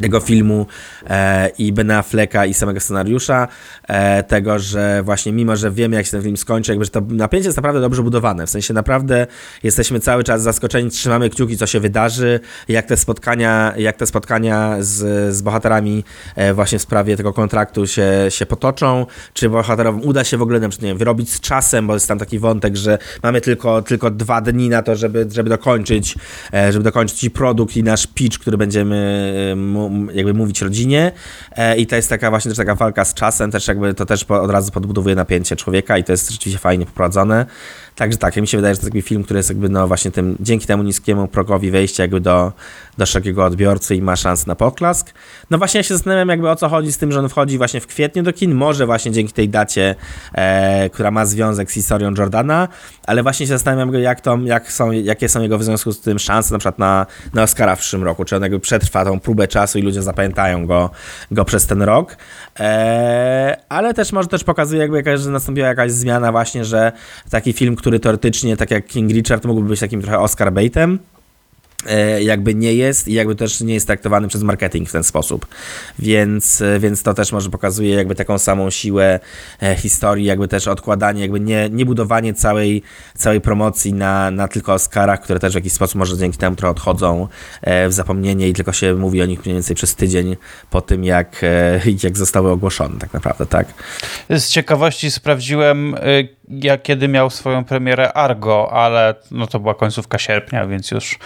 tego 0.00 0.20
filmu 0.20 0.66
e, 1.06 1.48
i 1.58 1.72
Bena 1.72 1.98
Afflecka 1.98 2.46
i 2.46 2.54
samego 2.54 2.80
scenariusza, 2.80 3.48
e, 3.88 4.22
tego, 4.22 4.58
że 4.58 5.02
właśnie 5.02 5.32
mimo, 5.32 5.56
że 5.56 5.70
wiemy 5.70 5.96
jak 5.96 6.06
się 6.06 6.10
ten 6.10 6.22
film 6.22 6.36
skończy, 6.36 6.72
jakby, 6.72 6.84
że 6.84 6.90
to 6.90 7.00
napięcie 7.10 7.48
jest 7.48 7.56
naprawdę 7.56 7.80
dobrze 7.80 8.02
budowane, 8.02 8.46
w 8.46 8.50
sensie 8.50 8.74
naprawdę 8.74 9.26
jesteśmy 9.62 10.00
cały 10.00 10.24
czas 10.24 10.42
zaskoczeni, 10.42 10.90
trzymamy 10.90 11.30
kciuki, 11.30 11.56
co 11.56 11.66
się 11.66 11.80
wydarzy, 11.80 12.40
jak 12.68 12.86
te 12.86 12.96
spotkania, 12.96 13.74
jak 13.76 13.96
te 13.96 14.06
spotkania 14.06 14.76
z, 14.80 15.34
z 15.36 15.42
bohaterami 15.42 16.04
e, 16.36 16.54
właśnie 16.54 16.78
w 16.78 16.82
sprawie 16.82 17.16
tego 17.16 17.32
kontraktu 17.32 17.86
się, 17.86 18.06
się 18.28 18.46
potoczą, 18.46 19.06
czy 19.32 19.48
bohaterom 19.48 20.02
uda 20.02 20.24
się 20.24 20.36
w 20.36 20.42
ogóle 20.42 20.60
nie 20.60 20.68
wiem, 20.80 20.98
wyrobić 20.98 21.32
z 21.32 21.40
czasem, 21.40 21.86
bo 21.86 21.94
jest 21.94 22.08
tam 22.08 22.18
taki 22.18 22.38
wątek, 22.38 22.76
że 22.76 22.98
mamy 23.22 23.40
tylko, 23.40 23.82
tylko 23.82 24.10
dwa 24.10 24.40
dni 24.40 24.68
na 24.68 24.82
to, 24.82 24.96
żeby, 24.96 25.26
żeby 25.30 25.50
dokończyć, 25.50 26.14
e, 26.54 26.72
żeby 26.72 26.84
dokończyć 26.84 27.30
produkt 27.30 27.76
i 27.76 27.82
nasz 27.82 28.06
pitch, 28.06 28.38
który 28.38 28.56
będziemy 28.58 29.32
e, 29.52 29.56
mu, 29.56 29.85
jakby 30.12 30.34
mówić 30.34 30.62
rodzinie 30.62 31.12
e, 31.52 31.76
i 31.76 31.86
to 31.86 31.96
jest 31.96 32.08
taka 32.08 32.30
właśnie 32.30 32.48
też 32.48 32.58
taka 32.58 32.74
walka 32.74 33.04
z 33.04 33.14
czasem, 33.14 33.50
też 33.50 33.68
jakby 33.68 33.94
to 33.94 34.06
też 34.06 34.24
po, 34.24 34.42
od 34.42 34.50
razu 34.50 34.72
podbudowuje 34.72 35.14
napięcie 35.14 35.56
człowieka 35.56 35.98
i 35.98 36.04
to 36.04 36.12
jest 36.12 36.30
rzeczywiście 36.30 36.58
fajnie 36.58 36.86
poprowadzone. 36.86 37.46
Także 37.96 38.18
tak, 38.18 38.36
mi 38.36 38.46
się 38.46 38.58
wydaje, 38.58 38.74
że 38.74 38.80
to 38.80 38.86
taki 38.86 39.02
film, 39.02 39.24
który 39.24 39.38
jest 39.38 39.48
jakby 39.48 39.68
no 39.68 39.88
właśnie 39.88 40.10
tym, 40.10 40.36
dzięki 40.40 40.66
temu 40.66 40.82
niskiemu 40.82 41.28
progowi 41.28 41.70
wejścia 41.70 42.02
jakby 42.02 42.20
do, 42.20 42.52
do 42.98 43.06
szerokiego 43.06 43.44
odbiorcy 43.44 43.96
i 43.96 44.02
ma 44.02 44.16
szansę 44.16 44.44
na 44.46 44.54
poklask. 44.54 45.12
No 45.50 45.58
właśnie 45.58 45.78
ja 45.78 45.82
się 45.82 45.94
zastanawiam 45.94 46.28
jakby 46.28 46.50
o 46.50 46.56
co 46.56 46.68
chodzi 46.68 46.92
z 46.92 46.98
tym, 46.98 47.12
że 47.12 47.18
on 47.18 47.28
wchodzi 47.28 47.58
właśnie 47.58 47.80
w 47.80 47.86
kwietniu 47.86 48.22
do 48.22 48.32
kin, 48.32 48.54
może 48.54 48.86
właśnie 48.86 49.12
dzięki 49.12 49.32
tej 49.32 49.48
dacie, 49.48 49.94
e, 50.32 50.90
która 50.90 51.10
ma 51.10 51.26
związek 51.26 51.70
z 51.70 51.74
historią 51.74 52.14
Jordana, 52.18 52.68
ale 53.06 53.22
właśnie 53.22 53.46
się 53.46 53.52
zastanawiam 53.52 53.94
jak 53.94 54.20
to, 54.20 54.38
jak 54.44 54.72
są, 54.72 54.90
jakie 54.90 55.28
są 55.28 55.42
jego 55.42 55.58
w 55.58 55.64
związku 55.64 55.92
z 55.92 56.00
tym 56.00 56.18
szanse 56.18 56.54
na 56.54 56.58
przykład 56.58 56.78
na, 56.78 57.06
na 57.34 57.42
Oscara 57.42 57.76
w 57.76 57.78
przyszłym 57.78 58.04
roku, 58.04 58.24
czy 58.24 58.36
on 58.36 58.42
jakby 58.42 58.60
przetrwa 58.60 59.04
tą 59.04 59.20
próbę 59.20 59.48
czasu 59.48 59.78
i 59.78 59.82
ludzie 59.82 60.02
zapamiętają 60.02 60.66
go, 60.66 60.90
go 61.30 61.44
przez 61.44 61.66
ten 61.66 61.82
rok, 61.82 62.16
e, 62.60 63.56
ale 63.68 63.94
też 63.94 64.12
może 64.12 64.28
też 64.28 64.44
pokazuje 64.44 64.80
jakby 64.80 64.96
jakaś, 64.96 65.20
że 65.20 65.30
nastąpiła 65.30 65.68
jakaś 65.68 65.92
zmiana 65.92 66.32
właśnie, 66.32 66.64
że 66.64 66.92
taki 67.30 67.52
film, 67.52 67.76
który 67.86 68.00
teoretycznie, 68.00 68.56
tak 68.56 68.70
jak 68.70 68.86
King 68.86 69.10
Richard, 69.10 69.44
mógłby 69.44 69.68
być 69.68 69.80
takim 69.80 70.02
trochę 70.02 70.18
Oscar 70.18 70.52
baitem, 70.52 70.98
e, 71.86 72.22
jakby 72.22 72.54
nie 72.54 72.74
jest 72.74 73.08
i 73.08 73.12
jakby 73.12 73.34
też 73.34 73.60
nie 73.60 73.74
jest 73.74 73.86
traktowany 73.86 74.28
przez 74.28 74.42
marketing 74.42 74.88
w 74.88 74.92
ten 74.92 75.04
sposób. 75.04 75.46
Więc, 75.98 76.62
e, 76.62 76.78
więc 76.78 77.02
to 77.02 77.14
też 77.14 77.32
może 77.32 77.50
pokazuje 77.50 77.94
jakby 77.94 78.14
taką 78.14 78.38
samą 78.38 78.70
siłę 78.70 79.20
e, 79.62 79.76
historii, 79.76 80.24
jakby 80.24 80.48
też 80.48 80.68
odkładanie, 80.68 81.20
jakby 81.22 81.40
nie, 81.40 81.70
nie 81.70 81.86
budowanie 81.86 82.34
całej, 82.34 82.82
całej 83.16 83.40
promocji 83.40 83.92
na, 83.92 84.30
na 84.30 84.48
tylko 84.48 84.74
Oscarach, 84.74 85.20
które 85.20 85.38
też 85.38 85.52
w 85.52 85.56
jakiś 85.56 85.72
sposób 85.72 85.94
może 85.94 86.18
dzięki 86.18 86.38
temu 86.38 86.56
trochę 86.56 86.70
odchodzą 86.70 87.28
w 87.88 87.92
zapomnienie 87.92 88.48
i 88.48 88.52
tylko 88.52 88.72
się 88.72 88.94
mówi 88.94 89.22
o 89.22 89.26
nich 89.26 89.44
mniej 89.44 89.54
więcej 89.54 89.76
przez 89.76 89.94
tydzień 89.94 90.36
po 90.70 90.80
tym, 90.80 91.04
jak, 91.04 91.42
jak 92.04 92.18
zostały 92.18 92.50
ogłoszone 92.50 92.98
tak 92.98 93.12
naprawdę, 93.12 93.46
tak? 93.46 93.66
Z 94.30 94.48
ciekawości 94.48 95.10
sprawdziłem, 95.10 95.96
ja 96.48 96.78
kiedy 96.78 97.08
miał 97.08 97.30
swoją 97.30 97.64
premierę 97.64 98.12
Argo, 98.12 98.72
ale 98.72 99.14
no 99.30 99.46
to 99.46 99.60
była 99.60 99.74
końcówka 99.74 100.18
sierpnia, 100.18 100.66
więc 100.66 100.90
już, 100.90 101.18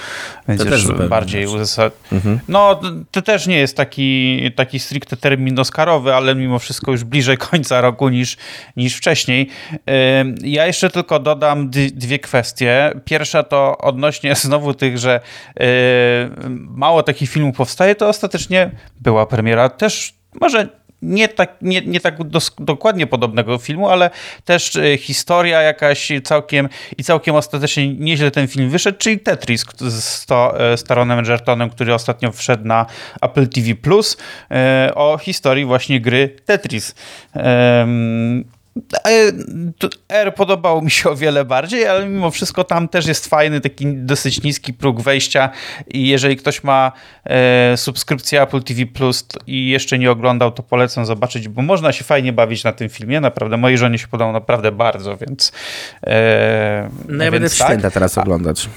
więc 0.48 0.64
już 0.64 0.92
bardziej 1.09 1.46
uzasadnione. 1.46 2.00
Mhm. 2.12 2.40
No 2.48 2.80
to 3.11 3.22
też 3.22 3.46
nie 3.46 3.59
jest 3.59 3.76
taki, 3.76 4.40
taki 4.56 4.78
stricte 4.78 5.16
termin 5.16 5.59
Oscarowy, 5.59 6.14
ale 6.14 6.35
mimo 6.35 6.59
wszystko 6.59 6.92
już 6.92 7.04
bliżej 7.04 7.38
końca 7.50 7.80
roku 7.80 8.09
niż, 8.09 8.37
niż 8.76 8.96
wcześniej. 8.96 9.48
Ja 10.42 10.66
jeszcze 10.66 10.90
tylko 10.90 11.18
dodam 11.18 11.70
dwie 11.70 12.18
kwestie. 12.18 12.92
Pierwsza 13.04 13.42
to 13.42 13.78
odnośnie 13.78 14.35
znowu 14.44 14.74
tych, 14.74 14.98
że 14.98 15.20
mało 16.68 17.02
takich 17.02 17.30
filmów 17.30 17.56
powstaje, 17.56 17.94
to 17.94 18.09
ostatecznie 18.09 18.70
była 19.00 19.26
premiera 19.26 19.68
też 19.68 20.20
może 20.40 20.68
nie 21.03 21.29
tak, 21.29 21.57
nie, 21.63 21.81
nie 21.81 22.01
tak 22.01 22.25
dos, 22.25 22.55
dokładnie 22.59 23.07
podobnego 23.07 23.59
filmu, 23.59 23.89
ale 23.89 24.11
też 24.45 24.77
e, 24.77 24.99
historia 24.99 25.63
jakaś 25.63 26.13
całkiem 26.25 26.69
i 26.99 27.05
całkiem 27.05 27.35
ostatecznie 27.35 27.95
nieźle 27.95 28.31
ten 28.31 28.49
film 28.49 28.71
wyszedł, 28.71 28.99
czyli 28.99 29.19
Tetris 29.19 29.65
z, 29.79 30.27
to, 30.27 30.61
e, 30.73 30.77
z 30.77 30.85
Taronem 30.85 31.19
Edgertonem, 31.19 31.71
który 31.71 31.95
ostatnio 31.95 32.33
wszedł 32.33 32.67
na 32.67 32.87
Apple 33.23 33.49
TV+, 33.49 33.75
e, 34.51 34.93
o 34.95 35.19
historii 35.19 35.65
właśnie 35.65 36.01
gry 36.01 36.37
Tetris. 36.45 36.95
R 40.09 40.35
podobał 40.35 40.83
mi 40.83 40.90
się 40.90 41.11
o 41.11 41.16
wiele 41.16 41.44
bardziej, 41.44 41.87
ale 41.87 42.06
mimo 42.06 42.30
wszystko 42.30 42.64
tam 42.64 42.88
też 42.88 43.06
jest 43.06 43.26
fajny, 43.26 43.61
taki 43.61 43.87
dosyć 43.87 44.42
niski 44.42 44.72
próg 44.72 45.00
wejścia 45.00 45.50
i 45.88 46.09
jeżeli 46.09 46.37
ktoś 46.37 46.64
ma 46.64 46.92
e, 47.24 47.76
subskrypcję 47.76 48.42
Apple 48.42 48.62
TV 48.62 48.87
Plus 48.87 49.26
i 49.46 49.68
jeszcze 49.68 49.98
nie 49.98 50.11
oglądał, 50.11 50.52
to 50.52 50.62
polecam 50.62 51.06
zobaczyć, 51.06 51.48
bo 51.48 51.62
można 51.62 51.92
się 51.92 52.04
fajnie 52.04 52.33
bawić 52.33 52.64
na 52.64 52.72
tym 52.72 52.88
filmie, 52.88 53.20
naprawdę. 53.20 53.56
Mojej 53.56 53.78
żonie 53.78 53.98
się 53.98 54.09
podobał 54.09 54.33
naprawdę 54.33 54.72
bardzo, 54.72 55.16
więc... 55.16 55.52
E, 56.06 56.90
no 57.09 57.24
ja 57.24 57.30
będę 57.30 57.50
tak. 57.50 57.68
święta 57.68 57.90
teraz 57.90 58.18
oglądać. 58.18 58.68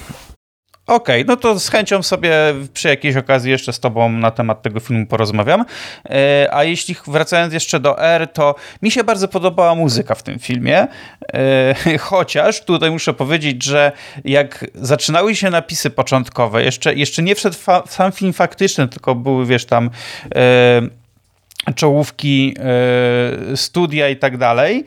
Okej, 0.86 1.22
okay, 1.22 1.24
no 1.28 1.36
to 1.36 1.60
z 1.60 1.68
chęcią 1.68 2.02
sobie 2.02 2.32
przy 2.74 2.88
jakiejś 2.88 3.16
okazji 3.16 3.50
jeszcze 3.50 3.72
z 3.72 3.80
tobą 3.80 4.08
na 4.08 4.30
temat 4.30 4.62
tego 4.62 4.80
filmu 4.80 5.06
porozmawiam. 5.06 5.64
E, 6.10 6.48
a 6.52 6.64
jeśli 6.64 6.96
wracając 7.06 7.54
jeszcze 7.54 7.80
do 7.80 8.02
R, 8.02 8.28
to 8.32 8.54
mi 8.82 8.90
się 8.90 9.04
bardzo 9.04 9.28
podobała 9.28 9.74
muzyka 9.74 10.14
w 10.14 10.22
tym 10.22 10.38
filmie. 10.38 10.86
E, 11.34 11.98
chociaż 11.98 12.64
tutaj 12.64 12.90
muszę 12.90 13.14
powiedzieć, 13.14 13.64
że 13.64 13.92
jak 14.24 14.66
zaczynały 14.74 15.36
się 15.36 15.50
napisy 15.50 15.90
początkowe, 15.90 16.64
jeszcze, 16.64 16.94
jeszcze 16.94 17.22
nie 17.22 17.34
wszedł 17.34 17.56
sam 17.86 18.12
film 18.12 18.32
faktyczny, 18.32 18.88
tylko 18.88 19.14
były, 19.14 19.46
wiesz, 19.46 19.64
tam 19.64 19.90
e, 20.34 20.82
czołówki 21.74 22.56
studia 23.54 24.08
i 24.08 24.16
tak 24.16 24.38
dalej, 24.38 24.84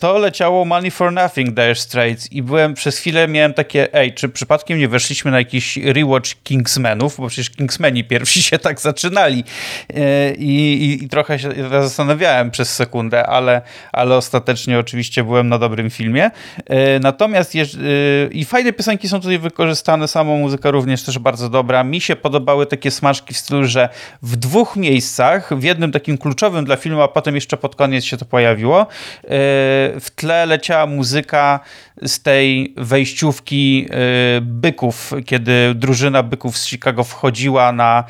to 0.00 0.18
leciało 0.18 0.64
Money 0.64 0.90
for 0.90 1.12
Nothing 1.12 1.50
Dire 1.50 1.74
Straits 1.74 2.32
i 2.32 2.42
byłem 2.42 2.74
przez 2.74 2.98
chwilę 2.98 3.28
miałem 3.28 3.54
takie, 3.54 3.94
ej, 3.94 4.14
czy 4.14 4.28
przypadkiem 4.28 4.78
nie 4.78 4.88
weszliśmy 4.88 5.30
na 5.30 5.38
jakiś 5.38 5.76
rewatch 5.76 6.30
Kingsmenów, 6.42 7.16
bo 7.16 7.28
przecież 7.28 7.50
Kingsmeni 7.50 8.04
pierwsi 8.04 8.42
się 8.42 8.58
tak 8.58 8.80
zaczynali 8.80 9.44
e, 9.94 10.34
i, 10.34 10.84
i, 10.84 11.04
i 11.04 11.08
trochę 11.08 11.38
się 11.38 11.48
zastanawiałem 11.70 12.50
przez 12.50 12.74
sekundę, 12.74 13.26
ale, 13.26 13.62
ale 13.92 14.16
ostatecznie 14.16 14.78
oczywiście 14.78 15.24
byłem 15.24 15.48
na 15.48 15.58
dobrym 15.58 15.90
filmie. 15.90 16.30
E, 16.66 16.98
natomiast 16.98 17.54
i 18.30 18.44
fajne 18.44 18.72
piosenki 18.72 19.08
są 19.08 19.20
tutaj 19.20 19.38
wykorzystane, 19.38 20.08
sama 20.08 20.36
muzyka 20.36 20.70
również 20.70 21.02
też 21.02 21.18
bardzo 21.18 21.48
dobra. 21.48 21.84
Mi 21.84 22.00
się 22.00 22.16
podobały 22.16 22.66
takie 22.66 22.90
smaczki 22.90 23.34
w 23.34 23.38
stylu, 23.38 23.64
że 23.64 23.88
w 24.22 24.36
dwóch 24.36 24.76
miejscach, 24.76 25.58
w 25.58 25.62
jednym 25.62 25.92
takim 25.92 26.18
kluczowym 26.18 26.64
dla 26.64 26.76
filmu, 26.76 27.02
a 27.02 27.08
potem 27.08 27.34
jeszcze 27.34 27.56
pod 27.56 27.76
koniec 27.76 28.04
się 28.04 28.16
to 28.16 28.24
pojawiło, 28.24 28.86
w 30.00 30.06
tle 30.16 30.46
leciała 30.46 30.86
muzyka 30.86 31.60
z 32.02 32.22
tej 32.22 32.74
wejściówki 32.76 33.86
y, 34.36 34.40
byków, 34.40 35.12
kiedy 35.26 35.74
drużyna 35.74 36.22
byków 36.22 36.58
z 36.58 36.66
Chicago 36.66 37.04
wchodziła 37.04 37.72
na, 37.72 38.04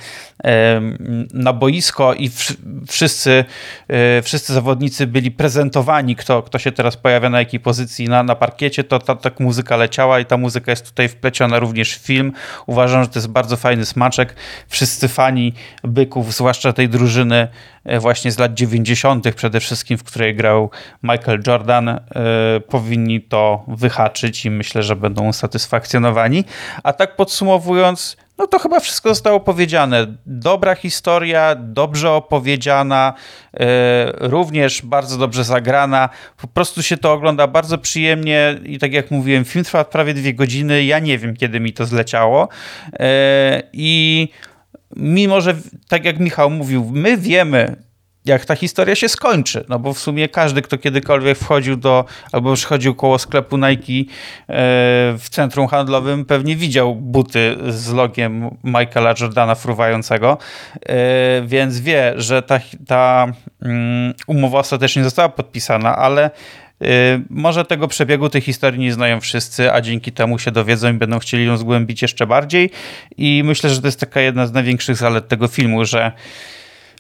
na 1.34 1.53
boisko 1.53 2.14
i 2.14 2.30
wszyscy, 2.88 3.45
y, 4.18 4.22
wszyscy 4.22 4.53
zawodnicy 4.53 5.07
byli 5.07 5.30
prezentowani, 5.30 6.16
kto, 6.16 6.43
kto 6.43 6.59
się 6.59 6.72
teraz 6.72 6.97
pojawia 6.97 7.30
na 7.30 7.38
jakiej 7.38 7.61
pozycji 7.61 8.09
na, 8.09 8.22
na 8.22 8.34
parkiecie, 8.34 8.84
to 8.84 8.99
ta, 8.99 9.14
ta 9.14 9.30
muzyka 9.38 9.76
leciała 9.76 10.20
i 10.20 10.24
ta 10.24 10.36
muzyka 10.36 10.72
jest 10.72 10.86
tutaj 10.86 11.09
wpleciona 11.09 11.59
również 11.59 11.99
w 11.99 12.07
film. 12.07 12.32
Uważam, 12.66 13.03
że 13.03 13.09
to 13.09 13.18
jest 13.18 13.28
bardzo 13.28 13.57
fajny 13.57 13.86
smaczek. 13.86 14.34
Wszyscy 14.68 15.09
fani 15.09 15.53
byków, 15.84 16.34
zwłaszcza 16.34 16.72
tej 16.72 16.88
drużyny 16.88 17.49
właśnie 18.00 18.32
z 18.32 18.38
lat 18.38 18.54
90. 18.54 19.34
przede 19.34 19.60
wszystkim, 19.60 19.98
w 19.98 20.04
której 20.04 20.34
grał 20.34 20.70
Michael 21.02 21.42
Jordan, 21.46 21.88
e, 21.88 22.00
powinni 22.68 23.20
to 23.20 23.64
wyhaczyć 23.68 24.44
i 24.44 24.50
myślę, 24.50 24.82
że 24.82 24.96
będą 24.96 25.28
usatysfakcjonowani. 25.28 26.44
A 26.82 26.92
tak 26.92 27.16
podsumowując, 27.16 28.16
no 28.38 28.46
to 28.46 28.58
chyba 28.58 28.80
wszystko 28.80 29.08
zostało 29.08 29.40
powiedziane. 29.40 30.06
Dobra 30.26 30.74
historia, 30.74 31.54
dobrze 31.58 32.10
opowiedziana, 32.10 33.14
e, 33.54 34.12
również 34.18 34.82
bardzo 34.82 35.18
dobrze 35.18 35.44
zagrana. 35.44 36.08
Po 36.36 36.46
prostu 36.46 36.82
się 36.82 36.96
to 36.96 37.12
ogląda 37.12 37.46
bardzo 37.46 37.78
przyjemnie 37.78 38.58
i 38.64 38.78
tak 38.78 38.92
jak 38.92 39.10
mówiłem, 39.10 39.44
film 39.44 39.64
trwa 39.64 39.84
prawie 39.84 40.14
dwie 40.14 40.34
godziny. 40.34 40.84
Ja 40.84 40.98
nie 40.98 41.18
wiem, 41.18 41.36
kiedy 41.36 41.60
mi 41.60 41.72
to 41.72 41.86
zleciało. 41.86 42.48
E, 42.92 43.62
I 43.72 44.28
mimo, 44.97 45.41
że 45.41 45.55
tak 45.88 46.05
jak 46.05 46.18
Michał 46.18 46.51
mówił, 46.51 46.91
my 46.93 47.16
wiemy, 47.16 47.76
jak 48.24 48.45
ta 48.45 48.57
historia 48.57 48.95
się 48.95 49.09
skończy. 49.09 49.64
No 49.68 49.78
bo 49.78 49.95
w 49.95 49.99
sumie 49.99 50.28
każdy, 50.28 50.62
kto 50.62 50.78
kiedykolwiek 50.78 51.38
wchodził 51.38 51.76
do, 51.76 52.05
albo 52.32 52.55
przychodził 52.55 52.95
koło 52.95 53.18
sklepu 53.18 53.57
Nike 53.57 53.93
e, 53.93 54.05
w 55.18 55.26
centrum 55.30 55.68
handlowym, 55.68 56.24
pewnie 56.24 56.57
widział 56.57 56.95
buty 56.95 57.57
z 57.68 57.93
logiem 57.93 58.57
Michaela 58.64 59.14
Jordana 59.20 59.55
fruwającego, 59.55 60.38
e, 60.86 61.43
więc 61.47 61.80
wie, 61.80 62.12
że 62.16 62.43
ta, 62.43 62.61
ta 62.86 63.26
mm, 63.62 64.14
umowa 64.26 64.59
ostatecznie 64.59 65.05
została 65.05 65.28
podpisana, 65.28 65.97
ale 65.97 66.30
może 67.30 67.64
tego 67.64 67.88
przebiegu 67.88 68.28
tej 68.28 68.40
historii 68.40 68.80
nie 68.80 68.92
znają 68.92 69.20
wszyscy, 69.20 69.72
a 69.72 69.80
dzięki 69.80 70.12
temu 70.12 70.38
się 70.38 70.50
dowiedzą 70.50 70.90
i 70.90 70.92
będą 70.92 71.18
chcieli 71.18 71.44
ją 71.44 71.56
zgłębić 71.56 72.02
jeszcze 72.02 72.26
bardziej. 72.26 72.70
I 73.16 73.42
myślę, 73.44 73.70
że 73.70 73.80
to 73.80 73.86
jest 73.86 74.00
taka 74.00 74.20
jedna 74.20 74.46
z 74.46 74.52
największych 74.52 74.96
zalet 74.96 75.28
tego 75.28 75.48
filmu, 75.48 75.84
że 75.84 76.12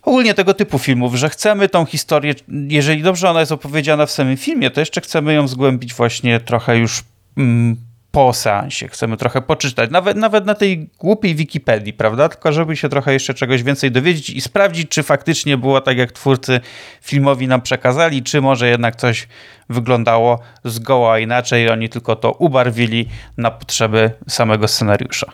ogólnie 0.02 0.34
tego 0.34 0.54
typu 0.54 0.78
filmów, 0.78 1.14
że 1.14 1.28
chcemy 1.28 1.68
tą 1.68 1.84
historię, 1.84 2.34
jeżeli 2.68 3.02
dobrze 3.02 3.30
ona 3.30 3.40
jest 3.40 3.52
opowiedziana 3.52 4.06
w 4.06 4.10
samym 4.10 4.36
filmie, 4.36 4.70
to 4.70 4.80
jeszcze 4.80 5.00
chcemy 5.00 5.34
ją 5.34 5.48
zgłębić 5.48 5.94
właśnie 5.94 6.40
trochę 6.40 6.78
już 6.78 7.04
mm, 7.36 7.76
po 8.10 8.32
seansie. 8.32 8.88
Chcemy 8.88 9.16
trochę 9.16 9.42
poczytać, 9.42 9.90
nawet, 9.90 10.16
nawet 10.16 10.46
na 10.46 10.54
tej 10.54 10.90
głupiej 10.98 11.34
Wikipedii, 11.34 11.92
prawda? 11.92 12.28
Tylko 12.28 12.52
żeby 12.52 12.76
się 12.76 12.88
trochę 12.88 13.12
jeszcze 13.12 13.34
czegoś 13.34 13.62
więcej 13.62 13.90
dowiedzieć 13.90 14.30
i 14.30 14.40
sprawdzić, 14.40 14.88
czy 14.88 15.02
faktycznie 15.02 15.56
było 15.56 15.80
tak, 15.80 15.98
jak 15.98 16.12
twórcy 16.12 16.60
filmowi 17.02 17.48
nam 17.48 17.62
przekazali, 17.62 18.22
czy 18.22 18.40
może 18.40 18.68
jednak 18.68 18.96
coś 18.96 19.28
wyglądało 19.68 20.38
zgoła 20.64 21.18
inaczej 21.18 21.70
oni 21.70 21.88
tylko 21.88 22.16
to 22.16 22.32
ubarwili 22.32 23.08
na 23.36 23.50
potrzeby 23.50 24.10
samego 24.28 24.68
scenariusza. 24.68 25.32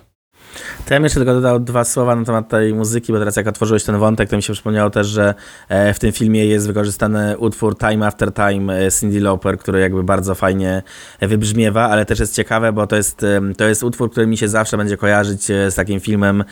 To 0.86 0.94
ja 0.94 1.00
bym 1.00 1.04
jeszcze 1.04 1.20
tylko 1.20 1.34
dodał 1.34 1.60
dwa 1.60 1.84
słowa 1.84 2.16
na 2.16 2.24
temat 2.24 2.48
tej 2.48 2.74
muzyki, 2.74 3.12
bo 3.12 3.18
teraz 3.18 3.36
jak 3.36 3.46
otworzyłeś 3.46 3.84
ten 3.84 3.98
wątek, 3.98 4.28
to 4.28 4.36
mi 4.36 4.42
się 4.42 4.52
przypomniało 4.52 4.90
też, 4.90 5.06
że 5.06 5.34
e, 5.68 5.94
w 5.94 5.98
tym 5.98 6.12
filmie 6.12 6.46
jest 6.46 6.66
wykorzystany 6.66 7.38
utwór 7.38 7.78
Time 7.78 8.06
After 8.06 8.32
Time 8.32 8.86
e, 8.86 8.90
Cindy 8.92 9.20
Lauper, 9.20 9.58
który 9.58 9.80
jakby 9.80 10.02
bardzo 10.02 10.34
fajnie 10.34 10.82
wybrzmiewa, 11.20 11.90
ale 11.90 12.04
też 12.04 12.20
jest 12.20 12.34
ciekawe, 12.34 12.72
bo 12.72 12.86
to 12.86 12.96
jest, 12.96 13.26
to 13.56 13.68
jest 13.68 13.82
utwór, 13.82 14.10
który 14.10 14.26
mi 14.26 14.36
się 14.36 14.48
zawsze 14.48 14.76
będzie 14.76 14.96
kojarzyć 14.96 15.50
e, 15.50 15.70
z 15.70 15.74
takim 15.74 16.00
filmem 16.00 16.44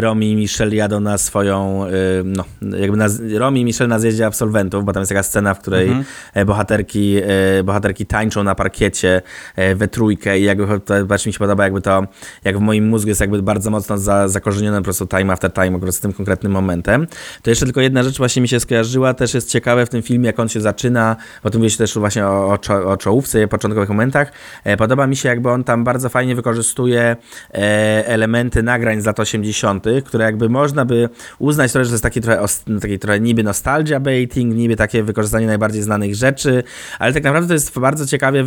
Romi 0.00 0.32
i 0.32 0.36
Michelle 0.36 0.76
jadą 0.76 1.00
na 1.00 1.18
swoją, 1.18 1.84
no, 2.24 2.44
jakby 2.78 2.96
na, 2.96 3.06
Romi 3.38 3.60
i 3.60 3.64
Michelle 3.64 3.88
na 3.88 3.98
zjeździe 3.98 4.26
absolwentów, 4.26 4.84
bo 4.84 4.92
tam 4.92 5.00
jest 5.00 5.08
taka 5.08 5.22
scena, 5.22 5.54
w 5.54 5.60
której 5.60 5.88
mhm. 5.88 6.46
bohaterki, 6.46 7.16
bohaterki 7.64 8.06
tańczą 8.06 8.44
na 8.44 8.54
parkiecie 8.54 9.22
we 9.76 9.88
trójkę 9.88 10.38
i 10.38 10.44
jakby 10.44 10.80
to 10.80 11.06
bardzo 11.06 11.28
mi 11.28 11.32
się 11.32 11.38
podoba, 11.38 11.64
jakby 11.64 11.80
to, 11.80 12.06
jak 12.44 12.58
w 12.58 12.60
moim 12.60 12.88
mózgu 12.88 13.08
jest 13.08 13.20
jakby 13.28 13.42
bardzo 13.42 13.70
mocno 13.70 13.98
za, 13.98 14.28
zakorzenione 14.28 14.78
po 14.78 14.84
prostu 14.84 15.06
time 15.06 15.32
after 15.32 15.52
time, 15.52 15.72
po 15.72 15.78
prostu 15.78 15.98
z 15.98 16.02
tym 16.02 16.12
konkretnym 16.12 16.52
momentem. 16.52 17.06
To 17.42 17.50
jeszcze 17.50 17.64
tylko 17.64 17.80
jedna 17.80 18.02
rzecz 18.02 18.18
właśnie 18.18 18.42
mi 18.42 18.48
się 18.48 18.60
skojarzyła, 18.60 19.14
też 19.14 19.34
jest 19.34 19.50
ciekawe 19.50 19.86
w 19.86 19.88
tym 19.88 20.02
filmie, 20.02 20.26
jak 20.26 20.38
on 20.38 20.48
się 20.48 20.60
zaczyna, 20.60 21.16
bo 21.44 21.50
tu 21.50 21.58
mówię 21.58 21.70
się 21.70 21.78
też 21.78 21.98
właśnie 21.98 22.26
o, 22.26 22.48
o, 22.48 22.58
czo, 22.58 22.90
o 22.90 22.96
czołówce, 22.96 23.48
początkowych 23.48 23.88
momentach. 23.88 24.32
E, 24.64 24.76
podoba 24.76 25.06
mi 25.06 25.16
się, 25.16 25.28
jakby 25.28 25.50
on 25.50 25.64
tam 25.64 25.84
bardzo 25.84 26.08
fajnie 26.08 26.34
wykorzystuje 26.34 27.16
e, 27.54 28.06
elementy 28.06 28.62
nagrań 28.62 29.00
z 29.00 29.06
lat 29.06 29.20
80., 29.20 29.84
które 30.04 30.24
jakby 30.24 30.48
można 30.48 30.84
by 30.84 31.08
uznać 31.38 31.72
trochę, 31.72 31.84
że 31.84 31.90
to 31.90 31.94
jest 31.94 32.02
taki 32.02 32.20
trochę, 32.20 32.44
taki 32.80 32.98
trochę 32.98 33.20
niby 33.20 33.42
nostalgia 33.42 34.00
baiting, 34.00 34.54
niby 34.54 34.76
takie 34.76 35.02
wykorzystanie 35.02 35.46
najbardziej 35.46 35.82
znanych 35.82 36.14
rzeczy, 36.14 36.62
ale 36.98 37.12
tak 37.12 37.24
naprawdę 37.24 37.48
to 37.48 37.54
jest 37.54 37.78
bardzo 37.78 38.06
ciekawie, 38.06 38.44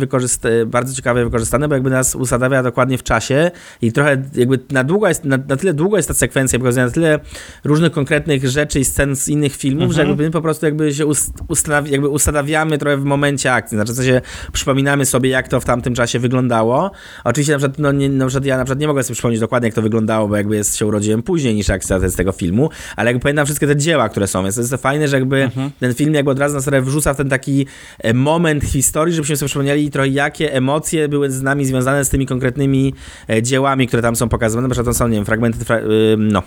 bardzo 0.66 0.94
ciekawie 0.94 1.24
wykorzystane, 1.24 1.68
bo 1.68 1.74
jakby 1.74 1.90
nas 1.90 2.14
usadawia 2.14 2.62
dokładnie 2.62 2.98
w 2.98 3.02
czasie 3.02 3.50
i 3.82 3.92
trochę 3.92 4.22
jakby 4.34 4.58
na 4.72 4.84
długo 4.84 5.08
jest, 5.08 5.24
na, 5.24 5.38
na 5.48 5.56
tyle 5.56 5.74
długo 5.74 5.96
jest 5.96 6.08
ta 6.08 6.14
sekwencja, 6.14 6.58
pokazuje 6.58 6.86
na 6.86 6.92
tyle 6.92 7.20
różnych 7.64 7.92
konkretnych 7.92 8.48
rzeczy 8.48 8.80
i 8.80 8.84
scen 8.84 9.16
z 9.16 9.28
innych 9.28 9.56
filmów, 9.56 9.82
mhm. 9.82 9.96
że 9.96 10.08
jakby 10.08 10.24
my 10.24 10.30
po 10.30 10.42
prostu 10.42 10.66
jakby 10.66 10.94
się 10.94 11.06
ustaw, 11.48 11.90
jakby 11.90 12.08
ustawiamy 12.08 12.78
trochę 12.78 12.96
w 12.96 13.04
momencie 13.04 13.52
akcji. 13.52 13.76
Znaczy, 13.76 13.92
w 13.92 13.96
sensie 13.96 14.20
przypominamy 14.52 15.06
sobie, 15.06 15.30
jak 15.30 15.48
to 15.48 15.60
w 15.60 15.64
tamtym 15.64 15.94
czasie 15.94 16.18
wyglądało. 16.18 16.90
Oczywiście 17.24 17.52
na 17.52 17.58
przykład, 17.58 17.78
no, 17.78 17.92
nie, 17.92 18.08
na 18.08 18.26
przykład 18.26 18.44
ja 18.44 18.56
na 18.56 18.64
przykład 18.64 18.80
nie 18.80 18.86
mogę 18.86 19.02
sobie 19.02 19.14
przypomnieć 19.14 19.40
dokładnie, 19.40 19.66
jak 19.66 19.74
to 19.74 19.82
wyglądało, 19.82 20.28
bo 20.28 20.36
jakby 20.36 20.56
jest, 20.56 20.76
się 20.76 20.86
urodziłem 20.86 21.22
później 21.22 21.54
niż 21.54 21.70
akcja 21.70 22.08
z 22.08 22.16
tego 22.16 22.32
filmu, 22.32 22.70
ale 22.96 23.10
jakby 23.10 23.22
pamiętam 23.22 23.46
wszystkie 23.46 23.66
te 23.66 23.76
dzieła, 23.76 24.08
które 24.08 24.26
są, 24.26 24.42
więc 24.42 24.54
to 24.54 24.60
jest 24.60 24.70
to 24.70 24.78
fajne, 24.78 25.08
że 25.08 25.16
jakby 25.16 25.42
mhm. 25.42 25.70
ten 25.80 25.94
film 25.94 26.14
jakby 26.14 26.30
od 26.30 26.38
razu 26.38 26.54
nas 26.54 26.84
wrzuca 26.84 27.14
w 27.14 27.16
ten 27.16 27.28
taki 27.28 27.66
e, 27.98 28.14
moment 28.14 28.64
historii, 28.64 29.14
żebyśmy 29.14 29.36
sobie 29.36 29.48
przypomnieli 29.48 29.90
trochę, 29.90 30.08
jakie 30.08 30.52
emocje 30.52 31.08
były 31.08 31.30
z 31.30 31.42
nami 31.42 31.64
związane 31.64 32.04
z 32.04 32.08
tymi 32.08 32.26
konkretnymi 32.26 32.94
e, 33.30 33.42
dziełami, 33.42 33.86
które 33.86 34.02
tam 34.02 34.16
są 34.16 34.28
Na 34.62 34.68
przykład 34.68 34.86
to 34.86 34.98
są, 34.98 35.08
nie 35.08 35.16
wiem, 35.16 35.24
fragmenty, 35.24 35.64
fra 35.64 35.78
no, 36.18 36.42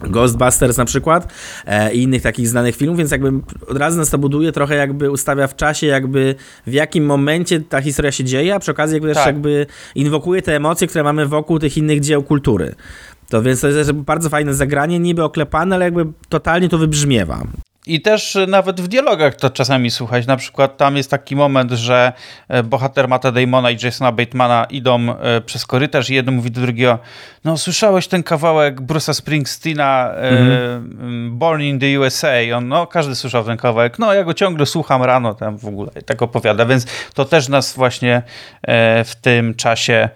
Ghostbusters 0.00 0.76
na 0.76 0.84
przykład 0.84 1.32
e, 1.66 1.94
i 1.94 2.02
innych 2.02 2.22
takich 2.22 2.48
znanych 2.48 2.76
filmów, 2.76 2.98
więc 2.98 3.10
jakby 3.10 3.32
od 3.66 3.76
razu 3.76 3.98
nas 3.98 4.10
to 4.10 4.18
buduje, 4.18 4.52
trochę 4.52 4.74
jakby 4.74 5.10
ustawia 5.10 5.46
w 5.46 5.56
czasie, 5.56 5.86
jakby 5.86 6.34
w 6.66 6.72
jakim 6.72 7.06
momencie 7.06 7.60
ta 7.60 7.80
historia 7.80 8.12
się 8.12 8.24
dzieje, 8.24 8.54
a 8.54 8.58
przy 8.58 8.70
okazji 8.70 8.94
jakby 8.94 9.08
tak. 9.08 9.16
też 9.16 9.26
jakby 9.26 9.66
inwokuje 9.94 10.42
te 10.42 10.56
emocje, 10.56 10.86
które 10.86 11.04
mamy 11.04 11.26
wokół 11.26 11.58
tych 11.58 11.76
innych 11.76 12.00
dzieł 12.00 12.22
kultury. 12.22 12.74
To 13.28 13.42
więc 13.42 13.60
to 13.60 13.68
jest 13.68 13.92
bardzo 13.92 14.28
fajne 14.28 14.54
zagranie, 14.54 14.98
niby 14.98 15.24
oklepane, 15.24 15.74
ale 15.74 15.84
jakby 15.84 16.06
totalnie 16.28 16.68
to 16.68 16.78
wybrzmiewa. 16.78 17.46
I 17.86 18.00
też 18.00 18.38
nawet 18.48 18.80
w 18.80 18.88
dialogach 18.88 19.34
to 19.34 19.50
czasami 19.50 19.90
słuchać. 19.90 20.26
Na 20.26 20.36
przykład 20.36 20.76
tam 20.76 20.96
jest 20.96 21.10
taki 21.10 21.36
moment, 21.36 21.70
że 21.70 22.12
e, 22.48 22.62
bohater 22.62 23.08
Mata 23.08 23.32
Damona 23.32 23.70
i 23.70 23.76
Jasona 23.82 24.12
Batemana 24.12 24.66
idą 24.70 25.18
e, 25.18 25.40
przez 25.40 25.66
korytarz 25.66 26.10
i 26.10 26.14
jeden 26.14 26.34
mówi 26.34 26.50
do 26.50 26.60
drugiego 26.60 26.98
no 27.44 27.56
słyszałeś 27.56 28.08
ten 28.08 28.22
kawałek 28.22 28.80
Bruce'a 28.80 29.14
Springsteena 29.14 30.10
mhm. 30.14 31.38
Born 31.38 31.62
in 31.62 31.80
the 31.80 32.00
USA? 32.00 32.56
On, 32.56 32.68
no 32.68 32.86
każdy 32.86 33.14
słyszał 33.14 33.44
ten 33.44 33.56
kawałek. 33.56 33.98
No 33.98 34.14
ja 34.14 34.24
go 34.24 34.34
ciągle 34.34 34.66
słucham 34.66 35.02
rano 35.02 35.34
tam 35.34 35.58
w 35.58 35.64
ogóle 35.64 35.90
i 36.00 36.04
tak 36.04 36.22
opowiada. 36.22 36.66
Więc 36.66 36.86
to 37.14 37.24
też 37.24 37.48
nas 37.48 37.74
właśnie 37.74 38.22
w 39.04 39.12
tym 39.20 39.54
czasie 39.54 40.08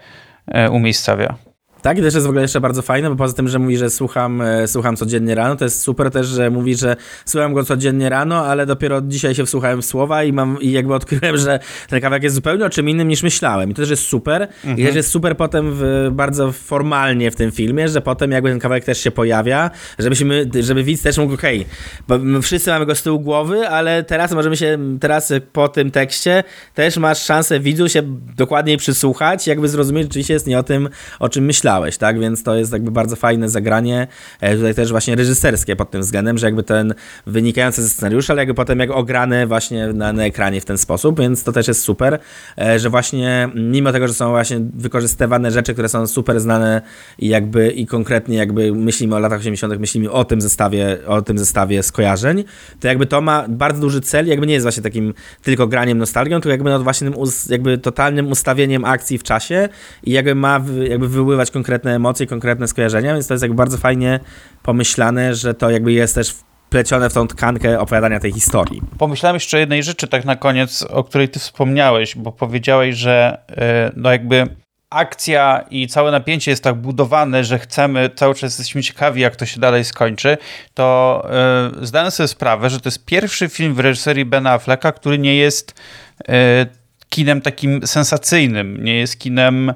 umiejscawia. 0.71 1.48
Tak, 1.81 1.97
i 1.97 2.01
też 2.01 2.13
jest 2.13 2.25
w 2.25 2.29
ogóle 2.29 2.41
jeszcze 2.41 2.61
bardzo 2.61 2.81
fajne, 2.81 3.09
bo 3.09 3.15
poza 3.15 3.33
tym, 3.33 3.47
że 3.47 3.59
mówi, 3.59 3.77
że 3.77 3.89
słucham, 3.89 4.41
e, 4.41 4.67
słucham 4.67 4.95
codziennie 4.95 5.35
rano, 5.35 5.55
to 5.55 5.63
jest 5.63 5.81
super 5.81 6.11
też, 6.11 6.27
że 6.27 6.49
mówi, 6.49 6.75
że 6.75 6.95
słucham 7.25 7.53
go 7.53 7.63
codziennie 7.63 8.09
rano, 8.09 8.45
ale 8.45 8.65
dopiero 8.65 9.01
dzisiaj 9.01 9.35
się 9.35 9.45
wsłuchałem 9.45 9.81
w 9.81 9.85
słowa 9.85 10.23
i 10.23 10.33
mam 10.33 10.61
i 10.61 10.71
jakby 10.71 10.93
odkryłem, 10.93 11.37
że 11.37 11.59
ten 11.89 12.01
kawałek 12.01 12.23
jest 12.23 12.35
zupełnie 12.35 12.65
o 12.65 12.69
czym 12.69 12.89
innym 12.89 13.07
niż 13.07 13.23
myślałem. 13.23 13.71
I 13.71 13.73
to 13.73 13.81
też 13.81 13.89
jest 13.89 14.03
super. 14.03 14.41
Mhm. 14.41 14.77
I 14.79 14.83
też 14.85 14.95
jest 14.95 15.09
super 15.09 15.37
potem 15.37 15.71
w, 15.73 16.09
bardzo 16.11 16.51
formalnie 16.51 17.31
w 17.31 17.35
tym 17.35 17.51
filmie, 17.51 17.89
że 17.89 18.01
potem 18.01 18.31
jakby 18.31 18.49
ten 18.49 18.59
kawałek 18.59 18.85
też 18.85 18.99
się 18.99 19.11
pojawia, 19.11 19.71
żebyśmy, 19.99 20.49
żeby 20.59 20.83
widz 20.83 21.03
też 21.03 21.17
mógł, 21.17 21.33
okej, 21.33 21.65
bo 22.07 22.17
my 22.17 22.41
wszyscy 22.41 22.69
mamy 22.69 22.85
go 22.85 22.95
z 22.95 23.03
tyłu 23.03 23.19
głowy, 23.19 23.67
ale 23.67 24.03
teraz 24.03 24.31
możemy 24.31 24.57
się, 24.57 24.77
teraz 24.99 25.33
po 25.53 25.67
tym 25.67 25.91
tekście 25.91 26.43
też 26.73 26.97
masz 26.97 27.23
szansę 27.23 27.59
widzu 27.59 27.89
się 27.89 28.01
dokładniej 28.37 28.77
przysłuchać, 28.77 29.47
jakby 29.47 29.67
zrozumieć, 29.67 30.03
że 30.03 30.07
rzeczywiście 30.07 30.33
jest 30.33 30.47
nie 30.47 30.59
o 30.59 30.63
tym, 30.63 30.89
o 31.19 31.29
czym 31.29 31.45
myślałeś, 31.69 31.97
tak? 31.97 32.19
Więc 32.19 32.43
to 32.43 32.55
jest 32.55 32.73
jakby 32.73 32.91
bardzo 32.91 33.15
fajne 33.15 33.49
zagranie, 33.49 34.07
e, 34.41 34.55
tutaj 34.55 34.75
też 34.75 34.91
właśnie 34.91 35.15
reżyserskie 35.15 35.75
pod 35.75 35.91
tym 35.91 36.01
względem, 36.01 36.37
że 36.37 36.47
jakby 36.47 36.63
ten 36.63 36.93
wynikający 37.27 37.83
ze 37.83 37.89
scenariusza, 37.89 38.33
ale 38.33 38.41
jakby 38.41 38.53
potem 38.53 38.79
jak 38.79 38.91
ograne 38.91 39.47
właśnie 39.47 39.87
na, 39.87 40.13
na 40.13 40.25
ekranie 40.25 40.61
w 40.61 40.65
ten 40.65 40.77
sposób, 40.77 41.19
więc 41.19 41.43
to 41.43 41.51
też 41.51 41.67
jest 41.67 41.81
super, 41.81 42.19
e, 42.57 42.79
że 42.79 42.89
właśnie 42.89 43.49
mimo 43.55 43.91
tego, 43.91 44.07
że 44.07 44.13
są 44.13 44.29
właśnie 44.29 44.59
wykorzystywane 44.73 45.51
rzeczy, 45.51 45.73
które 45.73 45.89
są 45.89 46.07
super 46.07 46.39
znane 46.39 46.81
i 47.19 47.27
jakby 47.27 47.69
i 47.71 47.85
konkretnie 47.85 48.37
jakby 48.37 48.71
myślimy 48.71 49.15
o 49.15 49.19
latach 49.19 49.39
80., 49.39 49.79
myślimy 49.79 50.11
o 50.11 50.25
tym 50.25 50.41
zestawie, 50.41 50.97
o 51.07 51.21
tym 51.21 51.37
zestawie 51.39 51.83
skojarzeń, 51.83 52.43
to 52.79 52.87
jakby 52.87 53.05
to 53.05 53.21
ma 53.21 53.45
bardzo 53.49 53.81
duży 53.81 54.01
cel, 54.01 54.27
jakby 54.27 54.47
nie 54.47 54.53
jest 54.53 54.65
właśnie 54.65 54.83
takim 54.83 55.13
tylko 55.41 55.67
graniem 55.67 55.97
nostalgią, 55.97 56.41
tylko 56.41 56.51
jakby 56.51 56.69
no 56.69 56.79
właśnie 56.79 57.11
jakby 57.49 57.77
totalnym 57.77 58.31
ustawieniem 58.31 58.85
akcji 58.85 59.17
w 59.17 59.23
czasie 59.23 59.69
i 60.03 60.11
jakby 60.11 60.35
ma 60.35 60.61
jakby 60.89 61.07
wyływać 61.07 61.51
emocje, 61.85 62.27
konkretne 62.27 62.67
skojarzenia, 62.67 63.13
więc 63.13 63.27
to 63.27 63.33
jest 63.33 63.41
jakby 63.41 63.57
bardzo 63.57 63.77
fajnie 63.77 64.19
pomyślane, 64.63 65.35
że 65.35 65.53
to 65.53 65.69
jakby 65.69 65.93
jest 65.93 66.15
też 66.15 66.35
wplecione 66.69 67.09
w 67.09 67.13
tą 67.13 67.27
tkankę 67.27 67.79
opowiadania 67.79 68.19
tej 68.19 68.31
historii. 68.31 68.81
Pomyślałem 68.97 69.35
jeszcze 69.35 69.57
o 69.57 69.59
jednej 69.59 69.83
rzeczy 69.83 70.07
tak 70.07 70.25
na 70.25 70.35
koniec, 70.35 70.81
o 70.81 71.03
której 71.03 71.29
ty 71.29 71.39
wspomniałeś, 71.39 72.15
bo 72.15 72.31
powiedziałeś, 72.31 72.95
że 72.95 73.41
e, 73.57 73.91
no 73.95 74.11
jakby 74.11 74.47
akcja 74.89 75.65
i 75.69 75.87
całe 75.87 76.11
napięcie 76.11 76.51
jest 76.51 76.63
tak 76.63 76.75
budowane, 76.75 77.43
że 77.43 77.59
chcemy, 77.59 78.09
cały 78.15 78.35
czas 78.35 78.43
jesteśmy 78.43 78.83
ciekawi, 78.83 79.21
jak 79.21 79.35
to 79.35 79.45
się 79.45 79.59
dalej 79.59 79.85
skończy, 79.85 80.37
to 80.73 81.27
yy, 81.75 81.87
zdałem 81.87 82.11
sobie 82.11 82.27
sprawę, 82.27 82.69
że 82.69 82.79
to 82.79 82.87
jest 82.87 83.05
pierwszy 83.05 83.49
film 83.49 83.73
w 83.73 83.79
reżyserii 83.79 84.25
Bena 84.25 84.51
Afflecka, 84.51 84.91
który 84.91 85.17
nie 85.17 85.35
jest 85.35 85.81
e, 86.29 86.65
kinem 87.09 87.41
takim 87.41 87.87
sensacyjnym, 87.87 88.83
nie 88.83 88.95
jest 88.95 89.19
kinem 89.19 89.73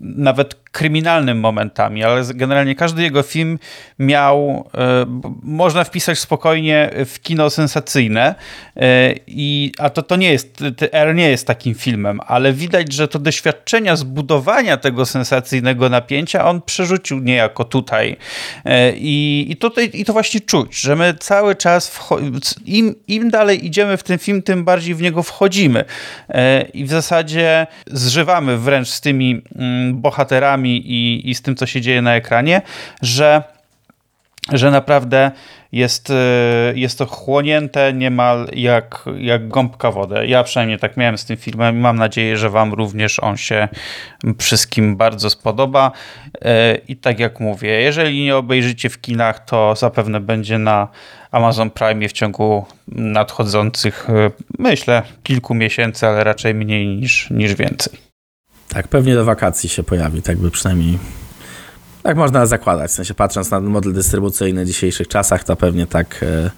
nawet 0.00 0.54
kryminalnym 0.72 1.40
momentami, 1.40 2.04
ale 2.04 2.22
generalnie 2.34 2.74
każdy 2.74 3.02
jego 3.02 3.22
film 3.22 3.58
miał, 3.98 4.68
e, 4.74 5.06
można 5.42 5.84
wpisać 5.84 6.18
spokojnie 6.18 6.90
w 7.06 7.20
kino 7.20 7.50
sensacyjne, 7.50 8.34
e, 8.76 9.14
i, 9.26 9.72
a 9.78 9.90
to, 9.90 10.02
to 10.02 10.16
nie 10.16 10.32
jest, 10.32 10.64
R 10.92 11.14
nie 11.14 11.30
jest 11.30 11.46
takim 11.46 11.74
filmem, 11.74 12.20
ale 12.26 12.52
widać, 12.52 12.92
że 12.92 13.08
to 13.08 13.18
doświadczenia 13.18 13.96
zbudowania 13.96 14.76
tego 14.76 15.06
sensacyjnego 15.06 15.88
napięcia 15.88 16.44
on 16.44 16.62
przerzucił 16.62 17.18
niejako 17.18 17.64
tutaj. 17.64 18.16
E, 18.64 18.92
I, 18.96 19.46
i, 19.50 19.56
tutaj, 19.56 19.90
i 19.92 20.04
to 20.04 20.12
właśnie 20.12 20.40
czuć, 20.40 20.80
że 20.80 20.96
my 20.96 21.14
cały 21.20 21.54
czas, 21.54 21.98
im, 22.66 22.94
im 23.08 23.30
dalej 23.30 23.66
idziemy 23.66 23.96
w 23.96 24.02
ten 24.02 24.18
film, 24.18 24.42
tym 24.42 24.64
bardziej 24.64 24.94
w 24.94 25.02
niego 25.02 25.22
wchodzimy. 25.22 25.84
I 26.74 26.84
w 26.84 26.90
zasadzie 26.90 27.66
zżywamy 27.86 28.58
wręcz 28.58 28.88
z 28.88 29.00
mm, 29.24 30.00
bohaterami 30.00 30.76
i, 30.76 31.30
i 31.30 31.34
z 31.34 31.42
tym, 31.42 31.56
co 31.56 31.66
się 31.66 31.80
dzieje 31.80 32.02
na 32.02 32.14
ekranie, 32.14 32.62
że, 33.02 33.42
że 34.52 34.70
naprawdę 34.70 35.30
jest, 35.72 36.10
e, 36.10 36.14
jest 36.74 36.98
to 36.98 37.06
chłonięte 37.06 37.92
niemal 37.92 38.48
jak, 38.52 39.04
jak 39.18 39.48
gąbka 39.48 39.90
wodę. 39.90 40.26
Ja 40.26 40.44
przynajmniej 40.44 40.78
tak 40.78 40.96
miałem 40.96 41.18
z 41.18 41.24
tym 41.24 41.36
filmem 41.36 41.76
i 41.76 41.80
mam 41.80 41.96
nadzieję, 41.96 42.36
że 42.36 42.50
Wam 42.50 42.72
również 42.72 43.20
on 43.20 43.36
się 43.36 43.68
wszystkim 44.38 44.96
bardzo 44.96 45.30
spodoba. 45.30 45.92
E, 46.42 46.74
I 46.74 46.96
tak 46.96 47.18
jak 47.18 47.40
mówię, 47.40 47.80
jeżeli 47.80 48.24
nie 48.24 48.36
obejrzycie 48.36 48.88
w 48.88 49.00
kinach, 49.00 49.44
to 49.44 49.74
zapewne 49.76 50.20
będzie 50.20 50.58
na 50.58 50.88
Amazon 51.30 51.70
Prime 51.70 52.08
w 52.08 52.12
ciągu 52.12 52.66
nadchodzących, 52.88 54.10
e, 54.10 54.30
myślę, 54.58 55.02
kilku 55.22 55.54
miesięcy, 55.54 56.06
ale 56.06 56.24
raczej 56.24 56.54
mniej 56.54 56.86
niż, 56.86 57.30
niż 57.30 57.54
więcej. 57.54 57.98
Tak, 58.68 58.88
pewnie 58.88 59.14
do 59.14 59.24
wakacji 59.24 59.68
się 59.68 59.82
pojawi, 59.82 60.22
tak 60.22 60.38
by 60.38 60.50
przynajmniej 60.50 60.98
tak 62.02 62.16
można 62.16 62.46
zakładać, 62.46 62.90
w 62.90 62.94
sensie 62.94 63.14
patrząc 63.14 63.50
na 63.50 63.60
model 63.60 63.92
dystrybucyjny 63.92 64.64
w 64.64 64.66
dzisiejszych 64.66 65.08
czasach, 65.08 65.44
to 65.44 65.56
pewnie 65.56 65.86
tak 65.86 66.20
e, 66.22 66.50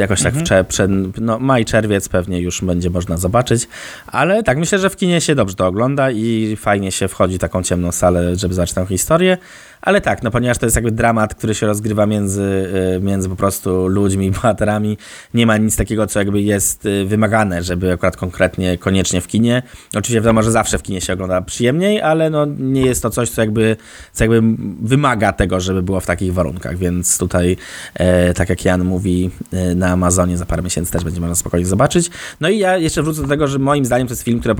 jakoś 0.00 0.22
tak 0.22 0.34
w 0.34 0.42
cze- 0.42 0.64
przed, 0.64 0.90
no, 1.20 1.38
maj, 1.38 1.64
czerwiec 1.64 2.08
pewnie 2.08 2.40
już 2.40 2.64
będzie 2.64 2.90
można 2.90 3.16
zobaczyć, 3.16 3.68
ale 4.06 4.42
tak 4.42 4.58
myślę, 4.58 4.78
że 4.78 4.90
w 4.90 4.96
kinie 4.96 5.20
się 5.20 5.34
dobrze 5.34 5.54
to 5.54 5.66
ogląda 5.66 6.10
i 6.10 6.56
fajnie 6.60 6.92
się 6.92 7.08
wchodzi 7.08 7.36
w 7.36 7.38
taką 7.40 7.62
ciemną 7.62 7.92
salę, 7.92 8.36
żeby 8.36 8.54
zobaczyć 8.54 8.74
tę 8.74 8.86
historię, 8.86 9.38
ale 9.82 10.00
tak, 10.00 10.22
no 10.22 10.30
ponieważ 10.30 10.58
to 10.58 10.66
jest 10.66 10.76
jakby 10.76 10.90
dramat, 10.90 11.34
który 11.34 11.54
się 11.54 11.66
rozgrywa 11.66 12.06
między, 12.06 12.72
e, 12.96 13.00
między 13.00 13.28
po 13.28 13.36
prostu 13.36 13.88
ludźmi 13.88 14.26
i 14.26 14.30
bohaterami, 14.40 14.98
nie 15.34 15.46
ma 15.46 15.56
nic 15.56 15.76
takiego, 15.76 16.06
co 16.06 16.18
jakby 16.18 16.42
jest 16.42 16.86
e, 16.86 17.04
wymagane, 17.04 17.62
żeby 17.62 17.92
akurat 17.92 18.16
konkretnie, 18.16 18.78
koniecznie 18.78 19.20
w 19.20 19.26
kinie. 19.26 19.62
Oczywiście 19.88 20.20
wiadomo, 20.20 20.42
że 20.42 20.50
zawsze 20.50 20.78
w 20.78 20.82
kinie 20.82 21.00
się 21.00 21.12
ogląda 21.12 21.42
przyjemniej, 21.42 22.02
ale 22.02 22.30
no 22.30 22.46
nie 22.58 22.82
jest 22.82 23.02
to 23.02 23.10
coś, 23.10 23.30
co 23.30 23.40
jakby, 23.40 23.76
co 24.12 24.24
jakby 24.24 24.42
wymaga 24.82 25.32
tego, 25.32 25.60
żeby 25.60 25.82
było 25.82 26.00
w 26.00 26.06
takich 26.06 26.34
warunkach, 26.34 26.78
więc 26.78 27.18
tutaj, 27.18 27.56
e, 27.94 28.34
tak 28.34 28.48
jak 28.48 28.64
Jan 28.64 28.84
mówi, 28.84 29.30
e, 29.52 29.74
na 29.74 29.88
Amazonie 29.88 30.38
za 30.38 30.46
parę 30.46 30.62
miesięcy 30.62 30.92
też 30.92 31.04
będzie 31.04 31.20
można 31.20 31.34
spokojnie 31.34 31.66
zobaczyć. 31.66 32.10
No 32.40 32.48
i 32.48 32.58
ja 32.58 32.76
jeszcze 32.76 33.02
wrócę 33.02 33.22
do 33.22 33.28
tego, 33.28 33.46
że 33.48 33.58
moim 33.58 33.84
zdaniem 33.84 34.06
to 34.06 34.12
jest 34.12 34.22
film, 34.22 34.40
który 34.40 34.54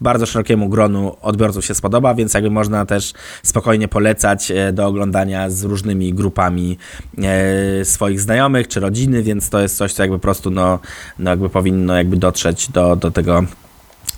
bardzo 0.00 0.26
szerokiemu 0.26 0.68
gronu 0.68 1.16
odbiorców 1.22 1.64
się 1.64 1.74
spodoba, 1.74 2.14
więc 2.14 2.34
jakby 2.34 2.50
można 2.50 2.86
też 2.86 3.12
spokojnie 3.42 3.88
polecać 3.88 4.50
e, 4.50 4.65
do 4.72 4.86
oglądania 4.86 5.50
z 5.50 5.64
różnymi 5.64 6.14
grupami 6.14 6.78
e, 7.18 7.84
swoich 7.84 8.20
znajomych 8.20 8.68
czy 8.68 8.80
rodziny, 8.80 9.22
więc 9.22 9.50
to 9.50 9.60
jest 9.60 9.76
coś, 9.76 9.92
co 9.92 10.02
jakby 10.02 10.18
po 10.18 10.22
prostu 10.22 10.50
no, 10.50 10.78
no 11.18 11.30
jakby 11.30 11.50
powinno 11.50 11.96
jakby 11.96 12.16
dotrzeć 12.16 12.70
do, 12.70 12.96
do 12.96 13.10
tego 13.10 13.44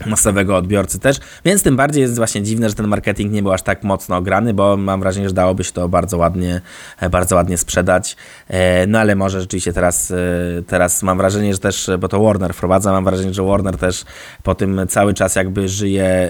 masowego 0.06 0.56
odbiorcy 0.56 0.98
też, 0.98 1.16
więc 1.44 1.62
tym 1.62 1.76
bardziej 1.76 2.02
jest 2.02 2.16
właśnie 2.16 2.42
dziwne, 2.42 2.68
że 2.68 2.74
ten 2.74 2.88
marketing 2.88 3.32
nie 3.32 3.42
był 3.42 3.52
aż 3.52 3.62
tak 3.62 3.84
mocno 3.84 4.16
ograny, 4.16 4.54
bo 4.54 4.76
mam 4.76 5.00
wrażenie, 5.00 5.28
że 5.28 5.34
dałoby 5.34 5.64
się 5.64 5.72
to 5.72 5.88
bardzo 5.88 6.18
ładnie, 6.18 6.60
e, 7.00 7.10
bardzo 7.10 7.36
ładnie 7.36 7.58
sprzedać, 7.58 8.16
E, 8.48 8.86
no 8.86 8.98
ale 8.98 9.16
może 9.16 9.40
rzeczywiście 9.40 9.72
teraz, 9.72 10.10
e, 10.10 10.16
teraz 10.66 11.02
mam 11.02 11.18
wrażenie, 11.18 11.52
że 11.52 11.58
też, 11.58 11.90
bo 11.98 12.08
to 12.08 12.22
Warner 12.22 12.54
wprowadza, 12.54 12.92
mam 12.92 13.04
wrażenie, 13.04 13.34
że 13.34 13.42
Warner 13.42 13.76
też 13.76 14.04
po 14.42 14.54
tym 14.54 14.80
cały 14.88 15.14
czas 15.14 15.36
jakby 15.36 15.68
żyje 15.68 16.28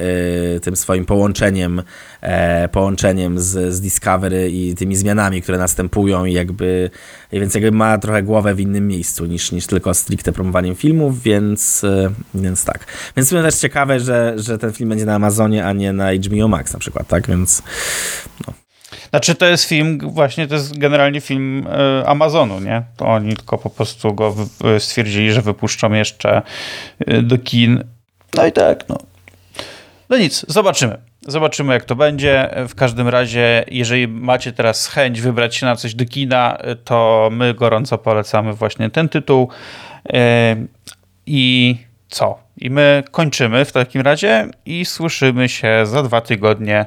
tym 0.63 0.77
swoim 0.77 1.05
połączeniem, 1.05 1.83
połączeniem 2.73 3.39
z, 3.39 3.75
z 3.75 3.81
Discovery 3.81 4.51
i 4.51 4.75
tymi 4.75 4.97
zmianami, 4.97 5.43
które 5.43 5.59
następują 5.59 6.25
i 6.25 6.33
jakby, 6.33 6.91
więc 7.33 7.55
jakby 7.55 7.73
ma 7.73 7.99
trochę 7.99 8.23
głowę 8.23 8.55
w 8.55 8.61
innym 8.61 8.89
miejscu 8.89 9.27
niż, 9.27 9.53
niż 9.53 9.67
tylko 9.67 9.95
stricte 9.95 10.33
promowaniem 10.33 10.75
filmów, 10.75 11.23
więc, 11.23 11.83
więc 12.35 12.65
tak. 12.65 12.87
Więc 13.17 13.31
to 13.31 13.43
też 13.43 13.55
ciekawe, 13.61 14.01
że, 14.01 14.33
że 14.37 14.59
ten 14.59 14.73
film 14.73 14.89
będzie 14.89 15.05
na 15.05 15.15
Amazonie, 15.15 15.67
a 15.67 15.73
nie 15.73 15.93
na 15.93 16.13
HBO 16.13 16.49
Max 16.49 16.73
na 16.73 16.79
przykład, 16.79 17.09
tak? 17.09 17.27
Więc 17.27 17.63
Znaczy 19.11 19.35
to 19.35 19.47
jest 19.47 19.65
film, 19.65 19.99
właśnie 20.03 20.47
to 20.47 20.55
jest 20.55 20.79
generalnie 20.79 21.21
film 21.21 21.67
e, 21.67 22.09
Amazonu, 22.09 22.61
nie? 22.61 22.83
To 22.97 23.07
oni 23.07 23.37
tylko 23.37 23.59
po 23.59 23.71
prostu 23.71 24.15
go 24.15 24.35
stwierdzili, 24.79 25.33
że 25.33 25.43
wypuszczą 25.43 25.93
jeszcze 25.93 26.43
e, 27.07 27.23
do 27.23 27.39
kin. 27.39 27.85
No 28.35 28.47
i 28.47 28.53
tak, 28.53 28.89
no. 28.89 28.97
No 30.09 30.19
nic, 30.19 30.45
zobaczymy. 30.49 30.99
Zobaczymy, 31.27 31.73
jak 31.73 31.85
to 31.85 31.97
będzie. 31.97 32.51
W 32.69 32.75
każdym 32.75 33.09
razie, 33.09 33.65
jeżeli 33.71 34.09
macie 34.09 34.53
teraz 34.53 34.87
chęć 34.87 35.21
wybrać 35.21 35.57
się 35.57 35.67
na 35.67 35.77
coś 35.77 35.95
do 35.95 36.05
kina, 36.05 36.57
e, 36.57 36.77
to 36.77 37.29
my 37.33 37.55
gorąco 37.55 37.99
polecamy 37.99 38.53
właśnie 38.53 38.91
ten 38.91 39.09
tytuł. 39.09 39.49
I 41.27 41.77
co? 42.09 42.39
I 42.61 42.71
my 42.71 43.03
kończymy 43.11 43.65
w 43.65 43.73
takim 43.73 44.01
razie 44.03 44.49
i 44.67 44.85
słyszymy 44.85 45.49
się 45.49 45.87
za 45.87 46.03
dwa 46.03 46.21
tygodnie. 46.21 46.87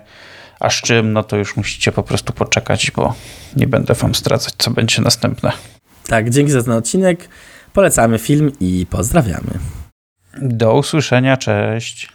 A 0.60 0.70
z 0.70 0.74
czym, 0.74 1.14
no 1.14 1.24
to 1.24 1.38
już 1.38 1.56
musicie 1.56 1.92
po 1.92 2.04
prostu 2.04 2.34
poczekać, 2.34 2.92
bo 2.92 3.14
nie 3.56 3.68
będę 3.68 3.94
wam 3.94 4.16
zdradzać, 4.16 4.54
co 4.58 4.72
będzie 4.72 5.02
następne. 5.02 5.52
tak, 6.08 6.30
dzięki 6.30 6.52
za 6.52 6.64
ten 6.64 6.74
odcinek. 6.74 7.30
Polecamy 7.74 8.20
film 8.20 8.52
i 8.60 8.86
pozdrawiamy. 8.90 9.52
Do 10.42 10.74
usłyszenia, 10.74 11.38
cześć. 11.38 12.10